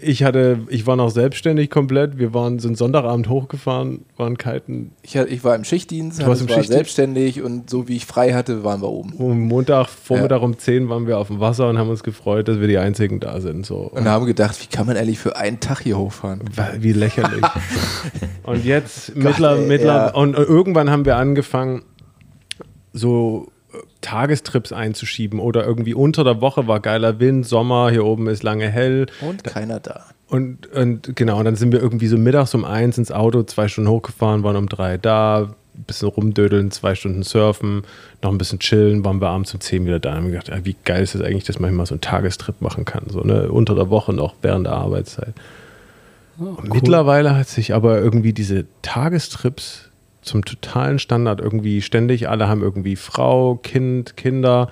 [0.00, 2.18] Ich hatte, ich war noch selbstständig komplett.
[2.18, 4.92] Wir waren, sind Sonntagabend hochgefahren, waren kiten.
[5.02, 6.72] Ich, ich war im Schichtdienst, Du warst im war Schichtdienst?
[6.72, 9.12] selbstständig und so wie ich frei hatte, waren wir oben.
[9.12, 12.60] Um Montag, Vormittag um 10 waren wir auf dem Wasser und haben uns gefreut, dass
[12.60, 13.66] wir die Einzigen da sind.
[13.66, 13.76] So.
[13.76, 16.40] Und haben gedacht, wie kann man ehrlich für einen Tag hier hochfahren?
[16.78, 17.42] Wie lächerlich.
[18.44, 20.14] und jetzt mittler, mittler, ja.
[20.14, 21.82] und irgendwann haben wir angefangen,
[22.92, 23.51] so
[24.02, 28.68] Tagestrips einzuschieben oder irgendwie unter der Woche war geiler Wind, Sommer, hier oben ist lange
[28.68, 29.06] hell.
[29.20, 30.04] Und keiner da.
[30.28, 33.68] Und, und genau, und dann sind wir irgendwie so mittags um eins ins Auto, zwei
[33.68, 37.82] Stunden hochgefahren, waren um drei da, ein bisschen rumdödeln, zwei Stunden surfen,
[38.22, 40.10] noch ein bisschen chillen, waren wir abends um zehn wieder da.
[40.10, 42.60] Und haben gedacht, ah, wie geil ist das eigentlich, dass man mal so einen Tagestrip
[42.60, 45.34] machen kann, so ne, unter der Woche noch während der Arbeitszeit.
[46.38, 49.90] Und Mittlerweile hat sich aber irgendwie diese Tagestrips
[50.22, 54.68] zum totalen Standard irgendwie ständig, alle haben irgendwie Frau, Kind, Kinder,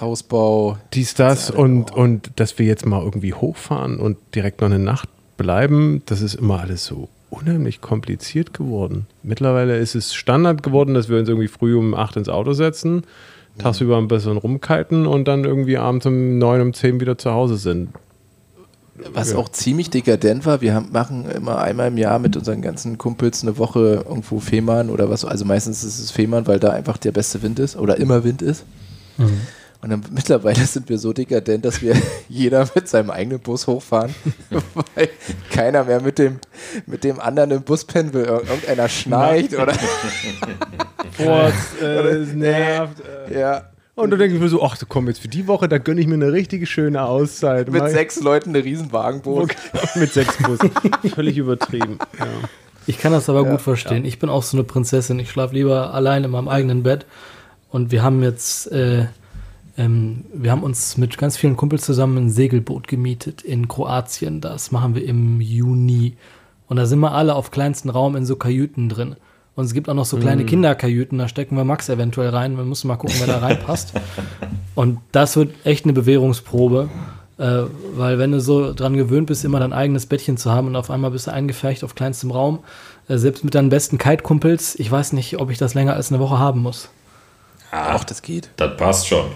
[0.00, 0.78] Hausbau.
[0.92, 5.08] dies, das und, und dass wir jetzt mal irgendwie hochfahren und direkt noch eine Nacht
[5.36, 9.06] bleiben, das ist immer alles so unheimlich kompliziert geworden.
[9.22, 13.02] Mittlerweile ist es Standard geworden, dass wir uns irgendwie früh um acht ins Auto setzen,
[13.58, 17.56] tagsüber ein bisschen rumkiten und dann irgendwie abends um neun, um zehn wieder zu Hause
[17.56, 17.90] sind.
[19.12, 19.38] Was Ja.
[19.38, 23.42] auch ziemlich dekadent war, wir haben, machen immer einmal im Jahr mit unseren ganzen Kumpels
[23.42, 27.12] eine Woche irgendwo Fehmarn oder was, also meistens ist es Fehmarn, weil da einfach der
[27.12, 28.64] beste Wind ist oder immer Wind ist.
[29.82, 31.94] Und dann, mittlerweile sind wir so dekadent, dass wir
[32.28, 34.14] jeder mit seinem eigenen Bus hochfahren,
[34.94, 35.08] weil
[35.52, 36.38] keiner mehr mit dem,
[36.86, 38.24] mit dem anderen im Bus pennen will.
[38.24, 39.74] Ir- Irgendeiner schnarcht oder
[41.18, 43.02] Boah, es nervt.
[43.34, 43.64] ja,
[43.96, 46.06] Und dann denke ich mir so, ach komm, jetzt für die Woche, da gönne ich
[46.06, 47.70] mir eine richtig schöne Auszeit.
[47.72, 49.56] mit Mach ich- sechs Leuten eine Riesenwagenboot.
[49.96, 50.70] mit sechs Bussen.
[51.14, 51.98] Völlig übertrieben.
[52.18, 52.26] Ja.
[52.86, 54.04] Ich kann das aber gut verstehen.
[54.04, 55.18] Ich bin auch so eine Prinzessin.
[55.18, 57.06] Ich schlafe lieber allein in meinem eigenen Bett.
[57.70, 59.06] Und wir haben jetzt, äh,
[59.78, 64.40] ähm, wir haben uns mit ganz vielen Kumpels zusammen ein Segelboot gemietet in Kroatien.
[64.42, 66.16] Das machen wir im Juni.
[66.68, 69.16] Und da sind wir alle auf kleinsten Raum in so Kajüten drin.
[69.56, 72.58] Und es gibt auch noch so kleine Kinderkajüten, da stecken wir Max eventuell rein.
[72.58, 73.94] Wir müssen mal gucken, wer da reinpasst.
[74.74, 76.90] Und das wird echt eine Bewährungsprobe.
[77.38, 77.62] Äh,
[77.94, 80.90] weil wenn du so dran gewöhnt bist, immer dein eigenes Bettchen zu haben und auf
[80.90, 82.60] einmal bist du eingefercht auf kleinstem Raum,
[83.08, 86.18] äh, selbst mit deinen besten Kite-Kumpels, ich weiß nicht, ob ich das länger als eine
[86.18, 86.88] Woche haben muss.
[87.70, 88.48] Ach, das geht.
[88.56, 89.26] Das passt schon.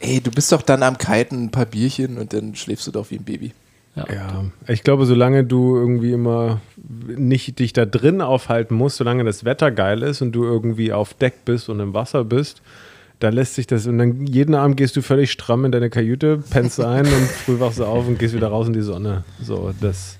[0.00, 3.10] Ey, du bist doch dann am Kiten, ein paar Bierchen und dann schläfst du doch
[3.10, 3.52] wie ein Baby.
[3.96, 4.06] Ja.
[4.12, 6.60] Ja, ich glaube, solange du irgendwie immer
[7.06, 11.14] nicht dich da drin aufhalten musst, solange das Wetter geil ist und du irgendwie auf
[11.14, 12.60] Deck bist und im Wasser bist,
[13.20, 16.42] da lässt sich das und dann jeden Abend gehst du völlig stramm in deine Kajüte,
[16.50, 19.24] pennst ein und früh wachst du auf und gehst wieder raus in die Sonne.
[19.40, 20.18] So, das,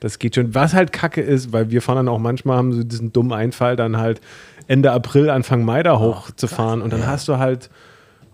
[0.00, 0.54] das geht schon.
[0.54, 3.76] Was halt kacke ist, weil wir fahren dann auch manchmal, haben so diesen dummen Einfall,
[3.76, 4.20] dann halt
[4.68, 7.70] Ende April, Anfang Mai da hochzufahren und dann hast du halt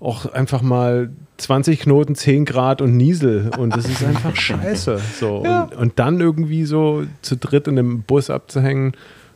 [0.02, 4.98] auch einfach mal 20 Knoten, 10 Grad und Niesel und das ist einfach scheiße.
[5.20, 5.38] So.
[5.38, 8.92] Und, und dann irgendwie so zu dritt in einem Bus abzuhängen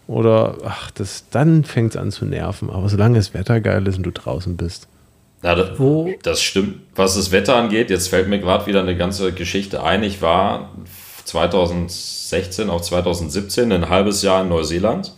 [0.08, 2.70] oder ach, das, dann fängt es an zu nerven.
[2.70, 4.88] Aber solange das Wetter geil ist und du draußen bist.
[5.42, 6.76] Ja, das, Wo- das stimmt.
[6.94, 10.02] Was das Wetter angeht, jetzt fällt mir gerade wieder eine ganze Geschichte ein.
[10.02, 10.70] Ich war
[11.24, 15.12] 2016 auf 2017 ein halbes Jahr in Neuseeland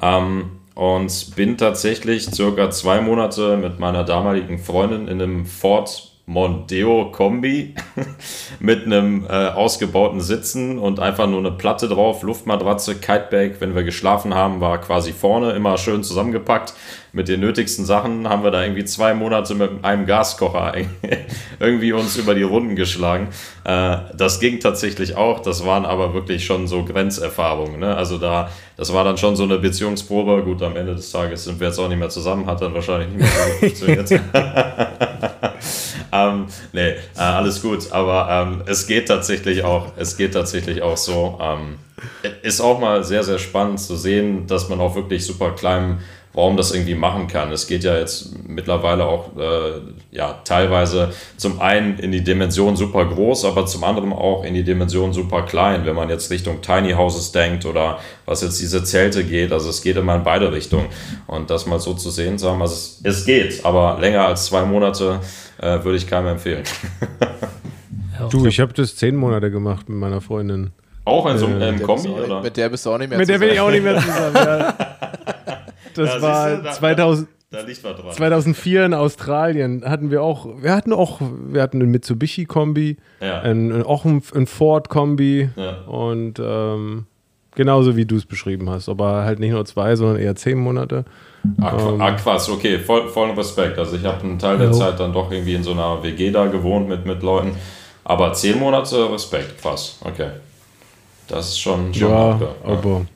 [0.00, 7.10] ähm, und bin tatsächlich circa zwei Monate mit meiner damaligen Freundin in einem Ford Mondeo
[7.12, 7.74] Kombi
[8.58, 13.60] mit einem äh, ausgebauten Sitzen und einfach nur eine Platte drauf, Luftmatratze, Kitebag.
[13.60, 16.72] Wenn wir geschlafen haben, war quasi vorne immer schön zusammengepackt.
[17.12, 20.72] Mit den nötigsten Sachen haben wir da irgendwie zwei Monate mit einem Gaskocher
[21.60, 23.28] irgendwie uns über die Runden geschlagen.
[23.64, 25.40] Äh, das ging tatsächlich auch.
[25.40, 27.80] Das waren aber wirklich schon so Grenzerfahrungen.
[27.80, 27.94] Ne?
[27.94, 28.48] Also da,
[28.78, 30.42] das war dann schon so eine Beziehungsprobe.
[30.42, 32.46] Gut, am Ende des Tages sind wir jetzt auch nicht mehr zusammen.
[32.46, 34.08] Hat dann wahrscheinlich nicht mehr funktioniert.
[36.14, 37.90] ähm, nee, äh, alles gut.
[37.90, 41.38] Aber ähm, es geht tatsächlich auch, es geht tatsächlich auch so.
[41.42, 41.78] Ähm,
[42.42, 45.98] ist auch mal sehr, sehr spannend zu sehen, dass man auch wirklich super kleinem
[46.36, 47.52] Raum das irgendwie machen kann.
[47.52, 49.80] Es geht ja jetzt mittlerweile auch äh,
[50.10, 54.64] ja, teilweise zum einen in die Dimension super groß, aber zum anderen auch in die
[54.64, 59.22] Dimension super klein, wenn man jetzt Richtung Tiny Houses denkt oder was jetzt diese Zelte
[59.24, 59.52] geht.
[59.52, 60.86] Also es geht immer in beide Richtungen.
[61.28, 64.64] Und das mal so zu sehen, sagen wir, es, es geht, aber länger als zwei
[64.64, 65.20] Monate
[65.58, 66.64] äh, würde ich keinem empfehlen.
[68.30, 70.70] Du, ich habe das zehn Monate gemacht mit meiner Freundin.
[71.04, 72.40] Auch in so einem Äh, Kombi, oder?
[72.40, 73.68] Mit der bist du auch nicht mehr Mit der bin ich zusammen.
[73.68, 74.34] auch nicht mehr zusammen.
[74.36, 75.33] Ja.
[75.94, 78.12] Das Ja, war du, da- 2000, Da liegt was dran.
[78.12, 83.40] 2004 in Australien hatten wir auch, wir hatten auch, wir hatten einen Mitsubishi-Kombi, Ja.
[83.84, 85.76] auch ein, ein Ford-Kombi Ja.
[85.86, 87.06] und ähm,
[87.54, 91.04] genauso wie du es beschrieben hast, aber halt nicht nur zwei, sondern eher zehn Monate.
[91.60, 93.78] Qu- ah, krass, okay, voll, vollen Respekt.
[93.78, 94.72] Also ich habe einen Teil der Jo.
[94.72, 97.52] Zeit dann doch irgendwie in so einer WG da gewohnt mit, mit Leuten.
[98.02, 100.30] Aber zehn Monate Respekt, krass, okay.
[101.28, 103.06] Das ist schon, schon Ja, hardcore, aber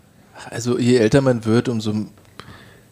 [0.50, 1.92] Also je älter man wird, umso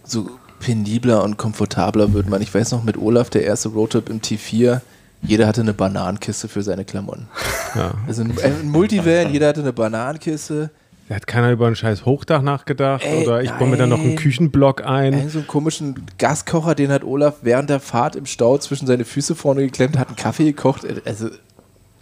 [0.06, 0.30] so
[0.60, 2.40] penibler und komfortabler wird man.
[2.42, 4.80] Ich weiß noch mit Olaf, der erste Roadtrip im T4,
[5.22, 7.28] jeder hatte eine Bananenkiste für seine Klamotten.
[7.74, 7.94] ja.
[8.06, 10.70] Also ein, ein Multivan, jeder hatte eine Bananenkiste.
[11.08, 14.00] Da hat keiner über ein scheiß Hochdach nachgedacht Ey, oder ich baue mir dann noch
[14.00, 14.16] einen.
[14.16, 15.14] Küchenblock ein.
[15.14, 19.04] Einen so einen komischen Gaskocher, den hat Olaf während der Fahrt im Stau zwischen seine
[19.04, 20.84] Füße vorne geklemmt, hat einen Kaffee gekocht.
[21.04, 21.28] Also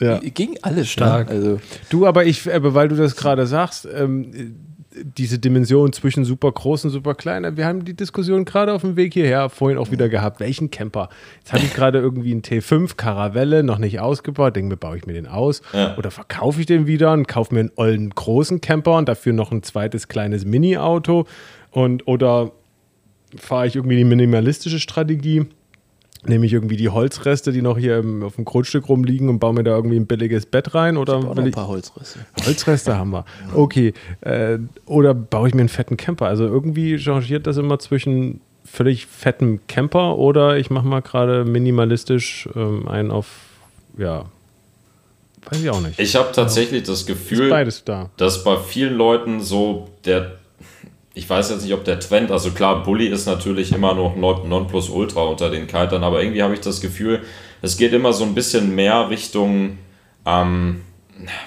[0.00, 0.18] Ja.
[0.20, 1.28] Ging alles Stark.
[1.28, 1.34] Ne?
[1.34, 1.60] Also,
[1.90, 4.56] Du, aber ich, aber weil du das gerade sagst, ähm,
[5.02, 8.96] diese Dimension zwischen super groß und super klein, wir haben die Diskussion gerade auf dem
[8.96, 10.40] Weg hierher vorhin auch wieder gehabt.
[10.40, 11.08] Welchen Camper?
[11.38, 15.06] Jetzt habe ich gerade irgendwie einen T5 Caravelle, noch nicht ausgebaut, denke mir, baue ich
[15.06, 15.96] mir den aus Ja.
[15.96, 19.50] oder verkaufe ich den wieder und kaufe mir einen ollen großen Camper und dafür noch
[19.50, 21.26] ein zweites kleines Mini-Auto
[21.70, 22.52] und oder
[23.36, 25.46] fahre ich irgendwie die minimalistische Strategie?
[26.26, 29.52] Nehme ich irgendwie die Holzreste, die noch hier im, auf dem Grundstück rumliegen und baue
[29.52, 30.96] mir da irgendwie ein billiges Bett rein?
[30.96, 32.20] Oder will ein ich, paar Holzrisse.
[32.46, 33.24] Holzreste haben wir.
[33.54, 33.92] Okay.
[34.22, 36.26] Äh, oder baue ich mir einen fetten Camper?
[36.26, 42.48] Also irgendwie changiert das immer zwischen völlig fetten Camper oder ich mache mal gerade minimalistisch
[42.56, 43.26] ähm, einen auf,
[43.96, 44.24] ja,
[45.50, 45.98] weiß ich auch nicht.
[45.98, 48.10] Ich habe tatsächlich das Gefühl, beides da.
[48.16, 50.32] dass bei vielen Leuten so der,
[51.14, 54.48] ich weiß jetzt nicht, ob der Trend, also klar, Bully ist natürlich immer noch Non-
[54.48, 57.22] Nonplusultra unter den Kitern, aber irgendwie habe ich das Gefühl,
[57.62, 59.78] es geht immer so ein bisschen mehr Richtung,
[60.26, 60.80] ähm,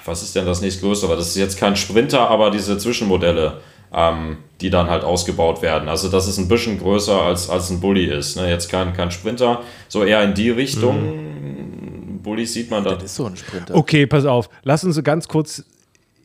[0.06, 1.16] was ist denn das nächstgrößere?
[1.18, 3.60] Das ist jetzt kein Sprinter, aber diese Zwischenmodelle,
[3.94, 5.90] ähm, die dann halt ausgebaut werden.
[5.90, 8.38] Also, dass es ein bisschen größer als, als ein Bully ist.
[8.38, 8.50] Ne?
[8.50, 12.20] Jetzt kein, kein Sprinter, so eher in die Richtung.
[12.24, 12.96] Bullies sieht man dann.
[12.96, 13.76] Das ist so ein Sprinter.
[13.76, 14.50] Okay, pass auf.
[14.64, 15.64] Lass uns ganz kurz.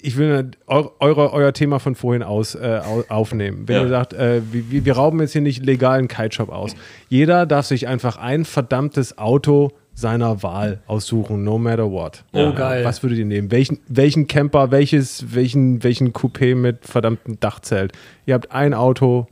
[0.04, 3.68] Ich will eu, eure, euer Thema von vorhin aus, äh, au- aufnehmen.
[3.68, 3.82] Wenn Ja.
[3.84, 6.74] ihr sagt, äh, wir, wir rauben jetzt hier nicht legalen Kiteshop aus.
[7.08, 12.24] Jeder darf sich einfach ein verdammtes Auto seiner Wahl aussuchen, no matter what.
[12.32, 12.84] Oh, geil.
[12.84, 13.50] Was würdet ihr nehmen?
[13.52, 17.92] Welchen, welchen Camper, welches, welchen, welchen Coupé mit verdammtem Dachzelt?
[18.26, 19.26] Ihr habt ein Auto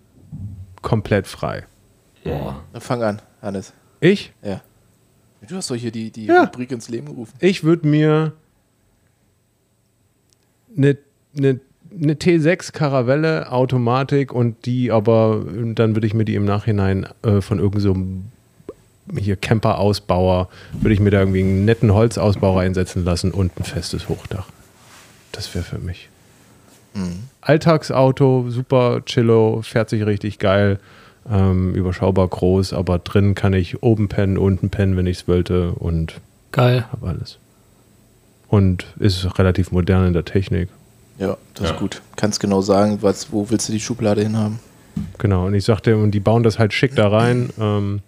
[0.83, 1.65] komplett frei.
[2.25, 3.73] Na, Fang an, Hannes.
[4.01, 4.33] Ich?
[4.43, 4.61] Ja.
[5.49, 6.45] Du hast doch hier die, die Ja.
[6.45, 7.33] Rubrik ins Leben gerufen.
[7.41, 8.33] Ich würde mir
[10.77, 10.97] eine,
[11.37, 11.61] eine,
[12.01, 15.45] eine T6 Caravelle Automatik und die aber,
[15.75, 18.25] dann würde ich mir die im Nachhinein äh, von irgendeinem so einem
[19.19, 24.09] hier Camper-Ausbauer, würde ich mir da irgendwie einen netten Holzausbau reinsetzen lassen und ein festes
[24.09, 24.47] Hochdach.
[25.33, 26.09] Das wäre für mich.
[27.41, 30.79] Alltagsauto, super chillo, fährt sich richtig geil,
[31.31, 35.73] ähm, überschaubar groß, aber drin kann ich oben pennen, unten pennen, wenn ich es wollte
[35.73, 36.21] und
[36.53, 36.87] Geil.
[36.93, 37.39] habe alles.
[38.51, 40.69] Und ist relativ modern in der Technik.
[41.19, 41.75] Ja, das Ja.
[41.75, 42.03] ist gut.
[42.17, 44.59] Kannst genau sagen, was, wo willst du die Schublade hinhaben.
[45.19, 45.47] Genau.
[45.47, 47.51] Und ich sagte, und die bauen das halt schick da rein.
[47.61, 48.01] Ähm,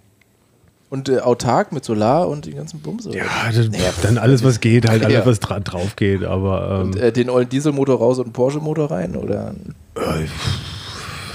[0.90, 3.08] Und äh, autark mit Solar und den ganzen Bums?
[3.12, 3.24] ja,
[3.54, 3.70] das,
[4.02, 5.24] dann alles, was geht, halt alles, Ja.
[5.26, 6.24] was dra drauf geht.
[6.24, 9.14] Aber ähm, Und, äh, den ollen Dieselmotor raus und einen Porsche-Motor rein?
[9.16, 9.54] Oder?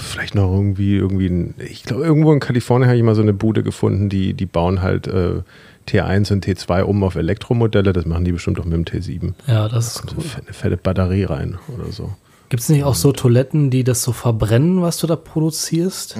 [0.01, 3.33] vielleicht noch irgendwie, irgendwie ein, ich glaube, irgendwo in Kalifornien habe ich mal so eine
[3.33, 5.41] Bude gefunden, die, die bauen halt äh,
[5.87, 7.93] T1 und T2 um auf Elektromodelle.
[7.93, 9.33] Das machen die bestimmt auch mit dem T7.
[9.47, 10.23] Ja, das ist So cool.
[10.43, 12.11] eine fette Batterie rein oder so.
[12.49, 16.15] Gibt es nicht auch so Toiletten, die das so verbrennen, was du da produzierst?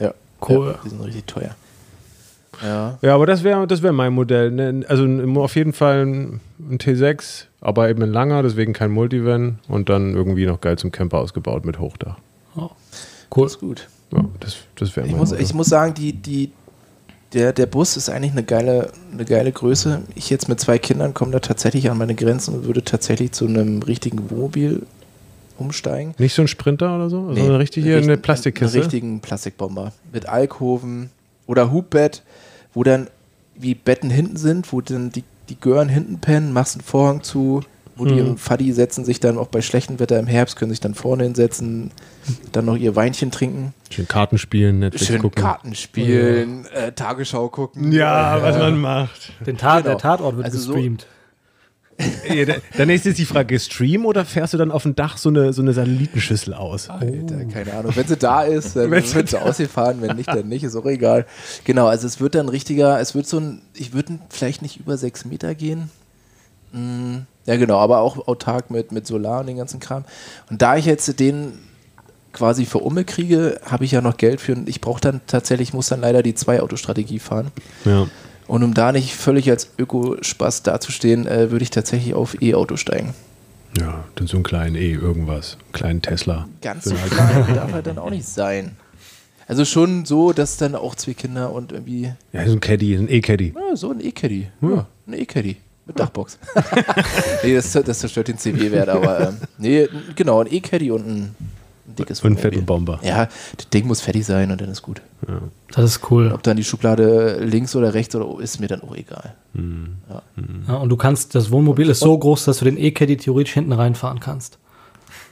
[0.00, 0.14] Ja.
[0.46, 0.66] Cool.
[0.68, 1.54] Ja, die sind richtig teuer.
[2.62, 2.98] Ja.
[3.02, 4.50] Ja, aber das wäre das wär mein Modell.
[4.50, 4.84] Ne?
[4.88, 5.06] Also
[5.40, 10.14] auf jeden Fall ein, ein T6, aber eben ein langer, deswegen kein Multivan und dann
[10.14, 12.16] irgendwie noch geil zum Camper ausgebaut mit Hochdach.
[13.34, 13.46] Cool.
[13.46, 13.88] Ist gut.
[14.12, 16.52] Ja, das, das wäre Ich mein muss, ich muss sagen, die, die,
[17.34, 20.02] der, der Bus ist eigentlich eine geile, eine geile Größe.
[20.14, 23.46] Ich jetzt mit zwei Kindern komme da tatsächlich an meine Grenzen und würde tatsächlich zu
[23.46, 24.86] einem richtigen Wohnmobil
[25.58, 26.14] umsteigen.
[26.18, 27.20] Nicht so ein Sprinter oder so?
[27.28, 28.76] Also Nee, eine richtige richt- eine Plastikkiste?
[28.78, 29.92] Einen richtigen Plastikbomber.
[30.12, 31.10] Mit Alkoven
[31.46, 32.22] oder Hubbett,
[32.72, 33.08] wo dann
[33.56, 37.62] wie Betten hinten sind, wo dann die, die Gören hinten pennen, machst einen Vorhang zu,
[37.96, 38.26] wo die Mhm.
[38.26, 41.24] im Faddy setzen sich dann auch bei schlechtem Wetter im Herbst, können sich dann vorne
[41.24, 41.90] hinsetzen,
[42.52, 45.42] dann noch ihr Weinchen trinken, Schön Karten spielen, Netflix schön gucken.
[45.42, 47.92] Karten spielen, äh, Tagesschau gucken.
[47.92, 49.32] Ja, was man macht.
[49.46, 49.90] Den Ta Genau.
[49.90, 51.06] Der Tatort wird Also so- gestreamt.
[52.28, 55.16] Ja, da- Dann ist jetzt die Frage, Stream oder fährst du dann auf dem Dach
[55.16, 56.90] so eine, so eine Satellitenschüssel aus?
[56.90, 57.92] Alter, keine Ahnung.
[57.94, 60.02] Wenn sie da ist, dann Wenn sie wird sie ausgefahren.
[60.02, 60.64] Wenn nicht, dann nicht.
[60.64, 61.24] Ist auch egal.
[61.62, 64.96] Genau, also es wird dann richtiger, es wird so ein, ich würde vielleicht nicht über
[64.96, 65.88] sechs Meter gehen.
[66.72, 70.04] Mm, ja, genau, aber auch autark mit, mit Solar und den ganzen Kram.
[70.50, 71.58] Und da ich jetzt den
[72.32, 75.88] quasi für Umme kriege, habe ich ja noch Geld für, ich brauche dann tatsächlich, muss
[75.88, 77.48] dann leider die Zwei-Auto-Strategie fahren.
[77.84, 78.08] Ja.
[78.46, 83.14] Und um da nicht völlig als Ökospaß dazustehen, äh, würde ich tatsächlich auf E-Auto steigen.
[83.78, 85.56] Ja, dann so einen kleinen E, irgendwas.
[85.62, 86.48] Einen kleinen Tesla.
[86.60, 88.76] Ganz so klein darf er dann auch nicht sein.
[89.46, 93.08] Also schon so, dass dann auch zwei Kinder und irgendwie, Ja, so ein Caddy, ein
[93.10, 93.54] E-Caddy.
[93.54, 94.48] ja, so ein E-Caddy.
[94.62, 95.56] Ja, ein E-Caddy.
[95.86, 96.38] Mit Dachbox.
[97.42, 99.86] nee, das, das zerstört den CW-Wert, aber ähm, nee,
[100.16, 101.16] genau, ein E-Caddy und ein,
[101.86, 103.00] ein dickes Und fetten Bomber.
[103.02, 105.02] Ja, das Ding muss fertig sein und dann ist gut.
[105.70, 106.32] Das ist cool.
[106.32, 109.34] Ob dann die Schublade links oder rechts oder ist mir dann auch egal.
[110.68, 113.72] Ja, und du kannst, das Wohnmobil ist so groß, dass du den E-Caddy theoretisch hinten
[113.72, 114.58] reinfahren kannst.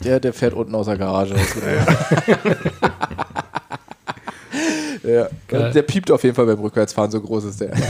[0.05, 1.35] Der, der fährt unten aus der Garage.
[1.35, 1.57] raus.
[5.03, 5.29] ja.
[5.71, 7.73] Der piept auf jeden Fall beim Rückwärtsfahren, so groß ist der.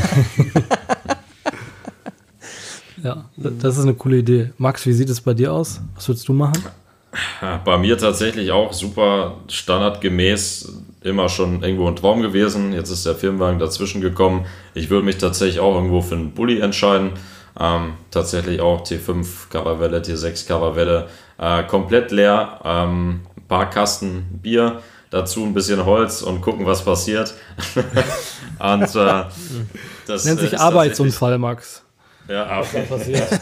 [3.36, 4.52] Das ist eine coole Idee.
[4.58, 5.80] Max, wie sieht es bei dir aus?
[5.94, 6.62] Was würdest du machen?
[6.64, 6.72] Ja,
[7.64, 10.72] Bei mir tatsächlich auch super standardgemäß
[11.02, 12.72] immer schon irgendwo ein Traum gewesen.
[12.72, 14.46] Jetzt ist der Firmenwagen dazwischen gekommen.
[14.74, 17.10] Ich würde mich tatsächlich auch irgendwo für einen Bulli entscheiden.
[17.58, 21.08] Ähm, tatsächlich auch T5 Caravelle, T6 Caravelle.
[21.38, 22.60] Äh, komplett leer.
[22.64, 24.80] Ähm, ein paar Kasten Bier.
[25.10, 27.34] Dazu ein bisschen Holz und gucken, was passiert.
[28.58, 29.24] und äh,
[30.06, 31.82] das Nennt sich Arbeitsunfall, Max.
[32.28, 33.28] Ja, aber Passiert.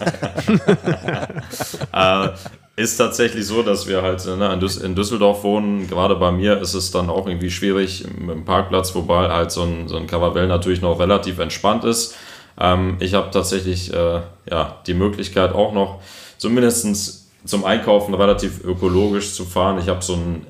[1.92, 2.28] äh,
[2.82, 5.86] ist tatsächlich so, dass wir halt ne, in Düsseldorf wohnen.
[5.88, 9.62] Gerade bei mir ist es dann auch irgendwie schwierig mit dem Parkplatz, wobei halt so
[9.62, 12.16] ein, so ein Caravelle natürlich noch relativ entspannt ist.
[12.58, 14.20] Ähm, ich habe tatsächlich äh,
[14.50, 16.00] ja, die Möglichkeit auch noch
[16.38, 19.78] zumindest zum Einkaufen relativ ökologisch zu fahren.
[19.78, 20.46] Ich habe so einen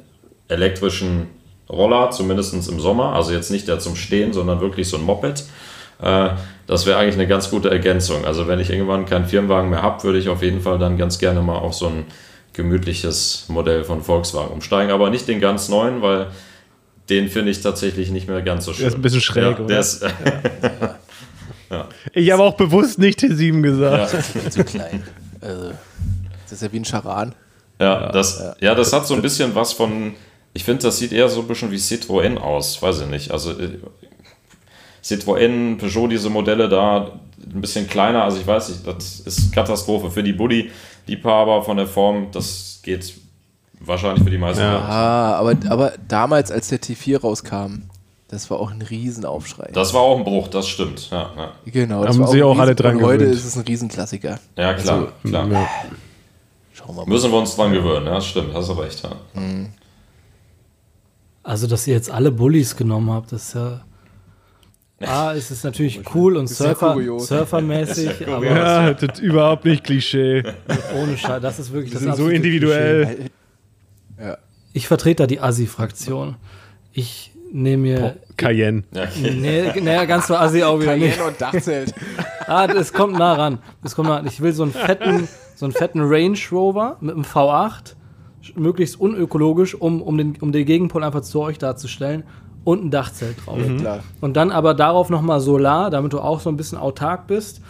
[0.48, 1.28] elektrischen
[1.68, 3.14] Roller, zumindest im Sommer.
[3.14, 5.44] Also jetzt nicht der zum Stehen, sondern wirklich so ein Moped.
[6.02, 6.30] Äh,
[6.66, 8.24] das wäre eigentlich eine ganz gute Ergänzung.
[8.24, 11.18] Also wenn ich irgendwann keinen Firmenwagen mehr habe, würde ich auf jeden Fall dann ganz
[11.18, 12.04] gerne mal auf so ein
[12.52, 14.92] gemütliches Modell von Volkswagen umsteigen.
[14.92, 16.28] Aber nicht den ganz neuen, weil
[17.08, 18.86] den finde ich tatsächlich nicht mehr ganz so schön.
[18.86, 19.66] ist ein bisschen schräg, ja, oder?
[19.66, 20.04] Der ist,
[22.12, 24.10] Ich habe auch bewusst nicht T7 gesagt.
[24.24, 25.04] Viel zu klein.
[25.40, 25.70] Also,
[26.44, 27.34] das ist ja wie ein Charan.
[27.80, 30.14] ja, das, ja, das hat so ein bisschen was von.
[30.52, 32.82] Ich finde, das sieht eher so ein bisschen wie Citroën aus.
[32.82, 33.30] Weiß ich nicht.
[33.30, 33.78] Also äh,
[35.02, 37.12] Citroën, Peugeot, diese Modelle da
[37.52, 38.24] ein bisschen kleiner.
[38.24, 42.28] Also ich weiß nicht, das ist Katastrophe für die Buddy-Liebhaber von der Form.
[42.32, 43.14] Das geht
[43.80, 44.62] wahrscheinlich für die meisten.
[44.62, 44.78] Ja.
[44.78, 47.84] Ah, aber, aber damals, als der T4 rauskam,
[48.28, 49.70] das war auch ein Riesenaufschrei.
[49.72, 51.10] Das war auch ein Bruch, das stimmt.
[51.10, 51.52] Ja, ja.
[51.64, 53.36] genau, das Haben war sie ein auch alle dran und heute gewöhnt.
[53.36, 54.38] ist es ein Riesenklassiker.
[54.56, 54.96] ja klar.
[54.96, 55.48] Also, klar.
[55.50, 55.68] Ja.
[56.72, 57.06] Schauen wir mal.
[57.08, 59.02] Müssen wir uns dran gewöhnen, ja, stimmt, hast du recht.
[59.02, 59.40] Ja.
[61.42, 63.80] Also, dass ihr jetzt alle Bullies genommen habt, das ist ja.
[65.06, 70.42] A, ist es natürlich cool und Surfer, surfermäßig, aber Ja, das ist überhaupt nicht Klischee.
[70.94, 71.40] ohne Scheiß.
[71.40, 73.30] Das ist wirklich das sind so individuell.
[74.18, 74.36] Ja.
[74.74, 76.36] Ich vertrete da die Assi-Fraktion.
[76.92, 78.16] Ich nehme mir.
[78.36, 78.84] Cayenne.
[78.92, 79.08] Ja.
[79.18, 81.16] Nee, nee, ganz so Assi auch wieder nicht.
[81.16, 81.94] Cayenne und Dachzelt.
[82.46, 83.58] Ah, das kommt nah ran.
[83.80, 84.26] Das kommt nah ran.
[84.26, 87.94] Ich will so einen fetten, so einen fetten Range Rover mit einem V8,
[88.56, 92.24] möglichst unökologisch, um, um, den, um den Gegenpol einfach zu euch darzustellen
[92.64, 93.58] und ein Dachzelt drauf.
[93.78, 94.00] Klar.
[94.20, 97.60] Und dann aber darauf nochmal Solar, damit du auch so ein bisschen autark bist.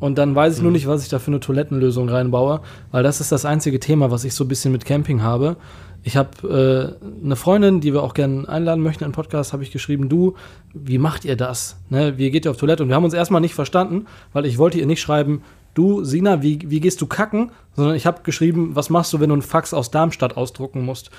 [0.00, 3.20] Und dann weiß ich nur nicht, was ich da für eine Toilettenlösung reinbaue, weil das
[3.20, 5.56] ist das einzige Thema, was ich so ein bisschen mit Camping habe.
[6.02, 9.62] Ich habe äh, eine Freundin, die wir auch gerne einladen möchten in den Podcast, habe
[9.62, 10.34] ich geschrieben, du,
[10.74, 11.76] wie macht ihr das?
[11.88, 12.82] Ne, wie geht ihr auf Toilette?
[12.82, 15.42] Und wir haben uns erstmal nicht verstanden, weil ich wollte ihr nicht schreiben,
[15.74, 17.52] du, Sina, wie, wie gehst du kacken?
[17.74, 21.10] Sondern ich habe geschrieben, was machst du, wenn du einen Fax aus Darmstadt ausdrucken musst?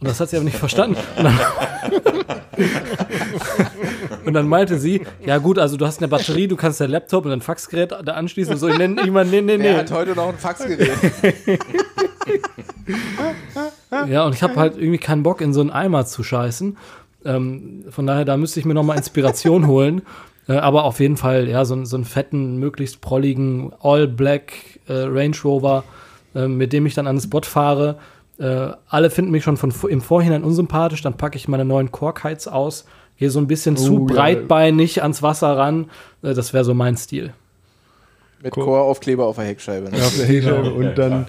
[0.00, 0.96] Und das hat sie aber nicht verstanden.
[1.16, 1.38] Und dann,
[4.24, 7.24] und dann meinte sie, ja gut, also du hast eine Batterie, du kannst dein Laptop
[7.24, 8.54] und dein Faxgerät da anschließen.
[8.54, 9.64] Und so, ich nenne immer, nee, nee, nee.
[9.64, 10.90] Wer hat heute noch ein Faxgerät?
[14.08, 16.76] Ja, und ich habe halt irgendwie keinen Bock, in so einen Eimer zu scheißen.
[17.24, 20.02] Ähm, von daher, da müsste ich mir nochmal Inspiration holen.
[20.46, 24.52] Äh, aber auf jeden Fall, ja, so, einen- so einen fetten, möglichst prolligen All-Black
[24.88, 25.84] äh, Range Rover,
[26.34, 27.98] äh, mit dem ich dann an den Spot fahre.
[28.38, 31.02] Äh, alle finden mich schon von, im Vorhinein unsympathisch.
[31.02, 32.84] Dann packe ich meine neuen Korkheits aus,
[33.16, 34.14] gehe so ein bisschen zu ja.
[34.14, 35.90] breitbeinig ans Wasser ran.
[36.22, 37.32] Äh, das wäre so mein Stil.
[38.42, 39.90] Mit Choraufkleber auf der Heckscheibe.
[39.90, 39.96] Ne?
[39.96, 40.72] Auf der Heckscheibe.
[40.72, 41.26] Und dann,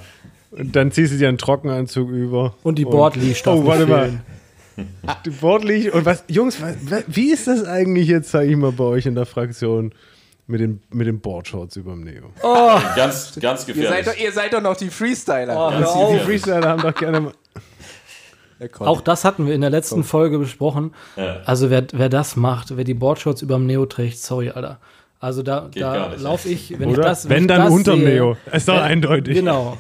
[0.52, 2.54] und dann ziehst du dir einen Trockenanzug über.
[2.62, 4.22] Und die Bordleash darf Oh, warte mal.
[5.26, 5.92] Die Bordlicht.
[5.92, 9.08] Und was, Jungs, was, wa- wie ist das eigentlich jetzt, sag ich mal, bei euch
[9.08, 9.92] in der Fraktion
[10.50, 12.32] mit den, mit den Boardshorts überm Neo?
[12.96, 14.06] Ganz, ganz Ihr, gefährlich.
[14.06, 15.56] seid doch, ihr seid doch noch die Freestyler.
[15.56, 16.20] Oh, Die.
[16.20, 17.34] Freestyler haben doch gerne mal.
[18.80, 20.94] Auch das hatten wir in der letzten Folge besprochen.
[21.16, 21.38] Ja.
[21.46, 24.80] Also wer, wer das macht, wer die Boardshorts überm Neo trägt, sorry, Alter.
[25.22, 27.00] Also da, Geht da laufe ich, wenn Oder?
[27.00, 28.38] ich das Wenn ich dann das unterm sehe, Neo.
[28.52, 29.36] Ist doch wenn- eindeutig.
[29.36, 29.78] Genau.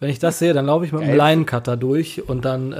[0.00, 1.16] Wenn ich das sehe, dann laufe ich mit einem.
[1.16, 2.78] Line-Cutter durch und dann äh,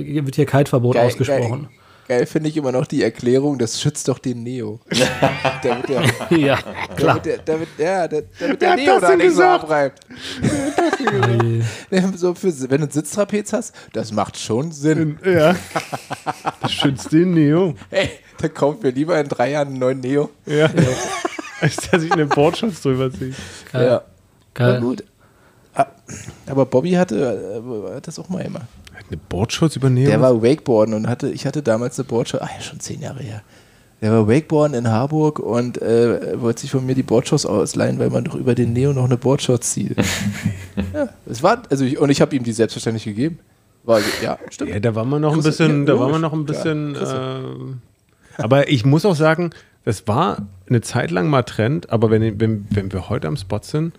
[0.00, 1.68] äh, wird hier Kiteverbot Geil, ausgesprochen.
[2.08, 4.80] Geil finde ich immer noch die Erklärung, das schützt doch den Neo.
[5.62, 6.56] damit der, ja,
[6.96, 7.20] klar.
[7.20, 10.00] damit der, damit, ja, der, damit der Neo da nicht so abreibt.
[12.16, 15.18] So für, wenn du einen Sitztrapez hast, das macht schon Sinn.
[15.24, 15.54] Ja.
[16.60, 17.74] Das schützt den Neo.
[17.90, 20.30] Hey, dann kaufen wir lieber in drei Jahren einen neuen Neo.
[20.46, 20.68] Ja.
[21.60, 23.34] Als dass ich eine Boardshorts drüber ziehe.
[23.72, 23.86] Geil.
[23.86, 24.02] Ja,
[24.54, 24.74] Geil.
[24.74, 25.04] war gut.
[26.46, 28.62] Aber Bobby hatte äh, hat das auch mal immer.
[29.08, 30.08] Eine Boardshorts über Neo?
[30.08, 33.22] Der war Wakeboarden und hatte, ich hatte damals eine Boardshorts, ah ja, schon zehn Jahre
[33.22, 33.42] her.
[34.00, 38.10] Der war Wakeboarden in Harburg und äh, wollte sich von mir die Boardshorts ausleihen, weil
[38.10, 39.96] man doch über den Neo noch eine Boardshorts zieht.
[40.94, 43.38] ja, es war, also ich, und ich habe ihm die selbstverständlich gegeben.
[43.84, 44.70] War, ja, stimmt.
[44.70, 46.96] Ja, da war man noch ein bisschen, da war man noch ein bisschen.
[46.96, 47.80] ähm,
[48.36, 49.50] aber ich muss auch sagen,
[49.84, 53.60] das war eine Zeit lang mal Trend, aber wenn, wenn, wenn wir heute am Spot
[53.62, 53.94] sind,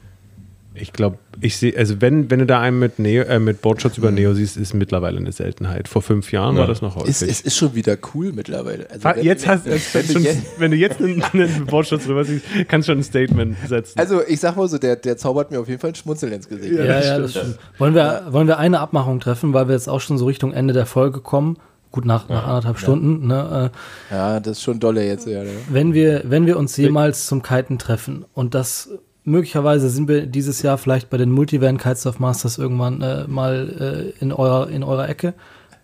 [0.76, 3.98] Ich glaube, ich sehe, also wenn, wenn du da einen mit, Neo, äh, mit Boardshorts
[3.98, 5.88] über Neo siehst, ist mittlerweile eine Seltenheit.
[5.88, 6.62] Vor fünf Jahren Ja.
[6.62, 7.10] war das noch häufig.
[7.10, 8.88] Ist, es ist schon wieder cool mittlerweile.
[8.90, 11.24] Also Fa- wenn- jetzt hast, wenn, wenn, wenn du schon, jetzt, wenn du jetzt einen,
[11.24, 13.98] einen Boardshorts drüber siehst, kannst du schon ein Statement setzen.
[14.00, 16.48] also ich sag mal so, der, der zaubert mir auf jeden Fall ein Schmunzeln ins
[16.48, 16.72] Gesicht.
[16.74, 17.24] Ja, Ja, das ja, stimmt.
[17.26, 17.60] das stimmt.
[17.80, 20.74] Wollen wir, wollen wir eine Abmachung treffen, weil wir jetzt auch schon so Richtung Ende
[20.74, 21.58] der Folge kommen?
[21.92, 23.26] Gut, nach, nach anderthalb Stunden.
[23.26, 23.72] Ne?
[24.12, 25.26] Äh, Ja, das ist schon dolle jetzt.
[25.26, 25.50] Ja, ne?
[25.70, 28.90] wenn, wir, wenn wir uns jemals zum Kiten treffen und das
[29.30, 34.22] möglicherweise sind wir dieses Jahr vielleicht bei den Multivan Kitesurf Masters irgendwann äh, mal äh,
[34.24, 35.34] in, eurer, in eurer Ecke,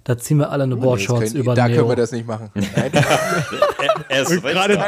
[0.04, 1.78] da ziehen wir alle eine Boardshorts Das können- über da Neo.
[1.78, 2.50] können wir das nicht machen.
[2.56, 2.92] Nein.
[4.42, 4.80] Gerade-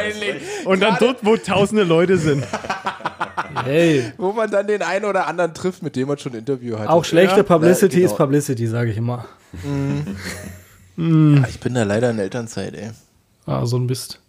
[0.65, 2.43] Und dann dort, wo tausende Leute sind.
[3.63, 6.77] Hey, Wo man dann den einen oder anderen trifft, mit dem man schon ein Interview
[6.77, 6.87] hat.
[6.89, 8.25] auch schlechte Publicity Ja, ist genau.
[8.25, 9.25] Publicity, sage ich immer.
[10.95, 12.91] Ja, Ich bin da leider in Elternzeit, ey.
[13.45, 14.19] Ah, so ein Mist.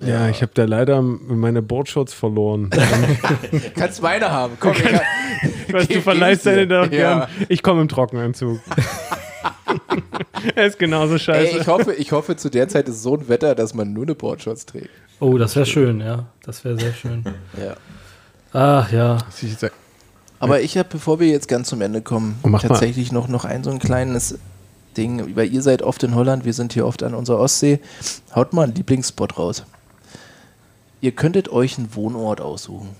[0.00, 2.70] Ja, ich habe da leider meine Boardshorts verloren.
[3.74, 4.56] Kannst meine haben.
[4.60, 5.00] Komm, ich kann,
[5.72, 7.26] Weißt, du verleihst deine doch Ja.
[7.26, 7.28] gern.
[7.48, 8.60] Ich komme im Trockenanzug.
[10.54, 11.54] er ist genauso scheiße.
[11.56, 14.04] ey, ich hoffe, ich hoffe, zu der Zeit ist so ein Wetter, dass man nur
[14.04, 14.90] eine Boardshorts trägt.
[15.20, 16.26] Oh, das wäre schön, ja.
[16.44, 17.24] Das wäre sehr schön.
[17.60, 17.74] Ja.
[18.52, 19.18] Ach ja.
[20.38, 22.60] Aber ich habe, bevor wir jetzt ganz zum Ende kommen, Oh, mal.
[22.60, 24.38] tatsächlich noch, noch ein so ein kleines
[24.96, 27.80] Ding, weil ihr seid oft in Holland, wir sind hier oft an unserer Ostsee.
[28.34, 29.64] Haut mal einen Lieblingsspot raus.
[31.00, 32.90] Ihr könntet euch einen Wohnort aussuchen.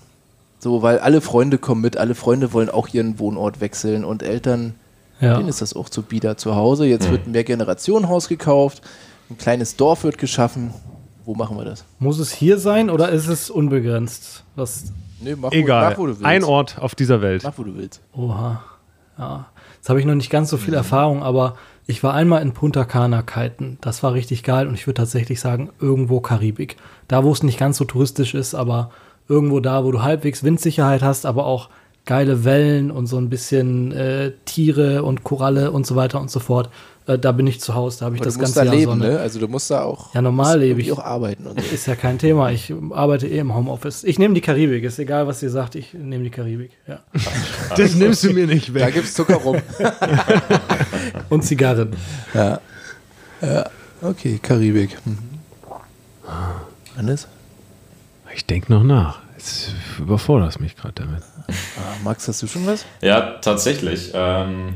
[0.59, 4.75] So, weil alle Freunde kommen mit, alle Freunde wollen auch ihren Wohnort wechseln und Eltern,
[5.21, 5.37] ja.
[5.37, 6.85] denen ist das auch zu bieder zu Hause.
[6.85, 8.81] Jetzt wird ein Mehrgenerationenhaus gekauft,
[9.29, 10.73] ein kleines Dorf wird geschaffen.
[11.25, 11.85] Wo machen wir das?
[11.99, 14.43] Muss es hier sein oder ist es unbegrenzt?
[14.55, 14.91] Was?
[15.21, 15.85] Nee, mach, Egal.
[15.85, 16.25] Wo, mach, wo du willst.
[16.25, 17.43] Ein Ort auf dieser Welt.
[17.43, 18.01] Mach, wo du willst.
[18.13, 18.63] Oha.
[19.17, 19.45] Ja.
[19.75, 21.55] Jetzt habe ich noch nicht ganz so viel Erfahrung, aber
[21.89, 23.79] ich war einmal in Punta Cana kiten.
[23.81, 26.77] Das war richtig geil und ich würde tatsächlich sagen, irgendwo Karibik.
[27.07, 28.91] Da, wo es nicht ganz so touristisch ist, aber
[29.27, 31.69] irgendwo da, wo du halbwegs Windsicherheit hast, aber auch
[32.05, 36.39] geile Wellen und so ein bisschen äh, Tiere und Koralle und so weiter und so
[36.39, 36.69] fort.
[37.07, 38.73] Äh, da bin ich zu Hause, da habe ich Aber das du musst ganze da
[38.73, 39.13] Jahr leben, Sonne.
[39.13, 39.19] ne?
[39.19, 40.91] Also du musst da auch Ja, normal lebe ich.
[40.91, 41.73] auch arbeiten und so.
[41.73, 42.51] Ist ja kein Thema.
[42.51, 44.03] Ich arbeite eh im Homeoffice.
[44.03, 44.83] Ich nehme die Karibik.
[44.83, 45.75] Ist egal, was ihr sagt.
[45.75, 46.71] Ich nehme die Karibik.
[46.87, 46.99] Ja.
[47.75, 48.93] Das nimmst du mir nicht Da weg.
[48.95, 49.57] gibt's Zucker rum.
[51.29, 51.95] Und Zigarren.
[52.33, 52.59] ja.
[53.41, 53.69] ja.
[54.01, 54.97] Okay, Karibik.
[55.05, 55.17] Mhm.
[56.95, 57.27] Hannes?
[58.33, 59.19] Ich denke noch nach.
[59.35, 61.23] Jetzt überforderst mich gerade damit.
[61.47, 62.85] Ah, Max, hast du schon was?
[63.01, 64.11] Ja, tatsächlich.
[64.13, 64.75] Ähm,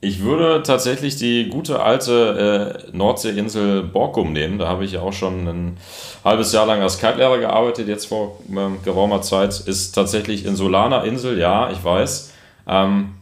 [0.00, 4.58] ich würde tatsächlich die gute alte äh, Nordseeinsel Borkum nehmen.
[4.58, 5.76] Da habe ich ja auch schon ein
[6.24, 9.60] halbes Jahr lang als Kite-Lehrer gearbeitet, jetzt vor ähm, geraumer Zeit.
[9.60, 12.32] Ist tatsächlich Insulaner Insel, ja, ich weiß.
[12.66, 13.12] Ähm,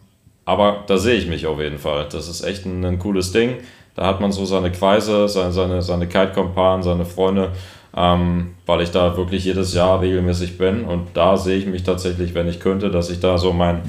[0.50, 2.06] aber da sehe ich mich auf jeden Fall.
[2.10, 3.58] Das ist echt ein, ein cooles Ding.
[3.94, 7.52] Da hat man so seine Kreise, seine, seine, seine Kite-Kompanen, seine Freunde,
[7.96, 10.84] ähm, weil ich da wirklich jedes Jahr regelmäßig bin.
[10.84, 13.82] Und da sehe ich mich tatsächlich, wenn ich könnte, dass ich da so mein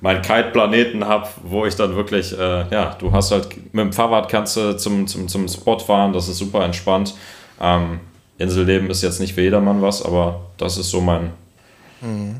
[0.00, 4.30] meinen Kite-Planeten habe, wo ich dann wirklich, äh, ja, du hast halt mit dem Fahrrad
[4.30, 7.14] kannst du zum, zum, zum Spot fahren, das ist super entspannt.
[7.60, 7.98] Ähm,
[8.38, 11.32] Inselleben ist jetzt nicht für jedermann was, aber das ist so mein,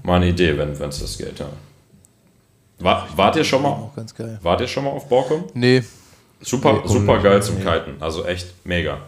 [0.05, 1.47] meine Idee, wenn es das geht, ja.
[2.81, 3.69] War, wart ihr schon mal?
[3.71, 4.39] Auch ganz geil.
[4.43, 5.45] Wart ihr schon mal auf Borkum?
[5.55, 5.83] Nee,
[6.43, 7.97] Super, super geil zum Kiten.
[8.01, 8.99] Also echt mega.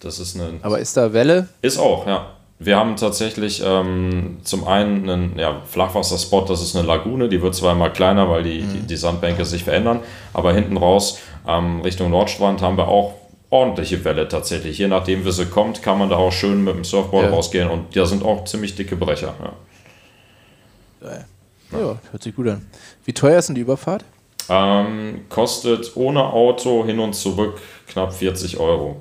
[0.00, 0.58] Das ist eine.
[0.62, 1.48] aber ist da Welle?
[1.62, 2.26] Ist auch, ja.
[2.58, 7.54] Wir haben tatsächlich ähm, zum einen einen ja, Flachwasserspot, das ist eine Lagune, die wird
[7.54, 10.00] zwar immer kleiner, weil die, die, die Sandbänke sich verändern,
[10.34, 13.14] aber hinten raus ähm, Richtung Nordstrand haben wir auch
[13.48, 14.76] ordentliche Welle tatsächlich.
[14.76, 17.30] Je nachdem, wie sie kommt, kann man da auch schön mit dem Surfboard Ja.
[17.30, 19.34] rausgehen und da sind auch ziemlich dicke Brecher.
[19.42, 19.52] Ja.
[21.08, 21.24] Geil.
[21.72, 22.66] Ja, hört sich gut an.
[23.04, 24.04] Wie teuer ist denn die Überfahrt?
[24.48, 28.96] Ähm, kostet ohne Auto hin und zurück knapp 40 Euro.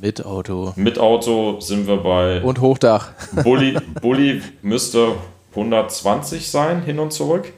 [0.00, 0.72] Mit Auto.
[0.76, 3.10] Mit Auto sind wir bei Und Hochdach.
[3.42, 5.12] Bulli, Bulli müsste
[5.50, 7.52] 120 sein, hin und zurück.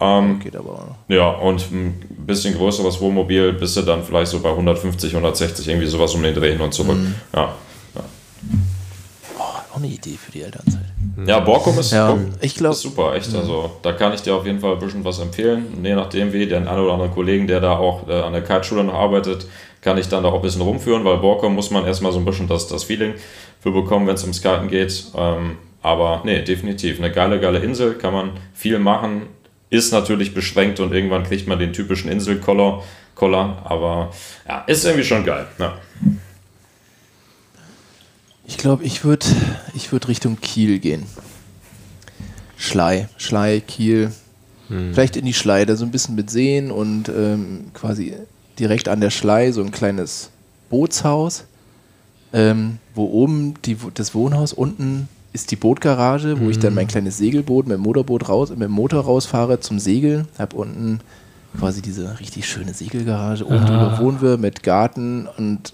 [0.00, 0.96] Ähm, Geht aber auch noch.
[1.08, 1.94] ja, und ein
[2.26, 6.34] bisschen größeres Wohnmobil bist du dann vielleicht so bei 150, 160, irgendwie sowas um den
[6.34, 6.98] Dreh hin und zurück.
[7.34, 7.54] Ja.
[7.94, 10.89] Oh, auch eine Idee für die Elternzeit.
[11.26, 13.34] Ja, Borkum ist, Ja, Borkum ich glaube, ist super, echt.
[13.34, 15.66] Also da kann ich dir auf jeden Fall ein bisschen was empfehlen.
[15.82, 18.84] Je nachdem, wie den einen oder anderen Kollegen, der da auch äh, an der Kiteschule
[18.84, 19.46] noch arbeitet,
[19.80, 22.24] kann ich dann da auch ein bisschen rumführen, weil Borkum muss man erstmal so ein
[22.24, 23.14] bisschen das, das Feeling
[23.60, 25.04] für bekommen, wenn es ums Kiten geht.
[25.16, 26.98] Ähm, aber nee, definitiv.
[26.98, 29.22] Eine geile, geile Insel, kann man viel machen.
[29.70, 32.82] Ist natürlich beschränkt und irgendwann kriegt man den typischen Inselkoller.
[33.20, 34.10] Koller, aber
[34.48, 35.46] ja, ist irgendwie schon geil.
[35.58, 35.74] Ja.
[38.50, 39.26] Ich glaube, ich würde
[39.74, 41.04] ich würd Richtung Kiel gehen.
[42.56, 44.10] Schlei, Schlei, Kiel.
[44.92, 48.14] Vielleicht in die Schlei, da so ein bisschen mit Seen und ähm, quasi
[48.58, 50.30] direkt an der Schlei so ein kleines
[50.68, 51.44] Bootshaus,
[52.32, 57.18] ähm, wo oben die, das Wohnhaus, unten ist die Bootgarage, wo ich dann mein kleines
[57.18, 60.26] Segelboot mit dem Motorboot raus, mit dem Motor rausfahre zum Segeln.
[60.38, 61.00] Hab unten
[61.58, 63.46] quasi diese richtig schöne Segelgarage.
[63.46, 65.72] Oben drüber wohnen wir mit Garten und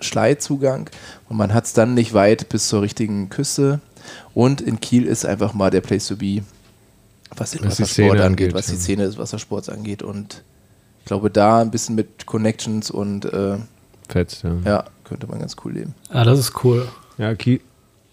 [0.00, 0.90] Schleizugang.
[1.28, 3.80] Und man hat es dann nicht weit bis zur richtigen Küste.
[4.34, 6.42] Und in Kiel ist einfach mal der Place to be,
[7.36, 8.76] was den Was die Wassersport Szene angeht, angeht, was die.
[8.76, 10.02] Szene des Wassersports angeht.
[10.02, 10.42] Und
[11.00, 13.58] ich glaube, da ein bisschen mit Connections und äh,
[14.08, 14.56] Fetzt, ja.
[14.64, 15.94] ja, könnte man ganz cool leben.
[16.12, 16.88] Ja, das ist cool.
[17.18, 17.60] Ja, Kiel,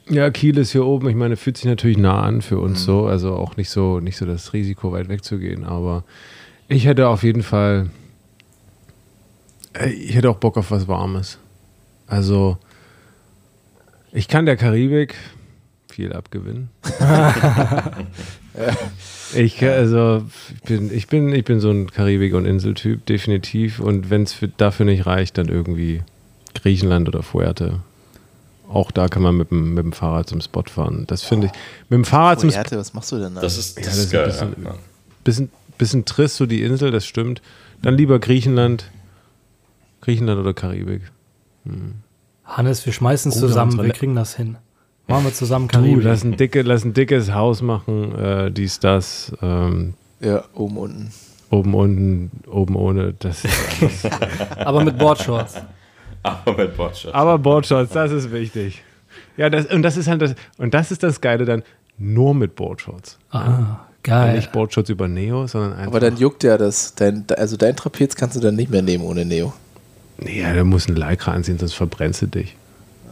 [0.10, 1.08] ja, Kiel ist hier oben.
[1.10, 2.86] Ich meine, fühlt sich natürlich nah an für uns Mhm.
[2.86, 3.06] so.
[3.06, 5.64] Also auch nicht so, nicht so das Risiko, weit wegzugehen.
[5.64, 6.04] Aber
[6.68, 7.90] ich hätte auf jeden Fall,
[9.74, 11.38] äh, ich hätte auch Bock auf was Warmes.
[12.08, 12.58] Also,
[14.12, 15.16] ich kann der Karibik
[15.90, 16.70] viel abgewinnen.
[19.34, 20.24] Ich, also,
[20.54, 23.80] ich bin, ich bin, ich bin so ein Karibik- und Inseltyp, definitiv.
[23.82, 26.04] Und wenn es dafür nicht reicht, dann irgendwie
[26.54, 27.82] Griechenland oder Fuerte.
[28.70, 31.04] Auch da kann man mit dem, mit dem Fahrrad zum Spot fahren.
[31.08, 31.54] Das finde ich.
[31.90, 32.60] Mit dem Fahrrad zum Spot.
[32.62, 33.42] Fuerte, was machst du denn da?
[33.42, 34.24] Das ist, das Ja, das ist geil.
[34.24, 34.76] ein bisschen- ja.
[35.26, 37.42] Bisschen, bisschen trist, so die Insel, das stimmt.
[37.82, 38.90] Dann lieber Griechenland.
[40.02, 41.02] Griechenland oder Karibik.
[42.46, 44.58] Hannes, wir schmeißen es zusammen, wir kriegen das hin.
[45.08, 46.04] Machen wir zusammen Du, Karibik.
[46.04, 49.32] lass ein, dicke, lass ein dickes Haus machen, äh, dies, das.
[49.42, 51.12] Ähm, ja, oben, unten.
[51.52, 53.14] oben, unten, oben ohne.
[53.20, 53.44] Das
[54.58, 55.56] Aber mit Boardshorts.
[56.24, 57.14] Aber mit Botschaften.
[57.14, 58.84] Aber Boardshorts, das ist wichtig.
[59.38, 61.62] Ja, das, und das ist halt das, und das ist das Geile dann,
[62.00, 63.20] nur mit Boardshorts.
[63.30, 64.36] Ah, geil.
[64.36, 65.88] Nicht Boardshorts über Neo, sondern einfach.
[65.88, 66.96] Aber dann juckt ja das.
[66.96, 69.54] Dein, also dein Trapez kannst du dann nicht mehr nehmen ohne Neo.
[70.18, 72.56] Nee, ja, da muss ein Lycra anziehen, sonst verbrennst du dich.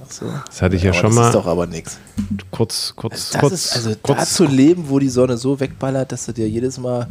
[0.06, 0.26] Ach so.
[0.46, 1.98] Das hatte ich ja, aber schon das mal ist doch aber nichts.
[2.52, 3.54] kurz, kurz, Das kurz.
[3.54, 6.78] ist, also da kurz zu leben, wo die Sonne so wegballert, dass du dir jedes
[6.78, 7.08] Mal.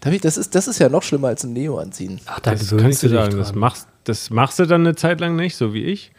[0.00, 2.20] David, Das ist, das ist ja noch schlimmer als ein Neo anziehen.
[2.26, 3.36] Ach, da das kann ich gewöhnst dir du sagen.
[3.36, 6.12] Das machst, das machst du dann eine Zeit lang nicht, so wie ich.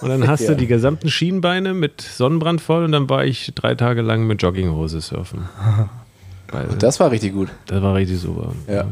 [0.00, 0.48] Und dann hast Ja.
[0.48, 4.42] du die gesamten Schienbeine mit Sonnenbrand voll und dann war ich drei Tage lang mit
[4.42, 5.48] Jogginghose surfen.
[6.50, 7.48] Weil das, Das war richtig gut.
[7.68, 8.52] war richtig super.
[8.66, 8.86] Ja.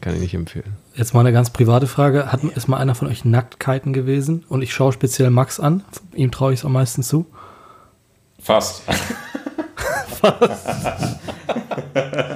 [0.00, 0.76] Kann ich nicht empfehlen.
[0.96, 2.30] Jetzt mal eine ganz private Frage.
[2.30, 4.44] Hat, ist mal einer von euch nackt kiten gewesen?
[4.48, 5.82] Und ich schaue speziell Max an.
[6.14, 7.26] Ihm traue ich es am meisten zu.
[8.38, 8.82] Fast.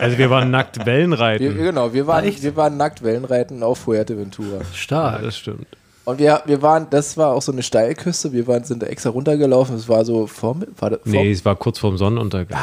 [0.01, 1.57] Also wir waren nackt Wir, Wellenreiten.
[1.57, 2.43] genau, wir waren, echt?
[2.43, 4.59] wir waren nackt Wellenreiten auf Fuerteventura.
[4.59, 5.23] Ja, Stark.
[5.23, 5.67] das stimmt.
[6.05, 9.11] Und wir, wir waren, das war auch so eine Steilküste, wir waren, sind da extra
[9.11, 12.59] runtergelaufen, es war so vor, war vor Nee, es war kurz vorm Sonnenuntergang.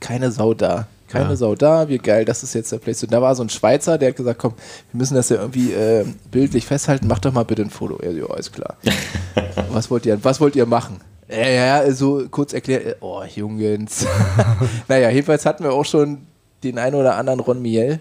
[0.00, 0.86] keine Sau da.
[1.08, 1.36] Keine Ja.
[1.36, 3.02] Sau da, wie geil, das ist jetzt der Place.
[3.02, 4.52] Und da war so ein Schweizer, der hat gesagt, komm,
[4.92, 7.98] wir müssen das ja irgendwie äh, bildlich festhalten, mach doch mal bitte ein Foto.
[7.98, 8.76] Er so, ja, alles klar.
[9.70, 11.00] was, wollt ihr, was wollt ihr machen?
[11.30, 14.06] Ja, ja, so kurz erklärt, äh, oh, Jungens.
[14.88, 16.18] naja, jedenfalls hatten wir auch schon
[16.64, 18.00] den einen oder anderen Ron Miel,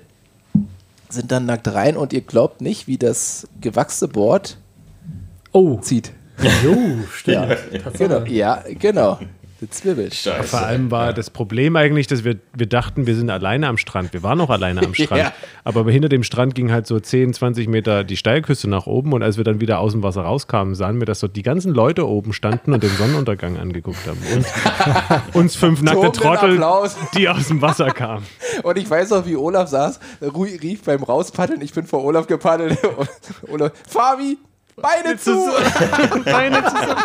[1.09, 4.57] sind dann nackt rein und ihr glaubt nicht, wie das gewachsene Board
[5.53, 6.11] Oh, zieht.
[6.63, 6.75] jo,
[7.13, 7.57] stimmt.
[7.97, 9.17] Genau, ja, genau.
[9.59, 10.13] Das zwirbelt.
[10.13, 10.43] Scheiße.
[10.43, 14.13] Vor allem war das Problem eigentlich, dass wir, wir dachten, wir sind alleine am Strand.
[14.13, 15.21] Wir waren noch alleine am Strand.
[15.21, 15.33] Ja.
[15.63, 19.13] Aber hinter dem Strand ging halt so 10, 20 Meter die Steilküste nach oben.
[19.13, 21.73] Und als wir dann wieder aus dem Wasser rauskamen, sahen wir, dass dort die ganzen
[21.73, 24.19] Leute oben standen und den Sonnenuntergang angeguckt haben.
[24.35, 24.45] Und
[25.33, 26.95] uns fünf nackte Trottel, Applaus.
[27.17, 28.25] die aus dem Wasser kamen.
[28.61, 32.77] Und ich weiß noch, wie Olaf saß, rief beim Rauspaddeln, ich bin vor Olaf gepaddelt.
[33.41, 34.37] Und Olaf, Fabi,
[34.81, 35.31] Beine zu!
[36.25, 37.03] Beine zusammen.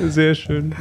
[0.10, 0.74] Sehr schön.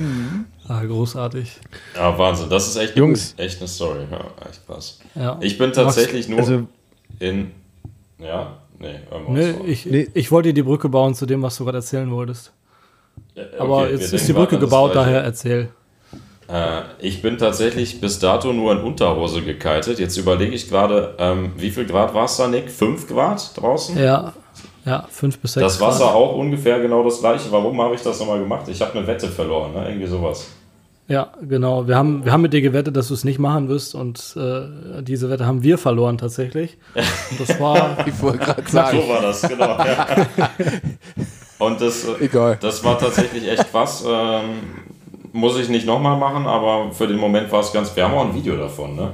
[0.68, 1.60] Ah, großartig.
[1.96, 2.50] Ja, Wahnsinn.
[2.50, 3.36] Das ist echt, Jungs.
[3.38, 4.08] echt eine Story.
[4.10, 5.00] Ja, echt krass.
[5.14, 5.38] Ja.
[5.42, 6.68] Ich bin tatsächlich nur Also,
[7.20, 7.52] in.
[8.18, 9.66] Ja, nee, war.
[9.68, 10.10] ich, Nee.
[10.14, 12.52] ich wollte dir die Brücke bauen zu dem, was du gerade erzählen wolltest.
[13.36, 15.70] Ja, Aber okay, wir jetzt ist die Brücke gebaut, daher erzähl.
[16.54, 19.98] Äh, ich bin tatsächlich bis dato nur in Unterhose gekitet.
[19.98, 22.70] Jetzt überlege ich gerade, ähm, wie viel Grad war es da, Nick?
[22.70, 23.98] 5 Grad draußen?
[23.98, 24.34] Ja,
[24.86, 26.16] ja, fünf bis sechs Das Wasser Grad.
[26.16, 27.52] auch ungefähr genau das gleiche.
[27.52, 28.68] Warum habe ich das nochmal gemacht?
[28.68, 29.88] Ich habe eine Wette verloren, ne?
[29.88, 30.48] irgendwie sowas.
[31.08, 31.88] Ja, genau.
[31.88, 35.02] Wir haben, wir haben mit dir gewettet, dass du es nicht machen wirst und äh,
[35.02, 36.78] diese Wette haben wir verloren tatsächlich.
[37.32, 39.02] Und das war, Ich wollte gerade sagen.
[39.02, 39.78] So war das, genau.
[39.78, 40.08] ja.
[41.60, 42.58] Und das, äh, Egal.
[42.60, 44.04] das war tatsächlich echt krass.
[44.06, 44.60] Ähm,
[45.34, 47.94] muss ich nicht nochmal machen, aber für den Moment war es ganz.
[47.96, 49.12] Wir haben auch ein Video davon, ne?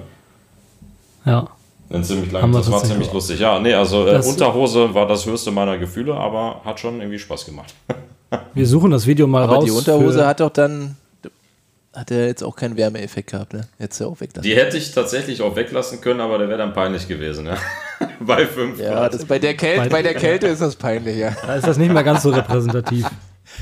[1.26, 1.48] ja.
[1.92, 3.14] Ein ziemlich lang, Haben wir das war ziemlich auch.
[3.16, 3.40] lustig.
[3.40, 7.46] Ja, nee, also äh, Unterhose war das höchste meiner Gefühle, aber hat schon irgendwie Spaß
[7.46, 7.74] gemacht.
[8.54, 9.66] Wir suchen das Video mal Aber raus.
[9.66, 10.98] die Unterhose hat doch dann.
[11.96, 13.68] Hat er jetzt auch keinen Wärmeeffekt gehabt, ne?
[13.80, 14.30] Jetzt ja auch weg.
[14.44, 17.58] Die hätte ich tatsächlich auch weglassen können, aber der wäre dann peinlich gewesen, ja.
[18.20, 19.14] Bei 5 Ja, Grad.
[19.16, 21.36] das, bei, der Kälte, Bei- bei der Kälte ist das peinlich, ja.
[21.42, 23.08] Da ist das nicht mehr ganz so repräsentativ.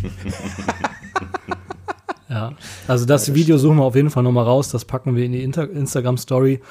[2.37, 2.53] ja,
[2.87, 4.69] also das Video suchen wir auf jeden Fall nochmal raus.
[4.69, 6.61] Das packen wir in die Inter Instagram-Story.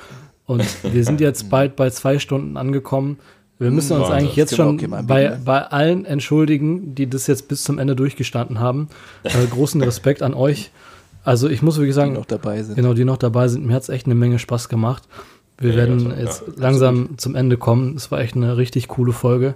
[0.47, 3.19] Und wir sind jetzt bald bei zwei Stunden angekommen.
[3.59, 4.19] Wir müssen uns Wahnsinn.
[4.19, 5.41] eigentlich jetzt wir schon bei, ne?
[5.45, 8.89] bei allen entschuldigen, die das jetzt bis zum Ende durchgestanden haben.
[9.25, 10.71] Äh, großen Respekt an euch.
[11.25, 12.77] Also ich muss wirklich die sagen, noch dabei sind.
[12.77, 15.05] genau, die noch dabei sind, mir hat es echt eine Menge Spaß gemacht.
[15.59, 17.97] Wir Ja, werden ja, jetzt ja, langsam zum Ende kommen.
[17.97, 19.55] Es war echt eine richtig coole Folge.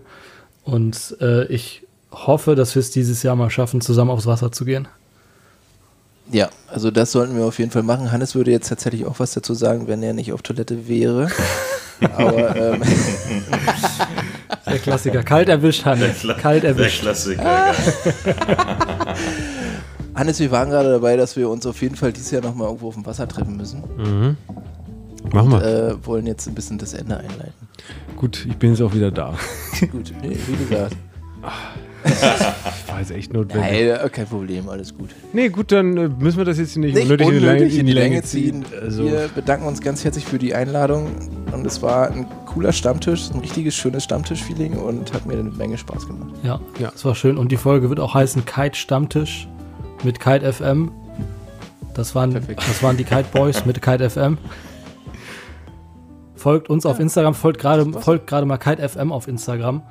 [0.64, 4.64] Und äh, ich hoffe, dass wir es dieses Jahr mal schaffen, zusammen aufs Wasser zu
[4.64, 4.88] gehen.
[6.32, 8.12] Ja, also das sollten wir auf jeden Fall machen.
[8.12, 11.28] Hannes würde jetzt tatsächlich auch was dazu sagen, wenn er nicht auf Toilette wäre.
[12.16, 12.82] Aber ähm,
[14.66, 15.22] Der Klassiker.
[15.22, 16.26] Kalt erwischt, Hannes.
[16.38, 17.02] Kalt Der erwischt.
[17.02, 17.42] Klassiker.
[17.42, 17.74] geil.
[20.14, 22.88] Hannes, wir waren gerade dabei, dass wir uns auf jeden Fall dieses Jahr nochmal irgendwo
[22.88, 23.82] auf dem Wasser treffen müssen.
[23.96, 24.36] Mhm.
[25.32, 25.62] Machen wir.
[25.62, 27.68] Äh, wollen jetzt ein bisschen das Ende einleiten.
[28.16, 29.34] Gut, ich bin jetzt auch wieder da.
[29.92, 30.96] Gut, nee, wie gesagt.
[32.86, 33.70] War jetzt echt notwendig.
[33.70, 35.10] Nein, äh, kein Problem, alles gut.
[35.32, 38.22] Nee, gut, dann äh, müssen wir das jetzt nicht, Nicht unnötig unnötig in die Länge
[38.22, 38.64] ziehen.
[38.80, 41.08] Also, Wir bedanken uns ganz herzlich für die Einladung
[41.52, 45.78] und es war ein cooler Stammtisch, ein richtiges schönes Stammtisch-Feeling und hat mir eine Menge
[45.78, 46.30] Spaß gemacht.
[46.42, 46.90] Ja, Ja.
[46.90, 47.36] das war schön.
[47.38, 49.46] Und die Folge wird auch heißen Kite Stammtisch
[50.02, 50.90] mit Kite FM.
[51.94, 52.62] Das waren, Perfekt.
[52.66, 54.38] das waren die Kite Boys mit Kite FM.
[56.34, 59.82] Folgt uns auf Instagram, folgt gerade folgt gerade mal Kite FM auf Instagram.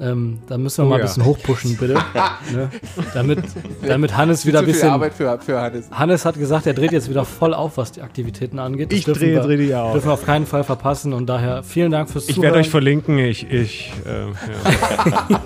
[0.00, 1.06] Ähm, da müssen wir Oh mal ein ja.
[1.06, 1.92] bisschen hochpushen, bitte.
[2.54, 2.70] ne?
[3.12, 3.40] damit,
[3.86, 4.88] damit Hannes wieder ein Zu viel bisschen.
[4.90, 5.90] Arbeit für, für Hannes.
[5.90, 8.92] Hannes hat gesagt, er dreht jetzt wieder voll auf, was die Aktivitäten angeht.
[8.92, 9.92] Das Ich drehe wir- jetzt richtig auf.
[9.92, 12.54] Dürfen wir auf keinen Fall verpassen und daher vielen Dank fürs ich Zuhören.
[12.54, 13.18] werde euch verlinken.
[13.18, 14.28] Ich, ich, äh,
[15.10, 15.40] ja.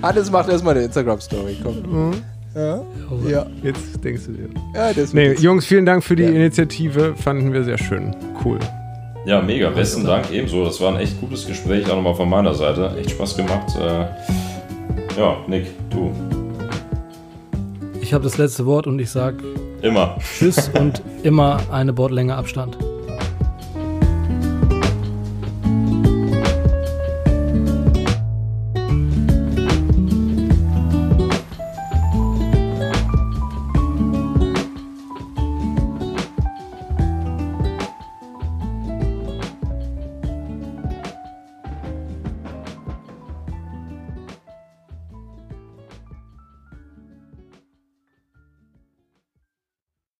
[0.02, 2.12] Hannes macht erstmal eine Instagram-Story, komm.
[2.54, 2.82] Ja?
[3.28, 3.46] Ja.
[3.62, 4.48] Jetzt denkst du dir.
[4.76, 6.30] ja, das Nee, Jungs, vielen Dank für die Ja.
[6.30, 7.14] Initiative.
[7.16, 8.14] Fanden wir sehr schön.
[8.44, 8.60] Cool.
[9.26, 9.70] Ja, mega.
[9.70, 10.64] Besten Dank ebenso.
[10.64, 12.94] Das war ein echt gutes Gespräch, auch nochmal von meiner Seite.
[12.98, 13.74] Echt Spaß gemacht.
[13.76, 14.06] Äh,
[15.18, 16.12] ja, Nick, du.
[18.00, 19.42] Ich habe das letzte Wort und ich sage
[19.84, 20.16] Immer.
[20.38, 22.78] Tschüss und immer eine Bordlänge Abstand.